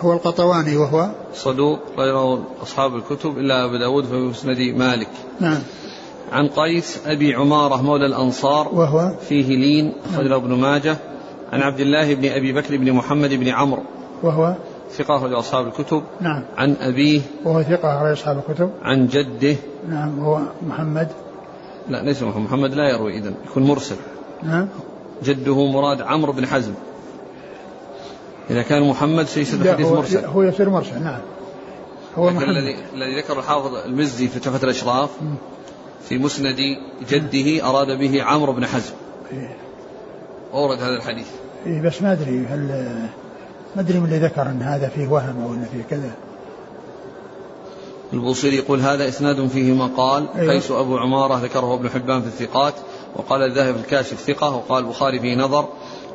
هو 0.00 0.12
القطواني 0.12 0.76
وهو؟ 0.76 1.08
صدوق 1.34 1.78
غيره 1.98 2.44
أصحاب 2.62 2.96
الكتب 2.96 3.38
إلا 3.38 3.64
أبو 3.64 3.76
داود 3.76 4.06
في 4.06 4.14
مسند 4.14 4.58
مالك. 4.58 5.08
نعم. 5.40 5.62
عن 6.32 6.48
قيس 6.48 7.06
أبي 7.06 7.34
عمارة 7.34 7.82
مولى 7.82 8.06
الأنصار 8.06 8.68
وهو 8.72 9.12
فيه 9.28 9.56
لين 9.56 9.92
أخرجه 10.12 10.36
ابن 10.36 10.54
ماجه 10.54 10.96
عن 11.52 11.62
عبد 11.62 11.80
الله 11.80 12.14
بن 12.14 12.28
أبي 12.28 12.52
بكر 12.52 12.76
بن 12.76 12.92
محمد 12.92 13.34
بن 13.34 13.48
عمرو 13.48 13.82
وهو 14.22 14.54
ثقة 14.90 15.16
أخرج 15.16 15.32
أصحاب 15.32 15.66
الكتب. 15.66 16.02
نعم. 16.20 16.44
عن 16.56 16.76
أبيه 16.80 17.20
وهو 17.44 17.62
ثقة 17.62 17.96
أخرج 17.96 18.12
أصحاب 18.12 18.42
الكتب. 18.48 18.70
عن 18.82 19.06
جده. 19.06 19.56
نعم 19.88 20.20
هو 20.20 20.40
محمد. 20.66 21.08
لا 21.88 22.02
ليس 22.02 22.22
محمد 22.22 22.42
محمد 22.42 22.74
لا 22.74 22.88
يروي 22.88 23.18
إذن 23.18 23.34
يكون 23.50 23.62
مرسل. 23.62 23.96
نعم. 24.42 24.68
جده 25.24 25.66
مراد 25.66 26.02
عمرو 26.02 26.32
بن 26.32 26.46
حزم. 26.46 26.74
إذا 28.50 28.62
كان 28.62 28.88
محمد 28.88 29.26
سيصير 29.26 29.60
الحديث 29.60 29.86
مرسل. 29.86 30.24
هو 30.24 30.42
يصير 30.42 30.70
مرسل 30.70 31.02
نعم. 31.02 31.20
هو 32.18 32.30
محمد. 32.30 32.48
الذي 32.94 33.20
ذكر 33.20 33.38
الحافظ 33.38 33.74
المزي 33.74 34.28
في 34.28 34.40
تحفة 34.40 34.64
الأشراف. 34.64 35.10
في 36.08 36.18
مسند 36.18 36.56
جده 37.10 37.68
أراد 37.68 37.98
به 37.98 38.22
عمرو 38.22 38.52
بن 38.52 38.66
حزم. 38.66 38.92
إيه. 39.32 39.56
أورد 40.54 40.78
هذا 40.78 40.96
الحديث. 40.96 41.26
إيه 41.66 41.82
بس 41.82 42.02
ما 42.02 42.12
أدري 42.12 42.46
هل 42.46 42.60
ما 43.76 43.82
أدري 43.82 43.98
من 43.98 44.04
اللي 44.04 44.18
ذكر 44.18 44.42
أن 44.42 44.62
هذا 44.62 44.88
فيه 44.88 45.08
وهم 45.08 45.42
أو 45.42 45.54
أن 45.54 45.66
فيه 45.72 45.82
كذا. 45.90 46.10
البوصيري 48.12 48.56
يقول 48.56 48.80
هذا 48.80 49.08
إسناد 49.08 49.46
فيه 49.46 49.72
مقال 49.72 50.26
أيوة. 50.36 50.52
قيس 50.52 50.70
أبو 50.70 50.98
عمارة 50.98 51.34
ذكره 51.34 51.74
ابن 51.74 51.90
حبان 51.90 52.22
في 52.22 52.26
الثقات 52.26 52.74
وقال 53.16 53.42
الذهب 53.42 53.76
الكاشف 53.76 54.20
ثقة 54.20 54.56
وقال 54.56 54.84
البخاري 54.84 55.20
فيه 55.20 55.36
نظر. 55.36 55.68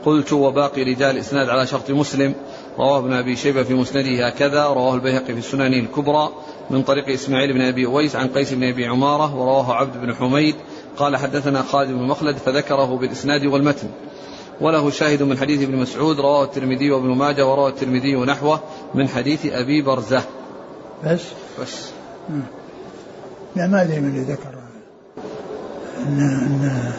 قلت 0.05 0.33
وباقي 0.33 0.83
رجال 0.83 1.17
إسناد 1.17 1.49
على 1.49 1.67
شرط 1.67 1.91
مسلم. 1.91 2.33
رواه 2.79 2.97
ابن 2.97 3.13
أبي 3.13 3.35
شيبة 3.35 3.63
في 3.63 3.73
مسنده 3.73 4.27
هكذا 4.27 4.67
رواه 4.67 4.95
البيهقي 4.95 5.33
في 5.33 5.39
السنن 5.39 5.73
الكبرى. 5.73 6.29
من 6.69 6.83
طريق 6.83 7.09
إسماعيل 7.09 7.53
بن 7.53 7.61
أبي 7.61 7.85
أويس 7.85 8.15
عن 8.15 8.27
قيس 8.27 8.53
بن 8.53 8.63
أبي 8.63 8.85
عمارة 8.85 9.35
ورواه 9.35 9.73
عبد 9.73 9.97
بن 9.97 10.15
حميد 10.15 10.55
قال 10.97 11.17
حدثنا 11.17 11.61
خالد 11.61 11.91
بن 11.91 12.03
مخلد 12.03 12.37
فذكره 12.37 12.97
بالإسناد 12.97 13.45
والمتن. 13.45 13.87
وله 14.61 14.89
شاهد 14.89 15.23
من 15.23 15.37
حديث 15.37 15.61
ابن 15.61 15.75
مسعود 15.75 16.19
رواه 16.19 16.43
الترمذي 16.43 16.91
وابن 16.91 17.07
ماجه 17.07 17.47
وروى 17.47 17.69
الترمذي 17.69 18.15
نحوه 18.15 18.59
من 18.95 19.09
حديث 19.09 19.45
أبي 19.45 19.81
برزة. 19.81 20.23
بس؟ 21.05 21.21
بس. 21.61 21.89
لا 23.55 23.67
ما 23.67 23.81
أدري 23.81 23.99
من 23.99 24.09
اللي 24.09 24.33
ذكر 24.33 24.49
إن 26.07 26.19
إن 26.19 26.93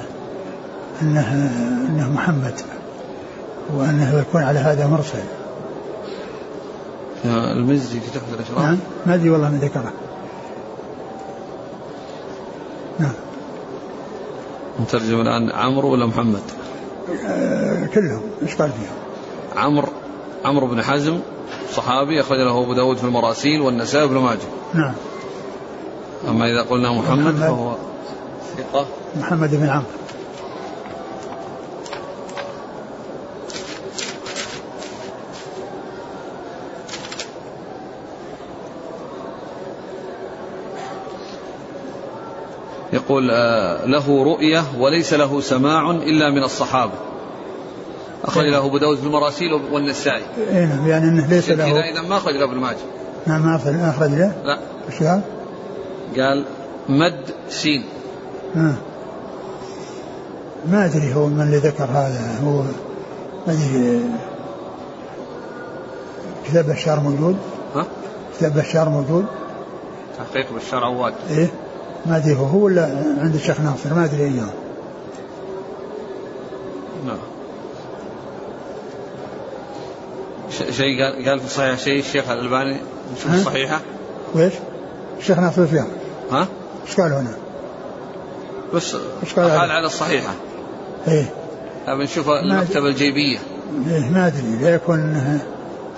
إنه 1.03 1.33
إنه 1.89 2.13
محمد 2.13 2.55
وأنه 3.75 4.19
يكون 4.19 4.43
على 4.43 4.59
هذا 4.59 4.87
مرسل. 4.87 5.25
المزي 7.25 8.01
في 8.01 8.11
تحفة 8.11 8.35
الأشراف 8.35 8.59
نعم 8.59 8.79
ما 9.07 9.15
أدري 9.15 9.31
والله 9.31 9.49
من 9.49 9.59
ذكره. 9.59 9.93
نعم. 12.99 13.13
نترجم 14.83 15.21
الآن 15.21 15.51
عمرو 15.51 15.93
ولا 15.93 16.07
محمد؟ 16.07 16.43
آه 17.27 17.87
كلهم 17.87 18.23
إيش 18.43 18.55
قال 18.55 18.71
فيهم؟ 18.73 18.97
عمرو 19.57 19.89
عمرو 20.45 20.67
بن 20.67 20.83
حزم 20.83 21.19
صحابي 21.73 22.21
أخرج 22.21 22.39
له 22.39 22.63
أبو 22.63 22.75
داود 22.75 22.97
في 22.97 23.05
المراسيل 23.05 23.61
والنسائي 23.61 24.09
بن 24.09 24.19
ماجه. 24.19 24.39
نعم. 24.75 24.95
أما 26.29 26.45
إذا 26.45 26.63
قلنا 26.63 26.93
محمد, 26.93 27.19
محمد. 27.19 27.35
فهو 27.35 27.77
ثقة. 28.57 28.87
محمد 29.21 29.51
بن 29.51 29.69
عمرو. 29.69 30.04
يقول 43.05 43.31
آه، 43.31 43.87
له 43.87 44.25
رؤية 44.25 44.65
وليس 44.79 45.15
له 45.15 45.41
سماع 45.41 45.91
إلا 45.91 46.31
من 46.31 46.43
الصحابة. 46.43 46.93
أخرج 48.25 48.47
له 48.47 48.67
أبو 48.67 48.79
داود 48.79 48.99
في 48.99 49.07
المراسيل 49.07 49.53
والنسائي. 49.73 50.23
إيه 50.51 50.65
نعم 50.65 50.89
يعني 50.89 51.05
أنه 51.05 51.27
ليس 51.27 51.51
له. 51.51 51.65
إذا 51.65 52.03
ما 52.03 52.17
أخرج 52.17 52.35
له 52.35 52.45
ابن 52.45 52.57
ماجه. 52.57 52.77
نعم 53.27 53.47
ما 53.47 53.57
أخرج 53.91 54.11
له؟ 54.11 54.35
لا. 54.45 54.59
إيش 54.91 55.03
قال؟ 55.03 55.21
قال 56.17 56.45
مد 56.89 57.31
سين. 57.49 57.85
آه. 58.57 58.75
ما 60.71 60.85
أدري 60.85 61.15
هو 61.15 61.27
من 61.27 61.41
اللي 61.41 61.57
ذكر 61.57 61.85
هذا. 61.85 62.41
هو 62.45 62.63
ما 63.47 63.53
أدري. 63.53 64.01
كتاب 66.45 66.67
بشار 66.67 67.01
موجود؟ 67.01 67.37
ها؟ 67.75 67.87
كتاب 68.39 68.55
بشار 68.55 68.89
موجود؟ 68.89 69.25
تحقيق 70.19 70.47
بشار 70.53 70.85
عواد. 70.85 71.15
إيه. 71.31 71.51
ما 72.07 72.17
أدري 72.17 72.37
هو 72.37 72.45
هو 72.45 72.59
ولا 72.59 72.83
عند 73.19 73.35
الشيخ 73.35 73.61
ناصر؟ 73.61 73.95
ما 73.95 74.05
أدري 74.05 74.25
اياه 74.25 74.53
نعم. 77.07 77.19
شيء 80.71 81.03
قال 81.03 81.29
قال 81.29 81.41
في 81.41 81.47
الصحيح 81.47 81.79
شيء 81.79 81.99
الشيخ 81.99 82.31
الألباني 82.31 82.81
نشوف 83.17 83.35
الصحيحه 83.35 83.81
ويش؟ 84.35 84.53
الشيخ 85.19 85.39
ناصر 85.39 85.67
فيها 85.67 85.87
ها؟ 86.31 86.49
إيش 86.87 87.01
قال 87.01 87.13
هنا؟ 87.13 87.35
بس 88.75 88.97
قال 89.37 89.71
على 89.71 89.87
الصحيحة. 89.87 90.33
إيه. 91.09 91.25
بنشوف 91.89 92.29
المكتبة 92.29 92.87
الجيبية. 92.87 93.39
إيه 93.89 94.11
ما 94.11 94.27
أدري. 94.27 94.57
لا 94.61 94.75
يكون 94.75 95.41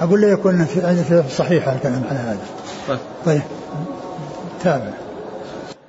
أقول 0.01 0.21
لا 0.21 0.29
يكون 0.29 0.65
في 0.65 1.23
الصحيحه 1.27 1.73
الكلام 1.73 2.03
على 2.11 2.19
هذا. 2.19 2.39
طيب. 2.89 2.99
طيب. 3.27 3.43
تابع. 4.65 5.06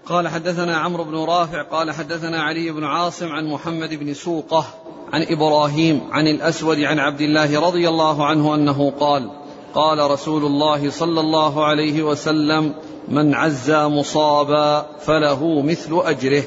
قال 0.09 0.27
حدثنا 0.27 0.77
عمرو 0.77 1.03
بن 1.03 1.15
رافع 1.15 1.61
قال 1.61 1.91
حدثنا 1.91 2.41
علي 2.41 2.71
بن 2.71 2.83
عاصم 2.83 3.27
عن 3.27 3.45
محمد 3.45 3.89
بن 3.93 4.13
سوقة 4.13 4.65
عن 5.13 5.25
إبراهيم 5.29 6.01
عن 6.11 6.27
الأسود 6.27 6.79
عن 6.79 6.99
عبد 6.99 7.21
الله 7.21 7.67
رضي 7.67 7.89
الله 7.89 8.25
عنه 8.25 8.55
أنه 8.55 8.91
قال 8.99 9.29
قال 9.73 10.11
رسول 10.11 10.45
الله 10.45 10.89
صلى 10.89 11.19
الله 11.19 11.65
عليه 11.65 12.03
وسلم 12.03 12.73
من 13.07 13.33
عزى 13.33 13.83
مصابا 13.83 14.85
فله 14.99 15.61
مثل 15.61 16.01
أجره. 16.05 16.43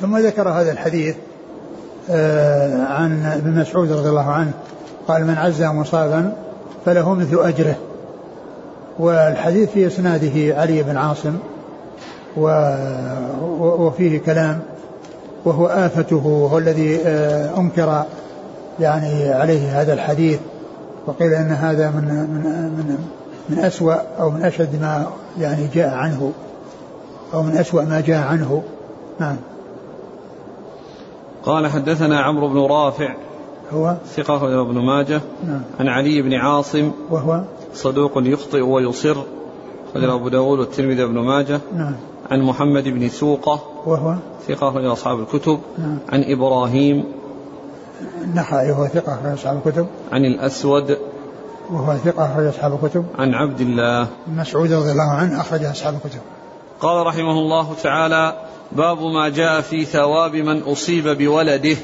ثم 0.00 0.16
ذكر 0.16 0.48
هذا 0.48 0.72
الحديث 0.72 1.16
آه، 2.10 2.84
عن 2.84 3.26
ابن 3.26 3.60
مسعود 3.60 3.92
رضي 3.92 4.08
الله 4.08 4.30
عنه 4.30 4.52
قال 5.08 5.26
من 5.26 5.34
عزى 5.34 5.68
مصابا 5.68 6.36
فله 6.84 7.14
مثل 7.14 7.38
أجره. 7.38 7.76
والحديث 8.98 9.70
في 9.70 9.86
إسناده 9.86 10.60
علي 10.60 10.82
بن 10.82 10.96
عاصم 10.96 11.38
وفيه 12.36 14.18
كلام 14.18 14.60
وهو 15.44 15.66
آفته 15.66 16.26
وهو 16.26 16.58
الذي 16.58 16.96
آه، 16.96 17.58
أنكر 17.58 18.04
يعني 18.80 19.28
عليه 19.28 19.80
هذا 19.80 19.92
الحديث 19.92 20.40
وقيل 21.06 21.34
أن 21.34 21.50
هذا 21.50 21.90
من 21.90 22.04
من 22.04 22.42
من 22.76 22.98
من 23.48 23.58
أسوأ 23.58 23.94
أو 24.20 24.30
من 24.30 24.42
أشد 24.42 24.80
ما 24.80 25.06
يعني 25.38 25.68
جاء 25.74 25.94
عنه 25.94 26.32
أو 27.34 27.42
من 27.42 27.56
أسوأ 27.56 27.82
ما 27.82 28.00
جاء 28.00 28.26
عنه. 28.26 28.62
نعم. 29.20 29.36
قال 31.44 31.66
حدثنا 31.66 32.20
عمرو 32.20 32.48
بن 32.48 32.58
رافع 32.58 33.14
هو؟ 33.72 33.96
ثقة 34.16 34.60
ابن 34.62 34.78
ماجه 34.78 35.20
نعم. 35.46 35.62
عن 35.80 35.88
علي 35.88 36.22
بن 36.22 36.34
عاصم 36.34 36.92
وهو؟ 37.10 37.42
صدوق 37.74 38.12
يخطئ 38.16 38.60
ويصر 38.60 39.16
أخرجه 39.90 40.14
أبو 40.14 40.28
داود 40.28 40.58
والترمذي 40.58 41.04
بن 41.04 41.18
ماجه. 41.18 41.60
نعم. 41.76 41.94
عن 42.30 42.42
محمد 42.42 42.84
بن 42.84 43.08
سوقة. 43.08 43.62
وهو؟ 43.86 44.14
ثقة 44.48 44.68
أخرج 44.68 44.84
أصحاب 44.84 45.20
الكتب. 45.20 45.60
نعم. 45.78 45.98
عن 46.08 46.24
إبراهيم. 46.26 47.04
النخعي 48.24 48.70
وهو 48.70 48.86
ثقة 48.86 49.14
أخرج 49.14 49.32
أصحاب 49.32 49.60
الكتب. 49.66 49.86
عن 50.12 50.24
الأسود. 50.24 50.98
وهو 51.70 51.96
ثقة 51.96 52.32
أخرج 52.32 52.46
أصحاب 52.46 52.84
الكتب. 52.84 53.04
عن 53.18 53.34
عبد 53.34 53.60
الله. 53.60 54.08
مسعود 54.36 54.72
رضي 54.72 54.90
الله 54.90 55.10
عنه 55.10 55.40
أخرج 55.40 55.64
أصحاب 55.64 55.94
الكتب. 55.94 56.20
قال 56.80 57.06
رحمه 57.06 57.38
الله 57.38 57.74
تعالى 57.82 58.36
باب 58.72 59.02
ما 59.02 59.28
جاء 59.28 59.60
في 59.60 59.84
ثواب 59.84 60.36
من 60.36 60.62
أصيب 60.62 61.08
بولده. 61.08 61.76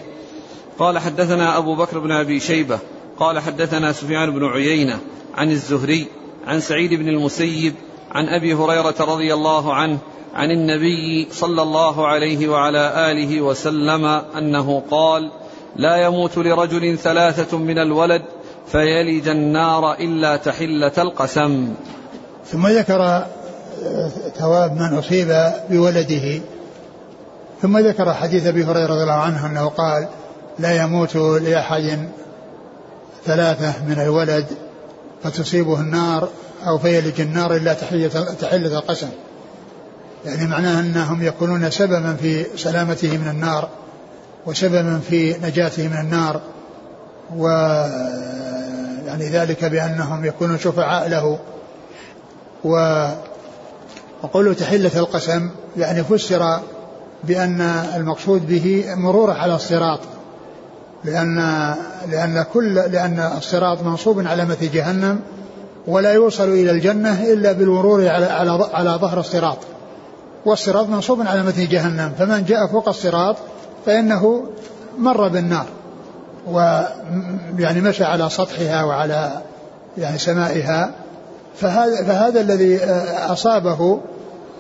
قال 0.79 0.99
حدثنا 0.99 1.59
أبو 1.59 1.75
بكر 1.75 1.99
بن 1.99 2.13
أبي 2.13 2.41
شيبة. 2.41 2.79
قال 3.19 3.39
حدثنا 3.39 3.93
سفيان 3.93 4.31
بن 4.31 4.45
عيينة 4.45 4.99
عن 5.35 5.51
الزهري 5.51 6.07
عن 6.47 6.61
سعيد 6.61 6.95
بن 6.95 7.09
المسيب 7.09 7.75
عن 8.13 8.29
أبي 8.29 8.55
هريرة 8.55 8.95
رضي 9.01 9.35
الله 9.35 9.75
عنه 9.75 9.99
عن 10.35 10.51
النبي 10.51 11.29
صلى 11.33 11.63
الله 11.63 12.07
عليه 12.07 12.49
وعلى 12.49 13.11
آله 13.11 13.41
وسلم 13.41 14.05
أنه 14.39 14.83
قال 14.91 15.31
لا 15.77 15.97
يموت 15.97 16.39
لرجل 16.39 16.99
ثلاثة 16.99 17.59
من 17.59 17.79
الولد 17.79 18.23
فيلج 18.67 19.29
النار 19.29 19.93
إلا 19.93 20.37
تحلة 20.37 20.93
القسم. 20.99 21.75
ثم 22.47 22.67
ذكر 22.67 23.03
آه، 23.03 24.09
ثواب 24.39 24.73
من 24.73 24.99
أصيب 24.99 25.53
بولده. 25.71 26.41
ثم 27.63 27.79
ذكر 27.79 28.15
حديث 28.15 28.47
أبي 28.47 28.65
هريرة 28.65 28.87
رضي 28.87 29.03
الله 29.03 29.13
عنه 29.13 29.47
أنه 29.47 29.69
قال 29.69 30.09
لا 30.59 30.83
يموت 30.83 31.17
لأحد 31.17 32.09
ثلاثة 33.27 33.85
من 33.89 34.01
الولد 34.01 34.47
فتصيبه 35.23 35.81
النار 35.81 36.29
أو 36.67 36.79
فيلج 36.79 37.21
النار 37.21 37.57
إلا 37.57 37.75
تحلة 38.41 38.79
القسم. 38.79 39.09
يعني 40.25 40.47
معناه 40.47 40.81
أنهم 40.81 41.23
يكونون 41.23 41.71
سببا 41.71 42.17
في 42.21 42.47
سلامته 42.57 43.19
من 43.19 43.29
النار 43.29 43.69
وسببا 44.47 45.01
في 45.09 45.37
نجاته 45.43 45.89
من 45.89 45.97
النار 45.97 46.41
و 47.37 47.49
يعني 49.07 49.29
ذلك 49.29 49.65
بأنهم 49.65 50.25
يكونون 50.25 50.59
شفعاء 50.59 51.09
له. 51.09 51.39
و 52.65 53.07
وقوله 54.23 54.53
تحلة 54.53 54.91
القسم 54.97 55.51
يعني 55.77 56.05
فسر 56.05 56.61
بأن 57.25 57.61
المقصود 57.97 58.47
به 58.49 58.85
مروره 58.95 59.33
على 59.33 59.55
الصراط. 59.55 60.01
لأن 61.05 61.37
لأن 62.11 62.45
كل 62.53 62.75
لأن 62.75 63.33
الصراط 63.37 63.83
منصوب 63.83 64.27
على 64.27 64.45
مثل 64.45 64.71
جهنم 64.71 65.21
ولا 65.87 66.13
يوصل 66.13 66.49
إلى 66.49 66.71
الجنة 66.71 67.23
إلا 67.33 67.53
بالمرور 67.53 68.09
على 68.09 68.27
على 68.27 68.69
على 68.73 68.91
ظهر 68.91 69.21
الصراط. 69.21 69.59
والصراط 70.47 70.89
منصوب 70.89 71.27
على 71.27 71.43
متن 71.43 71.67
جهنم. 71.69 72.13
فمن 72.19 72.45
جاء 72.45 72.67
فوق 72.67 72.89
الصراط 72.89 73.37
فإنه 73.87 74.45
مر 74.99 75.29
بالنار. 75.29 75.67
ويعني 76.47 77.81
مشى 77.81 78.05
على 78.05 78.31
سطحها 78.31 78.85
وعلى 78.85 79.43
يعني 79.99 80.19
سمائها. 80.19 80.91
فهذا 81.57 82.05
فهذا 82.05 82.41
الذي 82.41 82.85
أصابه 83.29 84.01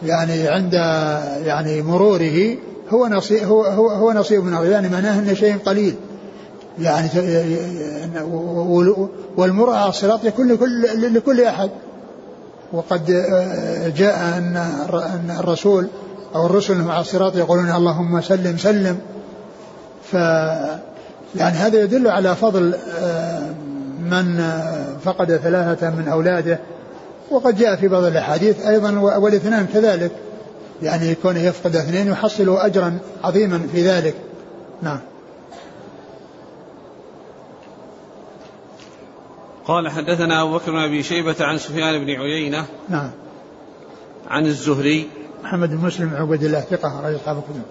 يعني 0.05 0.49
عند 0.49 0.73
يعني 1.45 1.83
مروره 1.83 2.57
هو 2.91 3.07
نصيب 3.07 3.45
هو 3.45 3.65
هو, 3.65 3.89
هو 3.89 4.13
نصيب 4.13 4.45
من 4.45 4.71
يعني 4.71 4.89
معناه 4.89 5.19
انه 5.19 5.35
شيء 5.35 5.59
قليل. 5.59 5.95
يعني 6.81 7.09
والمرء 9.37 9.73
على 9.73 9.89
الصراط 9.89 10.25
يكون 10.25 10.53
لكل 10.53 11.15
لكل 11.15 11.41
أحد. 11.41 11.71
وقد 12.73 13.11
آه، 13.11 13.89
جاء 13.89 14.39
أن 14.39 15.37
الرسول 15.39 15.87
أو 16.35 16.47
الرسل 16.47 16.83
مع 16.83 17.01
الصراط 17.01 17.37
يقولون 17.37 17.71
اللهم 17.71 18.21
سلم 18.21 18.59
سلم. 18.59 18.99
ف 20.13 20.15
يعني 21.35 21.57
هذا 21.57 21.83
يدل 21.83 22.09
على 22.09 22.37
فضل 22.37 22.75
آه، 23.01 23.51
من 24.11 24.51
فقد 25.05 25.37
ثلاثة 25.37 25.91
من 25.91 26.09
أولاده. 26.09 26.59
وقد 27.31 27.57
جاء 27.59 27.77
في 27.77 27.89
بعض 27.89 28.05
الأحاديث 28.05 28.67
أيضا 28.67 28.99
والاثنان 28.99 29.67
كذلك. 29.75 30.11
يعني 30.83 31.15
كونه 31.15 31.41
يفقد 31.41 31.77
اثنين 31.77 32.09
يحصل 32.09 32.57
أجرا 32.57 32.99
عظيما 33.25 33.61
في 33.73 33.89
ذلك. 33.89 34.15
نعم. 34.83 34.99
قال 39.67 39.89
حدثنا 39.89 40.43
أبو 40.43 40.55
بكر 40.55 40.71
بن 40.71 40.79
أبي 40.79 41.03
شيبة 41.03 41.37
عن 41.41 41.59
سفيان 41.59 42.05
بن 42.05 42.11
عيينة 42.11 42.67
نعم. 42.89 43.11
عن 44.29 44.47
الزهري 44.47 45.09
محمد 45.45 45.71
بن 45.71 45.87
مسلم 45.87 46.15
عبد 46.15 46.43
الله 46.43 46.61
ثقة 46.61 47.01
رجل 47.01 47.17
أصحاب 47.17 47.39
الكتب 47.39 47.63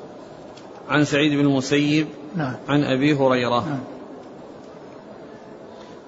عن 0.90 1.06
سعيد 1.06 1.32
بن 1.32 1.40
المسيب 1.40 2.08
نعم. 2.36 2.56
عن 2.70 2.84
أبي 2.84 3.14
هريرة. 3.14 3.60
نعم. 3.70 3.80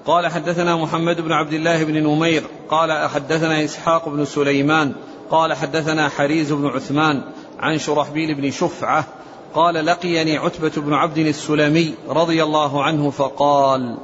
قال 0.05 0.27
حدثنا 0.27 0.75
محمد 0.75 1.21
بن 1.21 1.31
عبد 1.31 1.53
الله 1.53 1.83
بن 1.83 2.03
نمير. 2.03 2.43
قال 2.69 3.09
حدثنا 3.09 3.63
إسحاق 3.63 4.09
بن 4.09 4.25
سليمان. 4.25 4.93
قال 5.29 5.53
حدثنا 5.53 6.09
حريز 6.09 6.51
بن 6.51 6.67
عثمان 6.67 7.23
عن 7.59 7.77
شرحبيل 7.77 8.35
بن 8.35 8.51
شفعة. 8.51 9.05
قال 9.53 9.85
لقيني 9.85 10.37
عتبة 10.37 10.71
بن 10.77 10.93
عبد 10.93 11.17
السلمي 11.17 11.93
رضي 12.09 12.43
الله 12.43 12.83
عنه 12.83 13.09
فقال 13.09 13.97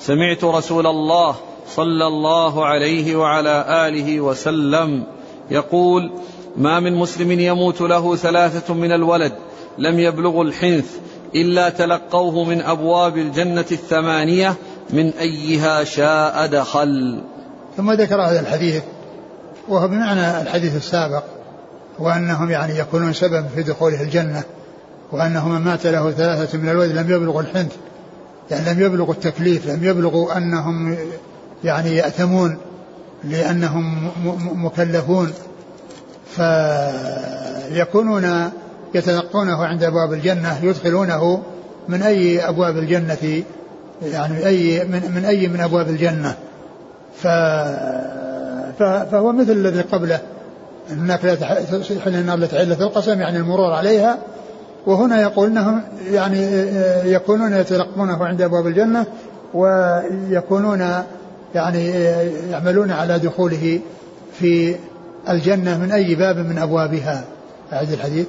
سمعت 0.00 0.44
رسول 0.44 0.86
الله 0.86 1.36
صلى 1.68 2.06
الله 2.06 2.66
عليه 2.66 3.16
وعلى 3.16 3.88
آله 3.88 4.20
وسلم 4.20 5.04
يقول 5.50 6.12
ما 6.56 6.80
من 6.80 6.94
مسلم 6.94 7.32
يموت 7.32 7.80
له 7.80 8.16
ثلاثة 8.16 8.74
من 8.74 8.92
الولد 8.92 9.32
لم 9.78 9.98
يبلغوا 9.98 10.44
الحنث 10.44 10.96
إلا 11.34 11.68
تلقوه 11.68 12.44
من 12.44 12.62
أبواب 12.62 13.16
الجنة 13.16 13.66
الثمانية 13.72 14.54
من 14.90 15.10
أيها 15.20 15.84
شاء 15.84 16.46
دخل. 16.46 17.20
ثم 17.76 17.92
ذكر 17.92 18.22
هذا 18.22 18.40
الحديث 18.40 18.82
وهو 19.68 19.88
بمعنى 19.88 20.42
الحديث 20.42 20.76
السابق 20.76 21.22
وأنهم 21.98 22.50
يعني 22.50 22.78
يكونون 22.78 23.12
سبب 23.12 23.46
في 23.54 23.62
دخوله 23.62 24.02
الجنة 24.02 24.42
وأنه 25.12 25.48
من 25.48 25.60
مات 25.60 25.86
له 25.86 26.10
ثلاثة 26.10 26.58
من 26.58 26.68
الولد 26.68 26.92
لم 26.92 27.10
يبلغوا 27.10 27.42
الحنث 27.42 27.72
يعني 28.50 28.74
لم 28.74 28.82
يبلغوا 28.82 29.14
التكليف 29.14 29.66
لم 29.66 29.84
يبلغوا 29.84 30.36
أنهم 30.36 30.96
يعني 31.64 31.96
يأثمون 31.96 32.58
لأنهم 33.24 34.10
مكلفون. 34.64 35.32
فيكونون 36.36 38.50
يتلقونه 38.94 39.64
عند 39.64 39.82
أبواب 39.82 40.12
الجنة 40.12 40.58
يدخلونه 40.62 41.42
من 41.88 42.02
أي 42.02 42.48
أبواب 42.48 42.76
الجنة 42.76 43.42
يعني 44.02 44.46
أي 44.46 44.84
من, 44.84 45.12
من 45.14 45.24
أي 45.24 45.48
من 45.48 45.60
أبواب 45.60 45.88
الجنة. 45.88 46.34
ف 47.22 47.26
فهو 48.78 49.32
مثل 49.32 49.52
الذي 49.52 49.80
قبله. 49.80 50.20
هناك 50.90 51.24
لا 51.24 51.34
تحل 51.34 52.14
النار 52.14 52.38
لتحل 52.38 52.72
القسم 52.72 53.20
يعني 53.20 53.36
المرور 53.36 53.72
عليها 53.72 54.18
وهنا 54.86 55.22
يقول 55.22 55.46
انهم 55.46 55.82
يعني 56.10 56.38
يكونون 57.12 57.52
يتلقونه 57.52 58.24
عند 58.24 58.42
أبواب 58.42 58.66
الجنة 58.66 59.06
ويكونون 59.54 60.80
يعني 61.54 61.88
يعملون 62.50 62.90
على 62.90 63.18
دخوله 63.18 63.80
في 64.38 64.76
الجنة 65.28 65.78
من 65.78 65.92
أي 65.92 66.14
باب 66.14 66.38
من 66.38 66.58
أبوابها. 66.58 67.24
أعد 67.72 67.92
الحديث. 67.92 68.26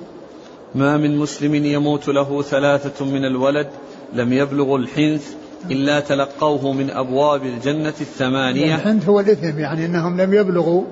ما 0.76 0.97
من 0.97 1.18
مسلم 1.18 1.56
يموت 1.56 2.08
له 2.08 2.41
ثلاثة 2.41 3.06
من 3.06 3.26
الولد 3.26 3.68
لم 4.14 4.34
يبلغ 4.34 4.76
الحنث 4.76 5.34
إلا 5.72 6.00
تلقوه 6.00 6.74
من 6.74 6.89
أبواب 6.89 7.43
الجنة 7.43 7.93
الثمانية. 8.02 8.76
الحنث 8.76 9.10
هو 9.10 9.20
الإثم 9.20 9.60
يعني 9.60 9.86
أنهم 9.86 10.22
لم 10.22 10.34
يبلغوا 10.34 10.84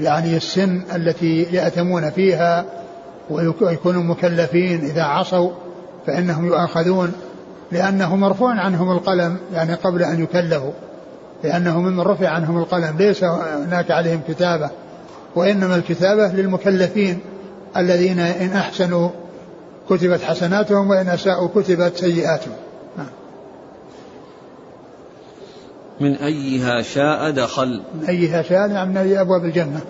يعني 0.00 0.36
السن 0.36 0.82
التي 0.94 1.42
يأتمون 1.42 2.10
فيها 2.10 2.64
ويكونوا 3.30 4.02
مكلفين 4.02 4.84
إذا 4.84 5.02
عصوا 5.02 5.50
فإنهم 6.06 6.46
يؤاخذون 6.46 7.12
لأنه 7.72 8.16
مرفوع 8.16 8.60
عنهم 8.60 8.92
القلم 8.92 9.36
يعني 9.52 9.74
قبل 9.74 10.02
أن 10.02 10.22
يكلفوا 10.22 10.72
لأنه 11.44 11.80
ممن 11.80 12.00
رفع 12.00 12.28
عنهم 12.28 12.58
القلم 12.58 12.96
ليس 12.98 13.24
هناك 13.24 13.90
عليهم 13.90 14.20
كتابة 14.28 14.70
وإنما 15.36 15.76
الكتابة 15.76 16.26
للمكلفين 16.26 17.18
الذين 17.76 18.18
إن 18.18 18.50
أحسنوا 18.50 19.08
كتبت 19.90 20.22
حسناتهم 20.22 20.90
وإن 20.90 21.08
أساءوا 21.08 21.48
كتبت 21.54 21.96
سيئاتهم 21.96 22.54
نعم. 22.98 23.06
من 26.00 26.14
أيها 26.14 26.82
شاء 26.82 27.30
دخل 27.30 27.82
من 27.94 28.04
أيها 28.08 28.42
شاء 28.42 28.68
نعم 28.68 28.88
من 28.88 28.96
أي 28.96 29.20
أبواب 29.20 29.44
الجنة 29.44 29.70
نعم. 29.70 29.80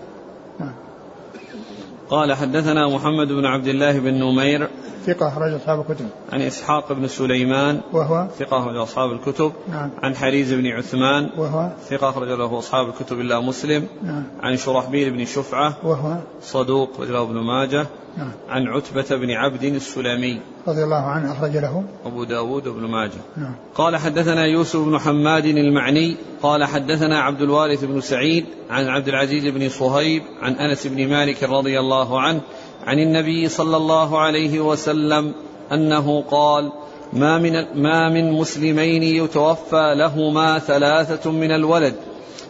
قال 2.10 2.32
حدثنا 2.32 2.88
محمد 2.88 3.28
بن 3.28 3.46
عبد 3.46 3.66
الله 3.66 3.98
بن 3.98 4.14
نمير 4.14 4.68
ثقة 5.06 5.28
أخرج 5.28 5.52
أصحاب 5.52 5.80
الكتب. 5.80 6.08
عن 6.32 6.40
إسحاق 6.40 6.92
بن 6.92 7.08
سليمان 7.08 7.80
وهو 7.92 8.28
ثقة 8.38 8.58
أخرج 8.58 8.76
أصحاب 8.76 9.12
الكتب. 9.12 9.52
نعم. 9.68 9.90
عن 10.02 10.16
حريز 10.16 10.52
بن 10.52 10.66
عثمان 10.66 11.30
وهو 11.36 11.70
ثقة 11.88 12.08
أخرج 12.08 12.28
له 12.28 12.58
أصحاب 12.58 12.88
الكتب 12.88 13.20
إلا 13.20 13.40
مسلم. 13.40 13.86
نعم. 14.02 14.24
عن 14.42 14.56
شرحبيل 14.56 15.10
بن 15.10 15.24
شفعة 15.24 15.74
وهو 15.82 16.16
صدوق 16.42 17.00
رجله 17.00 17.22
ابن 17.22 17.34
ماجه. 17.34 17.86
نعم. 18.18 18.32
عن 18.48 18.66
عتبة 18.68 19.16
بن 19.16 19.30
عبد 19.30 19.64
السلمي 19.64 20.40
رضي 20.68 20.84
الله 20.84 21.02
عنه 21.02 21.32
أخرج 21.32 21.56
له. 21.56 21.84
أبو 22.06 22.24
داود 22.24 22.66
وابن 22.66 22.86
ماجه. 22.86 23.20
نعم. 23.36 23.54
قال 23.74 23.96
حدثنا 23.96 24.44
يوسف 24.46 24.80
بن 24.80 24.98
حماد 24.98 25.44
المعني. 25.44 26.16
قال 26.42 26.64
حدثنا 26.64 27.20
عبد 27.20 27.42
الوارث 27.42 27.84
بن 27.84 28.00
سعيد 28.00 28.44
عن 28.70 28.88
عبد 28.88 29.08
العزيز 29.08 29.46
بن 29.46 29.68
صهيب 29.68 30.22
عن 30.42 30.52
أنس 30.52 30.86
بن 30.86 31.08
مالك 31.08 31.42
رضي 31.42 31.80
الله 31.80 32.20
عنه 32.20 32.40
عن 32.86 32.98
النبي 32.98 33.48
صلى 33.48 33.76
الله 33.76 34.20
عليه 34.20 34.60
وسلم 34.60 35.34
أنه 35.72 36.22
قال 36.22 36.72
ما 37.12 37.38
من 37.38 37.82
ما 37.82 38.08
من 38.08 38.32
مسلمين 38.32 39.02
يتوفى 39.02 39.94
لهما 39.96 40.58
ثلاثة 40.58 41.30
من 41.30 41.50
الولد. 41.50 41.94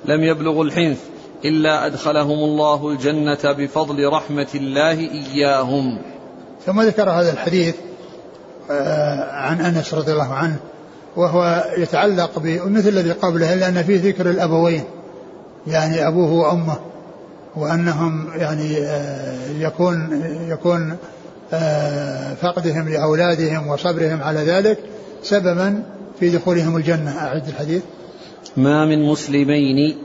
لم 0.05 0.25
يبلغوا 0.25 0.65
الحنث. 0.65 1.14
إلا 1.45 1.87
أدخلهم 1.87 2.39
الله 2.39 2.89
الجنة 2.89 3.53
بفضل 3.53 4.09
رحمة 4.09 4.49
الله 4.55 4.99
إياهم. 4.99 5.99
ثم 6.67 6.81
ذكر 6.83 7.11
هذا 7.11 7.33
الحديث 7.33 7.75
آه، 8.71 9.33
عن 9.33 9.61
أنس 9.61 9.95
رضي 9.95 10.13
الله 10.13 10.35
عنه 10.35 10.57
وهو 11.17 11.65
يتعلق 11.79 12.39
بمثل 12.39 12.89
الذي 12.89 13.13
قبله 13.13 13.55
إلا 13.55 13.69
أن 13.69 13.83
فيه 13.83 14.09
ذكر 14.09 14.31
الأبوين 14.31 14.85
يعني 15.67 16.09
أبوه 16.09 16.33
وأمه 16.33 16.77
وأنهم 17.57 18.29
يعني 18.37 18.79
آه، 18.79 19.51
يكون 19.59 20.23
يكون 20.49 20.97
آه، 21.53 22.35
فقدهم 22.35 22.89
لأولادهم 22.89 23.69
وصبرهم 23.69 24.23
على 24.23 24.41
ذلك 24.41 24.79
سببا 25.23 25.83
في 26.21 26.31
دخولهم 26.31 26.77
الجنة. 26.77 27.19
أعد 27.19 27.49
الحديث. 27.49 27.83
ما 28.57 28.85
من 28.85 29.03
مسلمين 29.03 29.97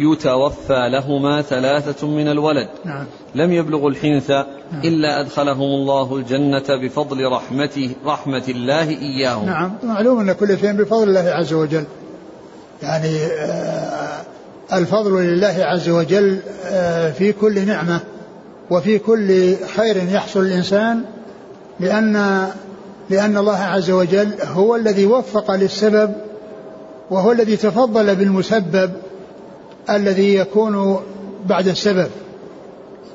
يتوفى 0.00 0.88
لهما 0.92 1.42
ثلاثة 1.42 2.06
من 2.06 2.28
الولد 2.28 2.68
نعم. 2.84 3.06
لم 3.34 3.52
يبلغوا 3.52 3.90
الحنث 3.90 4.30
نعم. 4.30 4.46
إلا 4.84 5.20
أدخلهم 5.20 5.60
الله 5.60 6.16
الجنة 6.16 6.64
بفضل 6.68 7.32
رحمته 7.32 7.90
رحمة 8.06 8.44
الله 8.48 8.88
إياهم 8.88 9.46
نعم 9.46 9.72
معلوم 9.82 10.20
أن 10.20 10.32
كل 10.32 10.58
شيء 10.58 10.72
بفضل 10.72 11.08
الله 11.08 11.30
عز 11.30 11.52
وجل 11.52 11.84
يعني 12.82 13.16
آه 13.16 14.20
الفضل 14.72 15.12
لله 15.22 15.56
عز 15.58 15.88
وجل 15.88 16.38
آه 16.66 17.10
في 17.10 17.32
كل 17.32 17.66
نعمة 17.66 18.00
وفي 18.70 18.98
كل 18.98 19.56
خير 19.76 19.96
يحصل 19.96 20.40
الإنسان 20.40 21.04
لأن 21.80 22.46
لأن 23.10 23.36
الله 23.36 23.58
عز 23.58 23.90
وجل 23.90 24.34
هو 24.42 24.76
الذي 24.76 25.06
وفق 25.06 25.54
للسبب 25.54 26.12
وهو 27.10 27.32
الذي 27.32 27.56
تفضل 27.56 28.16
بالمسبب 28.16 28.90
الذي 29.90 30.34
يكون 30.34 31.00
بعد 31.46 31.68
السبب 31.68 32.08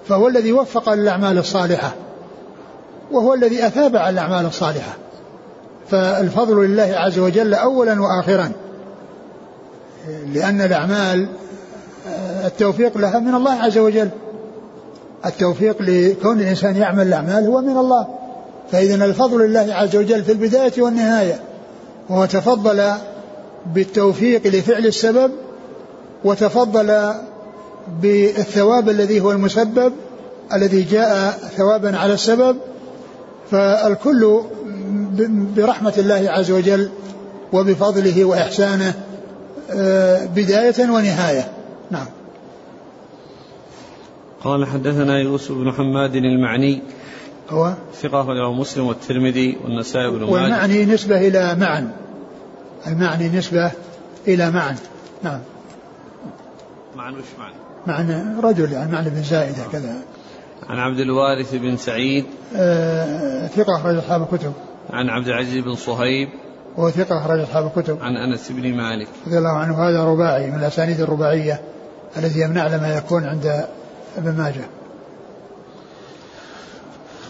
فهو 0.07 0.27
الذي 0.27 0.51
وفق 0.51 0.93
للأعمال 0.93 1.37
الصالحة 1.37 1.95
وهو 3.11 3.33
الذي 3.33 3.67
أثاب 3.67 3.95
على 3.95 4.09
الأعمال 4.09 4.45
الصالحة. 4.45 4.93
فالفضل 5.91 6.65
لله 6.65 6.93
عز 6.97 7.19
وجل 7.19 7.53
أولا 7.53 8.01
وآخرا 8.01 8.51
لأن 10.33 10.61
الأعمال 10.61 11.27
التوفيق 12.45 12.97
لها 12.97 13.19
من 13.19 13.35
الله 13.35 13.53
عز 13.53 13.77
وجل. 13.77 14.09
التوفيق 15.25 15.81
لكون 15.81 16.39
الإنسان 16.39 16.75
يعمل 16.75 17.07
الأعمال 17.07 17.45
هو 17.45 17.61
من 17.61 17.77
الله. 17.77 18.07
فإذا 18.71 19.05
الفضل 19.05 19.41
لله 19.41 19.73
عز 19.73 19.95
وجل 19.95 20.23
في 20.23 20.31
البداية 20.31 20.73
والنهاية 20.77 21.39
وهو 22.09 22.25
تفضل 22.25 22.93
بالتوفيق 23.73 24.47
لفعل 24.47 24.85
السبب 24.85 25.31
وتفضل 26.23 27.13
بالثواب 28.01 28.89
الذي 28.89 29.19
هو 29.19 29.31
المسبب 29.31 29.93
الذي 30.53 30.81
جاء 30.81 31.31
ثوابا 31.31 31.97
على 31.97 32.13
السبب. 32.13 32.57
فالكل 33.51 34.41
برحمة 35.57 35.93
الله 35.97 36.31
عز 36.31 36.51
وجل 36.51 36.89
وبفضله 37.53 38.25
وإحسانه 38.25 38.93
آه، 39.71 40.25
بداية 40.25 40.89
ونهاية. 40.89 41.51
نعم. 41.91 42.05
قال 44.43 44.65
حدثنا 44.65 45.19
يوسف 45.19 45.51
بن 45.51 45.71
حماد 45.71 46.15
المعني. 46.15 46.81
هو؟ 47.49 47.73
ثقة 48.01 48.21
أخرجه 48.21 48.51
مسلم 48.51 48.87
والترمذي 48.87 49.57
والنسائي 49.63 50.11
بن 50.11 50.19
ماجه. 50.19 50.31
والمعني 50.31 50.85
نسبة 50.85 51.27
إلى 51.27 51.55
معن. 51.59 51.89
المعني 52.87 53.29
نسبة 53.29 53.71
إلى 54.27 54.51
معن 54.51 54.75
نعم. 55.23 55.39
معن 56.95 57.13
وش 57.13 57.25
معن؟ 57.39 57.51
معن 57.87 58.39
رجل 58.43 58.71
يعني 58.71 58.91
معن 58.91 59.03
بن 59.03 59.23
زائدة 59.23 59.63
كذا 59.71 59.95
عن 60.69 60.79
عبد 60.79 60.99
الوارث 60.99 61.55
بن 61.55 61.77
سعيد. 61.77 62.25
آه 62.55 63.47
ثقة 63.47 63.75
أخرج 63.75 63.97
أصحاب 63.97 64.21
الكتب. 64.21 64.53
عن 64.89 65.09
عبد 65.09 65.27
العزيز 65.27 65.63
بن 65.63 65.75
صهيب. 65.75 66.29
وهو 66.77 66.89
ثقة 66.89 67.17
أخرج 67.17 67.39
أصحاب 67.39 67.71
الكتب. 67.77 67.97
عن 68.01 68.17
أنس 68.17 68.51
بن 68.51 68.73
مالك. 68.73 69.07
رضي 69.27 69.37
الله 69.37 69.57
عنه. 69.57 69.89
هذا 69.89 70.03
رباعي 70.03 70.51
من 70.51 70.59
الأسانيد 70.59 71.01
الرباعية 71.01 71.61
التي 72.17 72.41
يمنع 72.41 72.67
لما 72.67 72.97
يكون 72.97 73.25
عند 73.25 73.65
ابن 74.17 74.37
ماجه. 74.37 74.65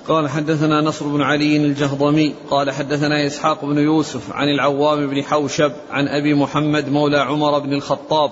قال 0.07 0.29
حدثنا 0.29 0.81
نصر 0.81 1.07
بن 1.07 1.21
علي 1.21 1.57
الجهضمي 1.57 2.33
قال 2.49 2.71
حدثنا 2.71 3.27
إسحاق 3.27 3.65
بن 3.65 3.77
يوسف 3.77 4.31
عن 4.31 4.49
العوام 4.49 5.07
بن 5.07 5.23
حوشب 5.23 5.71
عن 5.91 6.07
أبي 6.07 6.33
محمد 6.33 6.89
مولى 6.89 7.17
عمر 7.17 7.59
بن 7.59 7.73
الخطاب 7.73 8.31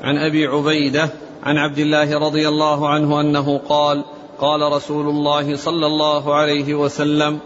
عن 0.00 0.18
أبي 0.18 0.46
عبيدة 0.46 1.10
عن 1.42 1.56
عبد 1.56 1.78
الله 1.78 2.18
رضي 2.18 2.48
الله 2.48 2.88
عنه 2.88 3.20
أنه 3.20 3.58
قال 3.58 4.04
قال 4.40 4.72
رسول 4.72 5.08
الله 5.08 5.56
صلى 5.56 5.86
الله 5.86 6.34
عليه 6.34 6.74
وسلم 6.74 7.38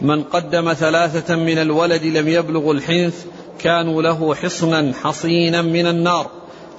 من 0.00 0.22
قدم 0.22 0.72
ثلاثة 0.72 1.36
من 1.36 1.58
الولد 1.58 2.04
لم 2.04 2.28
يبلغ 2.28 2.70
الحنث 2.70 3.24
كانوا 3.58 4.02
له 4.02 4.34
حصنا 4.34 4.92
حصينا 5.02 5.62
من 5.62 5.86
النار 5.86 6.30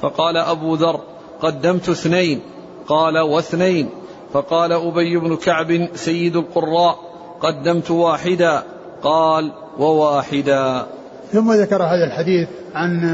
فقال 0.02 0.38
أبو 0.38 0.76
ذر 0.76 1.00
قدمت 1.42 1.90
اثنين 1.90 2.42
قال 2.88 3.18
واثنين 3.18 3.90
فقال 4.34 4.72
أبي 4.72 5.18
بن 5.18 5.36
كعب 5.36 5.90
سيد 5.96 6.36
القراء 6.36 7.00
قدمت 7.42 7.92
واحدا. 7.92 8.64
قال 9.04 9.52
وواحدا. 9.78 10.86
ثم 11.32 11.54
ذكر 11.54 11.84
هذا 11.84 12.06
الحديث 12.06 12.48
عن 12.76 13.06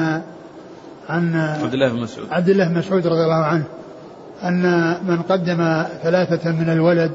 عن 1.10 1.36
عبد 1.36 1.74
الله 1.74 1.90
بن 1.90 2.02
مسعود. 2.02 2.28
عبد 2.32 2.50
الله 2.50 2.68
بن 2.68 2.78
مسعود 2.78 3.08
رضي 3.08 3.24
الله 3.24 3.44
عنه 3.46 3.66
أن 4.44 4.64
من 5.08 5.22
قدم 5.22 5.84
ثلاثة 6.04 6.52
من 6.52 6.70
الولد 6.70 7.12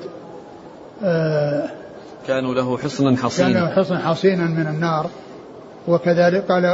آه، 1.04 1.68
كانوا 2.26 2.54
له 2.54 2.78
حصنا 2.78 3.16
حصينا. 3.16 3.48
كان 3.48 3.62
له 3.62 3.68
حصنا 3.68 3.98
حصينا 3.98 4.44
من 4.44 4.66
النار. 4.66 5.06
وكذلك 5.88 6.44
قال 6.52 6.66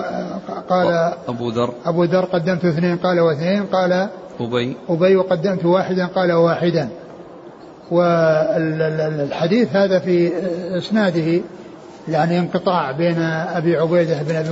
قال 0.68 1.14
أبو 1.29 1.49
ذر. 1.49 1.74
أبو 1.87 2.05
ذر 2.05 2.24
قدمت 2.24 2.64
اثنين 2.64 2.97
قال 2.97 3.20
واثنين 3.20 3.62
قال 3.66 4.09
أبي. 4.41 4.77
أبي 4.89 5.16
وقدمت 5.16 5.64
واحدا 5.64 6.07
قال 6.07 6.33
واحدا. 6.33 6.89
والحديث 7.91 9.76
هذا 9.76 9.99
في 9.99 10.32
إسناده 10.78 11.41
يعني 12.09 12.39
انقطاع 12.39 12.93
بين 12.93 13.18
أبي 13.55 13.76
عبيدة 13.76 14.22
بن 14.22 14.37
أبي 14.37 14.51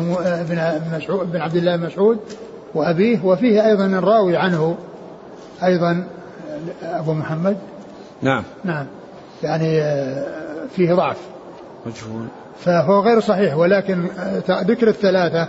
بن 0.54 0.96
مسعود 0.96 1.32
بن 1.32 1.40
عبد 1.40 1.56
الله 1.56 1.76
بن 1.76 1.86
مسعود 1.86 2.18
وأبيه 2.74 3.24
وفيه 3.24 3.66
أيضا 3.66 3.86
الراوي 3.86 4.36
عنه 4.36 4.76
أيضا 5.64 6.04
أبو 6.82 7.12
محمد. 7.12 7.56
نعم. 8.22 8.42
نعم. 8.64 8.86
يعني 9.42 9.82
فيه 10.76 10.94
ضعف. 10.94 11.16
مجهول. 11.86 12.26
فهو 12.58 13.00
غير 13.00 13.20
صحيح 13.20 13.56
ولكن 13.56 14.04
ذكر 14.48 14.88
الثلاثة 14.88 15.48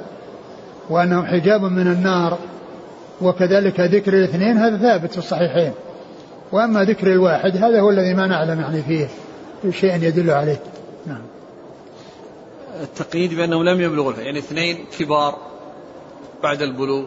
وأنهم 0.90 1.26
حجاب 1.26 1.62
من 1.64 1.88
النار 1.88 2.38
وكذلك 3.22 3.80
ذكر 3.80 4.14
الاثنين 4.14 4.58
هذا 4.58 4.78
ثابت 4.78 5.12
في 5.12 5.18
الصحيحين. 5.18 5.72
وأما 6.52 6.84
ذكر 6.84 7.08
الواحد 7.08 7.58
هذا 7.58 7.80
هو 7.80 7.90
الذي 7.90 8.14
ما 8.14 8.28
نعلم 8.28 8.60
يعني 8.60 8.82
فيه 8.82 9.08
شيء 9.72 10.04
يدل 10.04 10.32
عليه. 10.32 10.60
نعم. 11.08 11.22
التقييد 12.82 13.34
بأنهم 13.34 13.64
لم 13.64 13.82
يبلغوا 13.82 14.14
يعني 14.14 14.40
اثنين 14.40 14.86
كبار 15.00 15.38
بعد 16.44 16.62
البلوغ. 16.62 17.06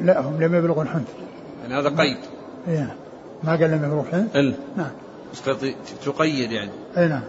لا 0.00 0.20
هم 0.20 0.42
لم 0.42 0.54
يبلغوا 0.54 0.82
الحنث 0.82 1.08
يعني 1.62 1.74
هذا 1.74 1.88
قيد. 1.88 2.16
إيه. 2.68 2.94
ما 3.42 3.50
قال 3.50 3.70
لم 3.70 3.84
يبلغوا 3.84 4.02
الحنث 4.02 4.36
ال. 4.36 4.54
نعم. 4.76 4.90
تقيد 6.04 6.52
يعني. 6.52 6.70
اي 6.96 7.08
نعم. 7.08 7.22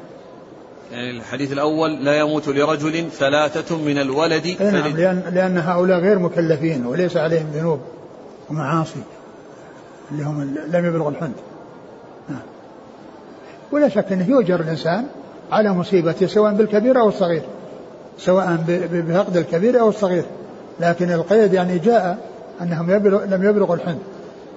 يعني 0.92 1.18
الحديث 1.18 1.52
الأول 1.52 2.06
لا 2.06 2.20
يموت 2.20 2.48
لرجل 2.48 3.12
ثلاثة 3.12 3.78
من 3.78 3.98
الولد 3.98 4.46
أي 4.46 4.72
نعم. 4.72 4.98
لأن, 4.98 5.24
لأن 5.34 5.58
هؤلاء 5.58 6.00
غير 6.00 6.20
مكلفين 6.20 6.86
وليس 6.86 7.18
عليهم 7.18 7.46
ذنوب 7.54 7.80
ومعاصي 8.50 9.04
اللي 10.12 10.24
هم 10.24 10.56
لم 10.68 10.86
يبلغوا 10.86 11.12
الحنث 11.12 11.36
نعم 11.36 11.49
ولا 13.72 13.90
شك 13.90 14.12
أنه 14.12 14.30
يؤجر 14.30 14.60
الإنسان 14.60 15.06
على 15.52 15.74
مصيبته 15.74 16.28
سواء 16.28 16.54
بالكبير 16.54 17.00
أو 17.00 17.08
الصغير. 17.10 17.42
سواء 18.18 18.58
بفقد 18.92 19.38
الكبير 19.38 19.80
أو 19.80 19.90
الصغير. 19.90 20.26
لكن 20.80 21.12
القيد 21.12 21.54
يعني 21.54 21.78
جاء 21.78 22.18
أنهم 22.62 22.92
يبلغ 22.92 23.26
لم 23.26 23.44
يبلغوا 23.44 23.76
الحنث 23.76 23.98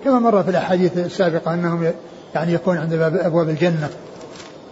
كما 0.05 0.19
مر 0.19 0.43
في 0.43 0.51
الأحاديث 0.51 0.99
السابقة 0.99 1.55
أنهم 1.55 1.93
يعني 2.35 2.53
يكون 2.53 2.79
عند 2.79 2.93
أبواب 3.03 3.49
الجنة. 3.49 3.89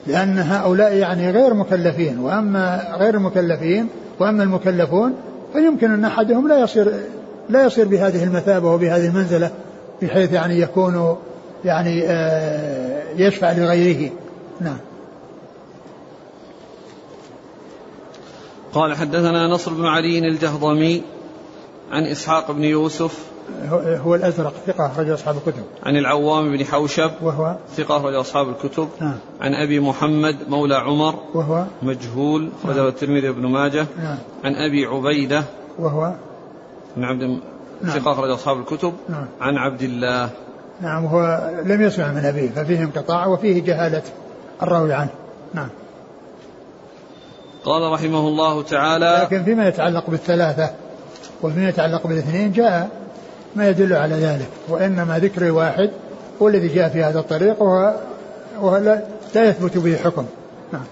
لأن 0.06 0.38
هؤلاء 0.38 0.94
يعني 0.94 1.30
غير 1.30 1.54
مكلفين. 1.54 2.18
وأما 2.18 2.94
غير 2.98 3.14
المكلفين 3.14 3.88
وأما 4.18 4.42
المكلفون 4.42 5.14
فيمكن 5.52 5.90
أن 5.90 6.04
أحدهم 6.04 6.48
لا 6.48 6.58
يصير 6.58 6.92
لا 7.48 7.64
يصير 7.64 7.88
بهذه 7.88 8.24
المثابة 8.24 8.72
وبهذه 8.72 9.06
المنزلة 9.06 9.50
بحيث 10.02 10.32
يعني 10.32 10.60
يكون 10.60 11.16
يعني 11.64 12.02
آه، 12.06 13.02
يشفع 13.16 13.52
لغيره. 13.52 14.10
نعم. 14.60 14.78
قال 18.72 18.96
حدثنا 18.96 19.46
نصر 19.46 19.74
بن 19.74 19.86
علي 19.86 20.18
الجهضمي 20.18 21.02
عن 21.92 22.06
إسحاق 22.06 22.50
بن 22.50 22.64
يوسف 22.64 23.30
هو 23.72 24.14
الأزرق 24.14 24.52
ثقة 24.66 24.86
أخرج 24.86 25.08
أصحاب 25.08 25.36
الكتب. 25.36 25.62
عن 25.82 25.96
العوام 25.96 26.56
بن 26.56 26.64
حوشب 26.64 27.10
وهو؟ 27.22 27.56
ثقة 27.76 27.96
أخرج 27.96 28.14
أصحاب 28.14 28.48
الكتب. 28.48 28.88
نعم. 29.00 29.16
عن 29.40 29.54
أبي 29.54 29.80
محمد 29.80 30.36
مولى 30.48 30.74
عمر 30.74 31.14
وهو؟ 31.34 31.64
مجهول 31.82 32.50
أخرجه 32.62 32.76
نعم. 32.76 32.86
الترمذي 32.86 33.28
وابن 33.28 33.46
ماجه. 33.46 33.86
نعم. 33.98 34.18
عن 34.44 34.54
أبي 34.54 34.86
عبيدة 34.86 35.44
وهو؟ 35.78 36.12
بن 36.96 37.04
عبد 37.04 37.22
نعم. 37.22 37.40
ثقة 37.98 38.12
أخرج 38.12 38.30
أصحاب 38.30 38.58
الكتب. 38.58 38.92
نعم. 39.08 39.26
عن 39.40 39.56
عبد 39.56 39.82
الله. 39.82 40.30
نعم 40.80 41.04
وهو 41.04 41.50
لم 41.64 41.82
يسمع 41.82 42.12
من 42.12 42.24
أبيه 42.24 42.50
ففيه 42.50 42.82
انقطاع 42.82 43.26
وفيه 43.26 43.62
جهالة. 43.62 44.02
الراوي 44.62 44.92
عنه. 44.92 45.10
نعم. 45.54 45.68
قال 47.64 47.92
رحمه 47.92 48.28
الله 48.28 48.62
تعالى 48.62 49.20
لكن 49.22 49.44
فيما 49.44 49.68
يتعلق 49.68 50.10
بالثلاثة 50.10 50.70
وفيما 51.42 51.68
يتعلق 51.68 52.06
بالاثنين 52.06 52.52
جاء 52.52 52.90
ما 53.56 53.68
يدل 53.68 53.92
على 53.92 54.14
ذلك 54.14 54.48
وإنما 54.68 55.18
ذكر 55.18 55.46
الواحد 55.46 55.90
هو 56.42 56.48
الذي 56.48 56.68
جاء 56.68 56.88
في 56.88 57.02
هذا 57.02 57.18
الطريق 57.18 57.62
وهو, 57.62 57.94
وهو 58.60 58.76
لا, 58.76 59.02
لا 59.34 59.44
يثبت 59.48 59.78
به 59.78 59.96
حكم. 59.96 60.26
نعم. 60.72 60.84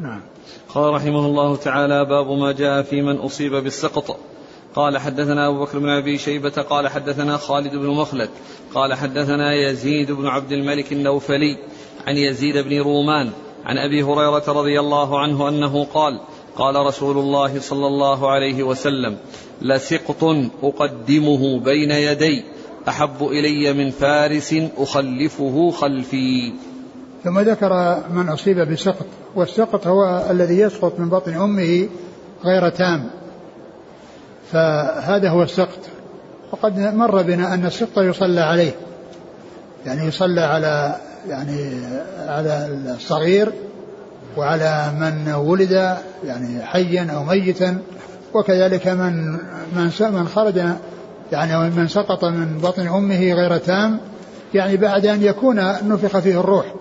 نعم. 0.00 0.20
قال 0.68 0.94
رحمه 0.94 1.26
الله 1.26 1.56
تعالى 1.56 2.04
باب 2.04 2.30
ما 2.30 2.52
جاء 2.52 2.82
في 2.82 3.02
من 3.02 3.16
أصيب 3.16 3.54
بالسقط. 3.54 4.18
قال 4.74 4.98
حدثنا 4.98 5.48
أبو 5.48 5.60
بكر 5.64 5.78
بن 5.78 5.88
أبي 5.88 6.18
شيبة 6.18 6.50
قال 6.50 6.88
حدثنا 6.88 7.36
خالد 7.36 7.72
بن 7.76 7.86
مخلد 7.86 8.28
قال 8.74 8.94
حدثنا 8.94 9.54
يزيد 9.54 10.12
بن 10.12 10.26
عبد 10.26 10.52
الملك 10.52 10.92
النوفلي 10.92 11.58
عن 12.06 12.16
يزيد 12.16 12.58
بن 12.58 12.80
رومان 12.80 13.30
عن 13.64 13.78
أبي 13.78 14.02
هريرة 14.02 14.44
رضي 14.48 14.80
الله 14.80 15.20
عنه 15.20 15.48
أنه 15.48 15.84
قال 15.84 16.20
قال 16.56 16.86
رسول 16.86 17.18
الله 17.18 17.60
صلى 17.60 17.86
الله 17.86 18.30
عليه 18.30 18.62
وسلم 18.62 19.16
لسقط 19.62 20.24
أقدمه 20.62 21.60
بين 21.60 21.90
يدي 21.90 22.44
أحب 22.88 23.22
إلي 23.22 23.72
من 23.72 23.90
فارس 23.90 24.54
أخلفه 24.78 25.70
خلفي. 25.70 26.52
ثم 27.24 27.40
ذكر 27.40 28.02
من 28.10 28.28
أصيب 28.28 28.58
بسقط 28.72 29.06
والسقط 29.36 29.86
هو 29.86 30.26
الذي 30.30 30.58
يسقط 30.58 31.00
من 31.00 31.08
بطن 31.08 31.34
أمه 31.34 31.88
غير 32.44 32.68
تام 32.68 33.10
فهذا 34.54 35.28
هو 35.28 35.42
السقط. 35.42 35.78
وقد 36.52 36.78
مر 36.78 37.22
بنا 37.22 37.54
أن 37.54 37.66
السقط 37.66 37.98
يصلى 37.98 38.40
عليه. 38.40 38.72
يعني 39.86 40.06
يصلى 40.06 40.40
على 40.40 40.96
يعني 41.28 41.70
على 42.28 42.68
الصغير 42.96 43.52
وعلى 44.36 44.92
من 45.00 45.32
ولد 45.32 45.96
يعني 46.24 46.62
حيا 46.62 47.10
أو 47.14 47.24
ميتا. 47.24 47.78
وكذلك 48.34 48.88
من 48.88 49.32
من 49.76 49.90
من 50.00 50.28
خرج 50.28 50.60
يعني 51.32 51.70
من 51.70 51.88
سقط 51.88 52.24
من 52.24 52.58
بطن 52.62 52.86
أمه 52.86 53.32
غير 53.32 53.56
تام. 53.58 53.98
يعني 54.54 54.76
بعد 54.76 55.06
أن 55.06 55.22
يكون 55.22 55.56
نفخ 55.88 56.18
فيه 56.18 56.40
الروح. 56.40 56.74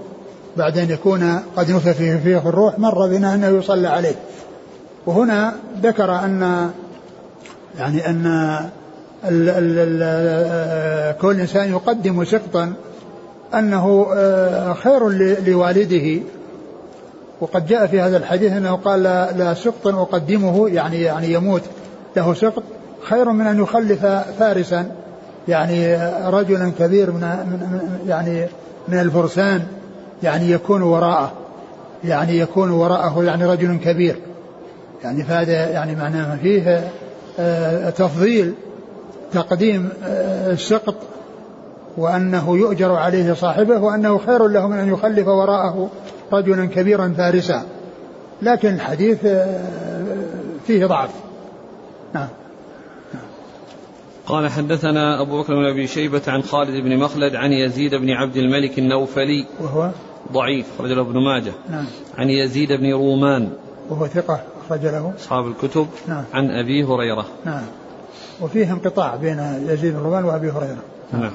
بعد 0.58 0.78
أن 0.78 0.90
يكون 0.90 1.40
قد 1.56 1.72
نفخ 1.72 1.92
فيه, 1.92 2.16
فيه 2.16 2.50
الروح 2.50 2.80
مر 2.80 3.08
بنا 3.08 3.36
أنه 3.36 3.48
يصلى 3.48 3.88
عليه. 3.88 4.16
وهنا 5.06 5.54
ذكر 5.84 6.16
أن 6.16 6.72
يعني 7.80 8.10
أن 8.10 8.26
ال 9.26 9.50
ال 9.50 9.78
ال 10.04 11.18
كل 11.18 11.40
إنسان 11.40 11.70
يقدم 11.70 12.24
سقطا 12.26 12.74
أنه 13.54 14.08
آه، 14.14 14.74
خير 14.74 15.10
لوالده. 15.48 16.22
وقد 17.42 17.68
جاء 17.68 17.88
في 17.88 18.02
هذا 18.02 18.18
الحديث 18.18 18.52
أنه 18.52 18.76
قال 18.76 19.04
لا, 19.04 19.32
لا 19.32 19.54
سقط 19.54 19.88
أقدمه 19.88 20.70
يعني 20.70 21.02
يعني 21.02 21.34
يموت. 21.34 21.62
له 22.18 22.34
سقط 22.34 22.64
خير 23.04 23.30
من 23.30 23.48
أن 23.48 23.60
يخلف 23.60 24.06
فارسا 24.40 24.92
يعني 25.48 25.96
رجلا 26.30 26.72
كبير 26.80 27.12
من, 27.12 27.22
من 27.22 28.00
يعني 28.08 28.48
من 28.88 29.00
الفرسان 29.00 29.64
يعني 30.24 30.52
يكون 30.52 30.82
وراءه 30.82 31.32
يعني 32.04 32.40
يكون 32.40 32.72
وراءه 32.72 33.24
يعني 33.24 33.46
رجل 33.46 33.78
كبير. 33.78 34.16
يعني 35.04 35.24
فهذا 35.24 35.70
يعني 35.70 35.96
معناه 35.96 36.36
فيه 36.36 36.70
آه، 36.70 36.84
تفضيل 37.92 38.54
تقديم 39.34 39.90
آه، 40.04 40.52
السقط 40.52 40.96
وأنه 41.98 42.58
يؤجر 42.58 42.92
عليه 42.92 43.34
صاحبه 43.34 43.78
وأنه 43.78 44.18
خير 44.18 44.48
له 44.48 44.68
من 44.68 44.78
أن 44.78 44.94
يخلف 44.94 45.28
وراءه 45.28 45.90
رجلا 46.34 46.66
كبيرا 46.66 47.14
فارسا. 47.18 47.66
لكن 48.42 48.74
الحديث 48.74 49.26
آه، 49.26 49.60
فيه 50.68 50.86
ضعف. 50.86 51.10
نعم. 52.14 52.28
قال 54.26 54.50
حدثنا 54.50 55.22
أبو 55.22 55.42
بكر 55.42 55.54
بن 55.54 55.66
أبي 55.66 55.88
شيبة 55.88 56.22
عن 56.28 56.44
خالد 56.44 56.84
بن 56.84 56.98
مخلد 56.98 57.36
عن 57.36 57.52
يزيد 57.52 57.96
بن 57.96 58.10
عبد 58.10 58.38
الملك 58.38 58.80
النوفلي. 58.80 59.46
وهو؟ 59.60 59.90
ضعيف 60.32 60.66
أخرج 60.76 60.92
له 60.92 61.02
ابن 61.02 61.20
ماجه. 61.20 61.54
نعم. 61.70 61.86
عن 62.18 62.30
يزيد 62.30 62.72
بن 62.72 62.92
رومان. 62.92 63.50
وهو 63.90 64.08
ثقة. 64.08 64.44
أخرج 64.68 64.86
له. 64.86 65.14
أصحاب 65.20 65.48
الكتب. 65.48 65.88
نعم. 66.08 66.24
عن 66.34 66.52
أبي 66.52 66.84
هريرة. 66.84 67.26
نعم. 67.46 67.64
وفيه 68.42 68.72
انقطاع 68.72 69.16
بين 69.16 69.40
يزيد 69.68 69.94
بن 69.94 70.00
رومان 70.00 70.26
وأبي 70.26 70.50
هريرة. 70.50 70.84
نعم. 71.14 71.32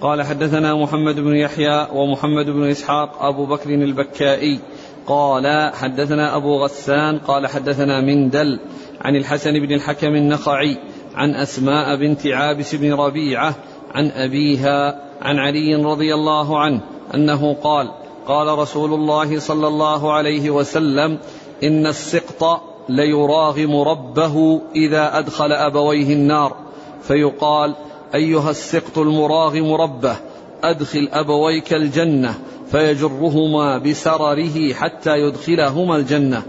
قال 0.00 0.22
حدثنا 0.22 0.74
محمد 0.74 1.14
بن 1.14 1.36
يحيى 1.36 1.86
ومحمد 1.92 2.46
بن 2.46 2.70
إسحاق 2.70 3.22
أبو 3.22 3.46
بكر 3.46 3.70
البكائي. 3.70 4.60
قال 5.06 5.74
حدثنا 5.74 6.36
أبو 6.36 6.64
غسان 6.64 7.18
قال 7.18 7.46
حدثنا 7.46 8.00
مندل 8.00 8.60
عن 9.00 9.16
الحسن 9.16 9.52
بن 9.52 9.74
الحكم 9.74 10.14
النخعي 10.14 10.78
عن 11.14 11.34
أسماء 11.34 11.96
بنت 11.96 12.26
عابس 12.26 12.74
بن 12.74 12.92
ربيعة 12.92 13.54
عن 13.94 14.10
أبيها 14.10 15.00
عن 15.22 15.38
علي 15.38 15.74
رضي 15.74 16.14
الله 16.14 16.60
عنه 16.60 16.80
أنه 17.14 17.54
قال 17.54 17.90
قال 18.26 18.58
رسول 18.58 18.94
الله 18.94 19.38
صلى 19.38 19.66
الله 19.66 20.12
عليه 20.12 20.50
وسلم 20.50 21.18
إن 21.62 21.86
السقط 21.86 22.60
ليراغم 22.88 23.80
ربه 23.80 24.60
إذا 24.74 25.18
أدخل 25.18 25.52
أبويه 25.52 26.12
النار. 26.12 26.56
فيقال 27.02 27.74
أيها 28.14 28.50
السقط 28.50 28.98
المراغم 28.98 29.74
ربه 29.74 30.16
أدخل 30.62 31.08
أبويك 31.12 31.72
الجنة 31.74 32.34
فيجرهما 32.70 33.78
بسرره 33.78 34.72
حتى 34.72 35.18
يدخلهما 35.18 35.96
الجنة. 35.96 36.42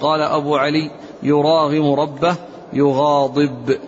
قال 0.00 0.20
أبو 0.20 0.56
علي 0.56 0.90
يراغم 1.22 1.92
ربه 1.92 2.34
يغاضب. 2.72 3.78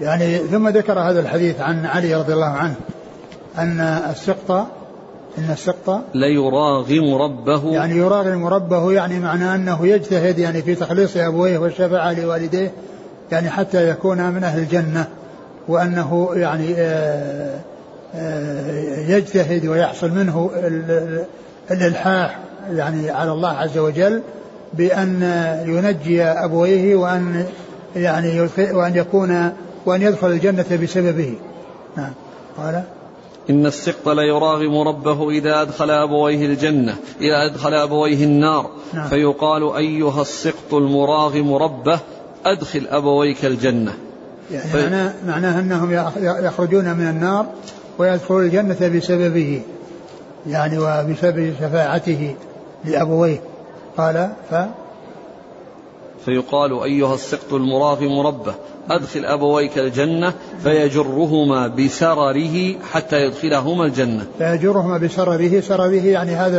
يعني 0.00 0.38
ثم 0.38 0.68
ذكر 0.68 0.98
هذا 0.98 1.20
الحديث 1.20 1.60
عن 1.60 1.86
علي 1.86 2.14
رضي 2.14 2.32
الله 2.32 2.46
عنه 2.46 2.76
أن 3.58 3.80
السقط 4.10 4.66
إن 5.38 5.50
السقط 5.50 6.00
ليراغم 6.14 7.14
ربه. 7.14 7.72
يعني 7.72 7.96
يراغم 7.96 8.46
ربه 8.46 8.92
يعني 8.92 9.20
معناه 9.20 9.54
أنه 9.54 9.86
يجتهد 9.86 10.38
يعني 10.38 10.62
في 10.62 10.74
تخليص 10.74 11.16
أبويه 11.16 11.58
والشفاعة 11.58 12.12
لوالديه 12.12 12.72
يعني 13.32 13.50
حتى 13.50 13.88
يكون 13.88 14.30
من 14.30 14.44
أهل 14.44 14.58
الجنة 14.58 15.08
وأنه 15.68 16.30
يعني 16.34 16.74
آه، 16.76 17.60
آه، 18.14 18.98
يجتهد 19.08 19.66
ويحصل 19.66 20.10
منه 20.10 20.50
الإلحاح 21.70 22.38
يعني 22.70 23.10
على 23.10 23.32
الله 23.32 23.48
عز 23.48 23.78
وجل 23.78 24.22
بأن 24.74 25.22
ينجي 25.66 26.22
أبويه 26.22 26.96
وأن 26.96 27.46
يعني 27.96 28.48
وأن 28.58 28.96
يكون 28.96 29.52
وأن 29.86 30.02
يدخل 30.02 30.26
الجنة 30.26 30.78
بسببه. 30.82 31.34
نعم. 31.96 32.12
قال 32.58 32.82
إن 33.50 33.66
السقط 33.66 34.08
ليراغم 34.08 34.78
ربه 34.78 35.30
إذا 35.30 35.62
أدخل 35.62 35.90
أبويه 35.90 36.46
الجنة 36.46 36.96
إذا 37.20 37.46
أدخل 37.46 37.74
أبويه 37.74 38.24
النار. 38.24 38.70
نعم. 38.94 39.08
فيقال 39.08 39.76
أيها 39.76 40.22
السقط 40.22 40.74
المراغم 40.74 41.54
ربه 41.54 42.00
أدخل 42.44 42.86
أبويك 42.90 43.44
الجنة. 43.44 43.94
يعني 44.50 44.70
في... 44.70 44.82
معناه, 44.82 45.14
معناه 45.26 45.60
أنهم 45.60 45.92
يخرجون 46.46 46.84
من 46.84 47.08
النار 47.08 47.46
ويدخلون 47.98 48.44
الجنة 48.44 48.88
بسببه. 48.88 49.62
يعني 50.46 50.78
وبسبب 50.78 51.54
شفاعته 51.60 52.34
لأبويه. 52.84 53.40
قال 53.96 54.30
ف 54.50 54.54
فيقال 56.26 56.82
أيها 56.82 57.14
السقط 57.14 57.52
المراغم 57.52 58.20
ربه 58.20 58.54
أدخل 58.90 59.24
أبويك 59.24 59.78
الجنة 59.78 60.34
فيجرهما 60.62 61.68
بسرره 61.68 62.74
حتى 62.92 63.26
يدخلهما 63.26 63.84
الجنة. 63.84 64.26
فيجرهما 64.38 64.98
بسرره 64.98 65.60
سرره 65.60 66.04
يعني 66.04 66.30
هذا 66.30 66.58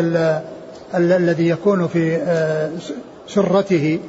الذي 0.96 1.50
يكون 1.50 1.88
في 1.88 2.16
آه، 2.16 2.72
سرته 3.28 4.00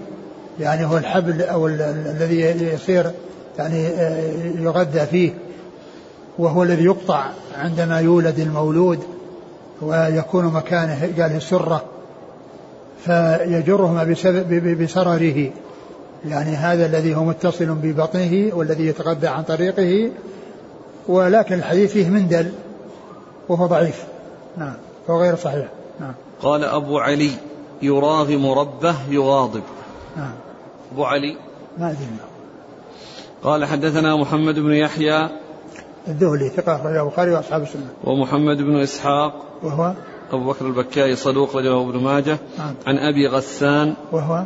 يعني 0.60 0.86
هو 0.86 0.96
الحبل 0.98 1.42
أو 1.42 1.66
الذي 1.66 2.40
يصير 2.74 3.10
يعني 3.58 3.86
آه، 3.86 4.32
يغذى 4.60 5.06
فيه 5.06 5.34
وهو 6.38 6.62
الذي 6.62 6.84
يقطع 6.84 7.26
عندما 7.58 8.00
يولد 8.00 8.38
المولود 8.38 8.98
ويكون 9.82 10.44
مكانه 10.44 11.00
قال 11.18 11.36
السرة 11.36 11.97
فيجرهما 13.04 14.04
بسبب 14.04 14.82
بسرره. 14.82 15.50
يعني 16.24 16.50
هذا 16.50 16.86
الذي 16.86 17.14
هو 17.14 17.24
متصل 17.24 17.66
ببطنه 17.66 18.50
والذي 18.54 18.86
يتغذى 18.86 19.26
عن 19.26 19.42
طريقه 19.42 20.10
ولكن 21.08 21.54
الحديث 21.54 21.92
فيه 21.92 22.08
مندل 22.08 22.52
وهو 23.48 23.66
ضعيف. 23.66 24.04
نعم 24.56 24.74
هو 25.10 25.20
غير 25.20 25.36
صحيح. 25.36 25.68
نعم. 26.00 26.14
قال 26.42 26.64
أبو 26.64 26.98
علي 26.98 27.30
يراغم 27.82 28.50
ربه 28.50 28.94
يغاضب. 29.10 29.62
نعم. 30.16 30.32
أبو 30.92 31.04
علي. 31.04 31.36
ما 31.78 31.90
أدري. 31.90 32.06
قال 33.42 33.64
حدثنا 33.64 34.16
محمد 34.16 34.54
بن 34.54 34.72
يحيى. 34.72 35.28
الذهلي 36.08 36.48
ثقة 36.48 36.76
أخرجه 36.76 37.02
البخاري 37.02 37.30
وأصحاب 37.30 37.62
السنة. 37.62 37.88
ومحمد 38.04 38.56
بن 38.56 38.76
إسحاق. 38.76 39.44
وهو 39.62 39.92
أبو 40.32 40.44
بكر 40.44 40.66
البكائي 40.66 41.16
صدوق 41.16 41.56
رجله 41.56 41.90
ابن 41.90 41.98
ماجه. 42.04 42.38
نعم. 42.58 42.74
عن 42.86 42.98
أبي 42.98 43.26
غسان. 43.26 43.94
وهو؟ 44.12 44.44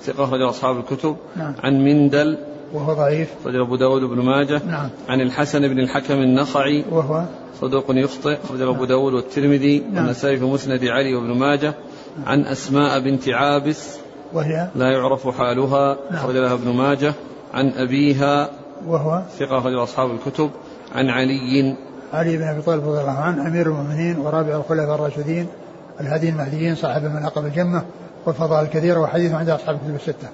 ثقة 0.00 0.30
رجل 0.32 0.48
أصحاب 0.48 0.78
الكتب. 0.78 1.16
نعم. 1.36 1.54
عن 1.64 1.84
مندل. 1.84 2.38
وهو 2.72 2.94
ضعيف؟ 2.94 3.28
رجل 3.46 3.60
أبو 3.60 3.76
داود 3.76 4.02
بن 4.02 4.24
ماجه. 4.24 4.62
نعم. 4.66 4.88
عن 5.08 5.20
الحسن 5.20 5.68
بن 5.68 5.80
الحكم 5.80 6.14
النخعي. 6.14 6.84
وهو؟ 6.90 7.24
صدوق 7.60 7.84
يخطئ. 7.88 8.38
رجل 8.50 8.68
أبو 8.68 8.84
داود 8.84 9.12
والترمذي. 9.12 9.78
نعم. 9.78 10.04
والنسائي 10.04 10.36
في 10.36 10.44
مسند 10.44 10.84
علي 10.84 11.14
وابن 11.14 11.38
ماجه. 11.38 11.74
نعم. 12.16 12.28
عن 12.28 12.44
أسماء 12.44 13.00
بنت 13.00 13.28
عابس. 13.28 13.98
وهي؟ 14.32 14.68
لا 14.74 14.90
يعرف 14.90 15.28
حالها. 15.28 15.96
نعم. 16.10 16.30
لها 16.30 16.54
ابن 16.54 16.68
ماجه. 16.76 17.14
عن 17.54 17.68
أبيها. 17.68 18.50
وهو؟ 18.86 19.22
ثقة 19.38 19.66
رجل 19.66 19.82
أصحاب 19.82 20.10
الكتب. 20.10 20.50
عن 20.94 21.10
علي. 21.10 21.76
علي 22.14 22.36
بن 22.36 22.42
أبي 22.42 22.62
طالب 22.62 22.88
رضي 22.88 23.00
الله 23.00 23.18
عنه 23.18 23.48
أمير 23.48 23.66
المؤمنين 23.66 24.18
ورابع 24.18 24.56
الخلفاء 24.56 24.94
الراشدين 24.94 25.46
الهادي 26.00 26.28
المهديين 26.28 26.74
صاحب 26.74 27.04
المناقب 27.04 27.46
الجمة 27.46 27.82
والفضائل 28.26 28.64
الكثيرة 28.64 29.00
وحديث 29.00 29.32
عند 29.32 29.48
أصحاب 29.48 29.74
الكتب 29.74 29.94
الستة. 29.94 30.28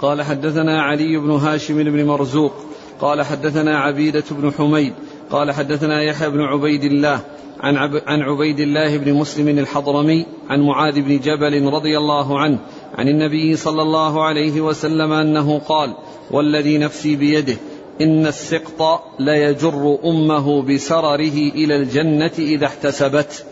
قال 0.00 0.22
حدثنا 0.22 0.82
علي 0.82 1.16
بن 1.16 1.30
هاشم 1.30 1.84
بن 1.84 2.06
مرزوق 2.06 2.52
قال 3.00 3.22
حدثنا 3.22 3.78
عبيدة 3.78 4.24
بن 4.30 4.52
حميد 4.52 4.92
قال 5.30 5.52
حدثنا 5.52 6.02
يحيى 6.02 6.30
بن 6.30 6.40
عبيد 6.40 6.84
الله 6.84 7.20
عن 7.60 7.76
عب 7.76 8.02
عن 8.06 8.22
عبيد 8.22 8.60
الله 8.60 8.96
بن 8.96 9.14
مسلم 9.14 9.58
الحضرمي 9.58 10.26
عن 10.50 10.60
معاذ 10.60 11.00
بن 11.00 11.18
جبل 11.18 11.72
رضي 11.72 11.98
الله 11.98 12.40
عنه 12.40 12.58
عن 12.98 13.08
النبي 13.08 13.56
صلى 13.56 13.82
الله 13.82 14.24
عليه 14.24 14.60
وسلم 14.60 15.12
أنه 15.12 15.58
قال 15.58 15.94
والذي 16.30 16.78
نفسي 16.78 17.16
بيده 17.16 17.56
إن 18.00 18.26
السقط 18.26 19.00
ليجر 19.18 19.98
أمه 20.04 20.62
بسرره 20.62 21.36
إلى 21.54 21.76
الجنة 21.76 22.32
إذا 22.38 22.66
احتسبت. 22.66 23.44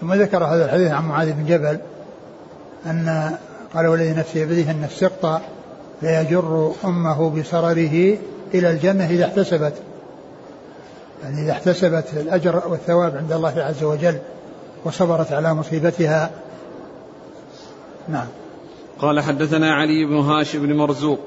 ثم 0.00 0.14
ذكر 0.14 0.44
هذا 0.44 0.64
الحديث 0.64 0.90
عن 0.90 1.04
معاذ 1.04 1.32
بن 1.32 1.46
جبل 1.46 1.78
أن 2.86 3.36
قال 3.74 3.86
والذي 3.86 4.10
نفسي 4.10 4.46
بيده 4.46 4.70
أن 4.70 4.84
السقط 4.84 5.40
ليجر 6.02 6.72
أمه 6.84 7.30
بسرره 7.30 8.18
إلى 8.54 8.70
الجنة 8.70 9.10
إذا 9.10 9.24
احتسبت. 9.24 9.74
يعني 11.22 11.42
إذا 11.42 11.52
احتسبت 11.52 12.04
الأجر 12.16 12.62
والثواب 12.68 13.16
عند 13.16 13.32
الله 13.32 13.54
عز 13.56 13.84
وجل 13.84 14.18
وصبرت 14.84 15.32
على 15.32 15.54
مصيبتها. 15.54 16.30
نعم. 18.08 18.26
قال 18.98 19.20
حدثنا 19.20 19.74
علي 19.74 20.04
بن 20.04 20.16
هاشم 20.16 20.66
بن 20.66 20.76
مرزوق 20.76 21.20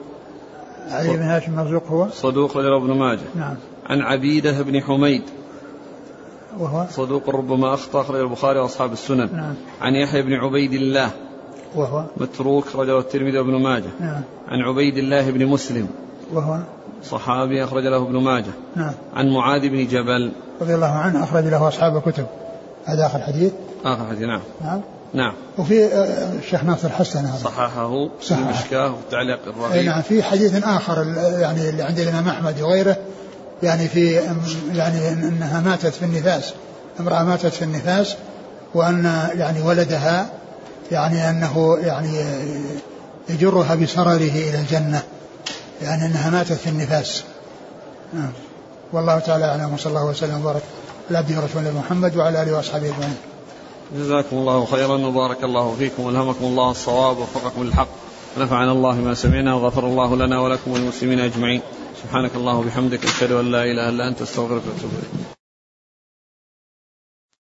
علي 0.92 1.18
بن 1.18 1.24
هاشم 1.24 1.56
مرزوق 1.56 1.88
هو؟ 1.88 2.08
صدوق 2.10 2.58
رجل 2.58 2.74
ابن 2.74 2.94
ماجه. 2.94 3.28
نعم. 3.36 3.56
عن 3.90 4.02
عبيدة 4.02 4.62
بن 4.62 4.82
حميد. 4.82 5.22
وهو؟ 6.60 6.86
صدوق 6.90 7.30
ربما 7.30 7.74
أخطأ 7.74 8.02
أخرج 8.02 8.20
البخاري 8.20 8.60
وأصحاب 8.60 8.94
السنن. 8.94 9.30
نعم. 9.34 9.54
عن 9.82 9.96
يحيى 9.96 10.22
بن 10.22 10.34
عبيد 10.34 10.74
الله. 10.74 11.12
وهو؟ 11.76 12.04
متروك 12.18 12.76
رجل 12.76 12.98
الترمذي 12.98 13.38
وابن 13.38 13.64
ماجه. 13.64 13.90
نعم. 14.00 14.22
عن 14.48 14.62
عبيد 14.62 14.98
الله 14.98 15.32
بن 15.32 15.46
مسلم. 15.46 15.88
وهو؟ 16.34 16.60
صحابي 17.04 17.64
أخرج 17.64 17.84
له 17.84 17.98
ابن 17.98 18.18
ماجه. 18.18 18.52
نعم. 18.76 18.94
عن 19.14 19.30
معاذ 19.30 19.70
بن 19.70 19.88
جبل. 19.88 20.32
رضي 20.62 20.76
الله 20.76 20.92
عنه 20.92 21.24
أخرج 21.24 21.44
له 21.44 21.68
أصحاب 21.68 21.98
الكتب. 21.98 22.26
هذا 22.86 23.06
آخر 23.06 23.20
حديث؟ 23.20 23.52
آخر 23.86 24.06
حديث 24.06 24.22
نعم. 24.22 24.42
نعم. 24.62 24.82
نعم. 25.14 25.34
وفي 25.58 25.86
آه، 25.86 26.34
الشيخ 26.40 26.64
ناصر 26.64 26.90
حسن 26.90 27.26
هذا. 27.26 27.44
صححه 27.44 28.10
في 28.22 28.32
المشكاة 28.32 28.92
وفي 28.92 29.02
التعليق 29.02 29.40
الرغيب 29.48 29.86
نعم 29.86 30.02
في 30.02 30.24
حديث 30.24 30.64
آخر 30.64 31.16
يعني 31.40 31.70
اللي 31.70 31.84
عند 31.84 32.00
الإمام 32.00 32.28
أحمد 32.28 32.62
وغيره 32.62 32.98
يعني 33.64 33.88
في 33.88 34.22
يعني 34.74 35.10
أنها 35.10 35.62
ماتت 35.62 35.94
في 35.94 36.06
النفاس 36.06 36.54
امرأة 37.00 37.24
ماتت 37.24 37.54
في 37.54 37.62
النفاس 37.62 38.16
وأن 38.74 39.30
يعني 39.34 39.62
ولدها 39.62 40.30
يعني 40.92 41.30
أنه 41.30 41.78
يعني 41.82 42.26
يجرها 43.30 43.76
بسرره 43.76 44.16
إلى 44.16 44.60
الجنة 44.60 45.04
يعني 45.82 46.06
أنها 46.06 46.30
ماتت 46.30 46.54
في 46.54 46.70
النفاس. 46.70 47.24
نعم. 48.14 48.32
والله 48.94 49.20
تعالى 49.20 49.46
أعلم 49.46 49.74
وصلى 49.74 49.90
الله 49.90 50.06
وسلم 50.06 50.42
وبارك 50.42 50.62
على 51.10 51.18
عبده 51.18 51.42
ورسوله 51.42 51.80
محمد 51.80 52.18
وعلى 52.18 52.44
آله 52.44 52.56
وأصحابه 52.56 52.86
أجمعين. 52.88 53.16
جزاكم 53.96 54.38
الله 54.38 54.66
خيرا 54.66 54.98
وبارك 55.08 55.44
الله 55.44 55.76
فيكم 55.80 56.04
والهمكم 56.04 56.46
الله 56.46 56.72
الصواب 56.72 57.18
ووفقكم 57.18 57.64
للحق 57.64 57.88
ونفعنا 58.38 58.72
الله 58.72 58.96
ما 58.96 59.14
سمعنا 59.14 59.54
وغفر 59.54 59.88
الله 59.88 60.16
لنا 60.16 60.40
ولكم 60.40 60.72
وللمسلمين 60.72 61.20
أجمعين 61.20 61.62
سبحانك 62.04 62.36
اللهم 62.36 62.60
وبحمدك 62.60 63.04
أشهد 63.06 63.32
أن 63.32 63.52
لا 63.52 63.64
إله 63.64 63.90
إلا 63.90 64.08
أنت 64.08 64.22
أستغفرك 64.22 64.62
وأتوب 64.68 64.92
إليك 64.92 65.37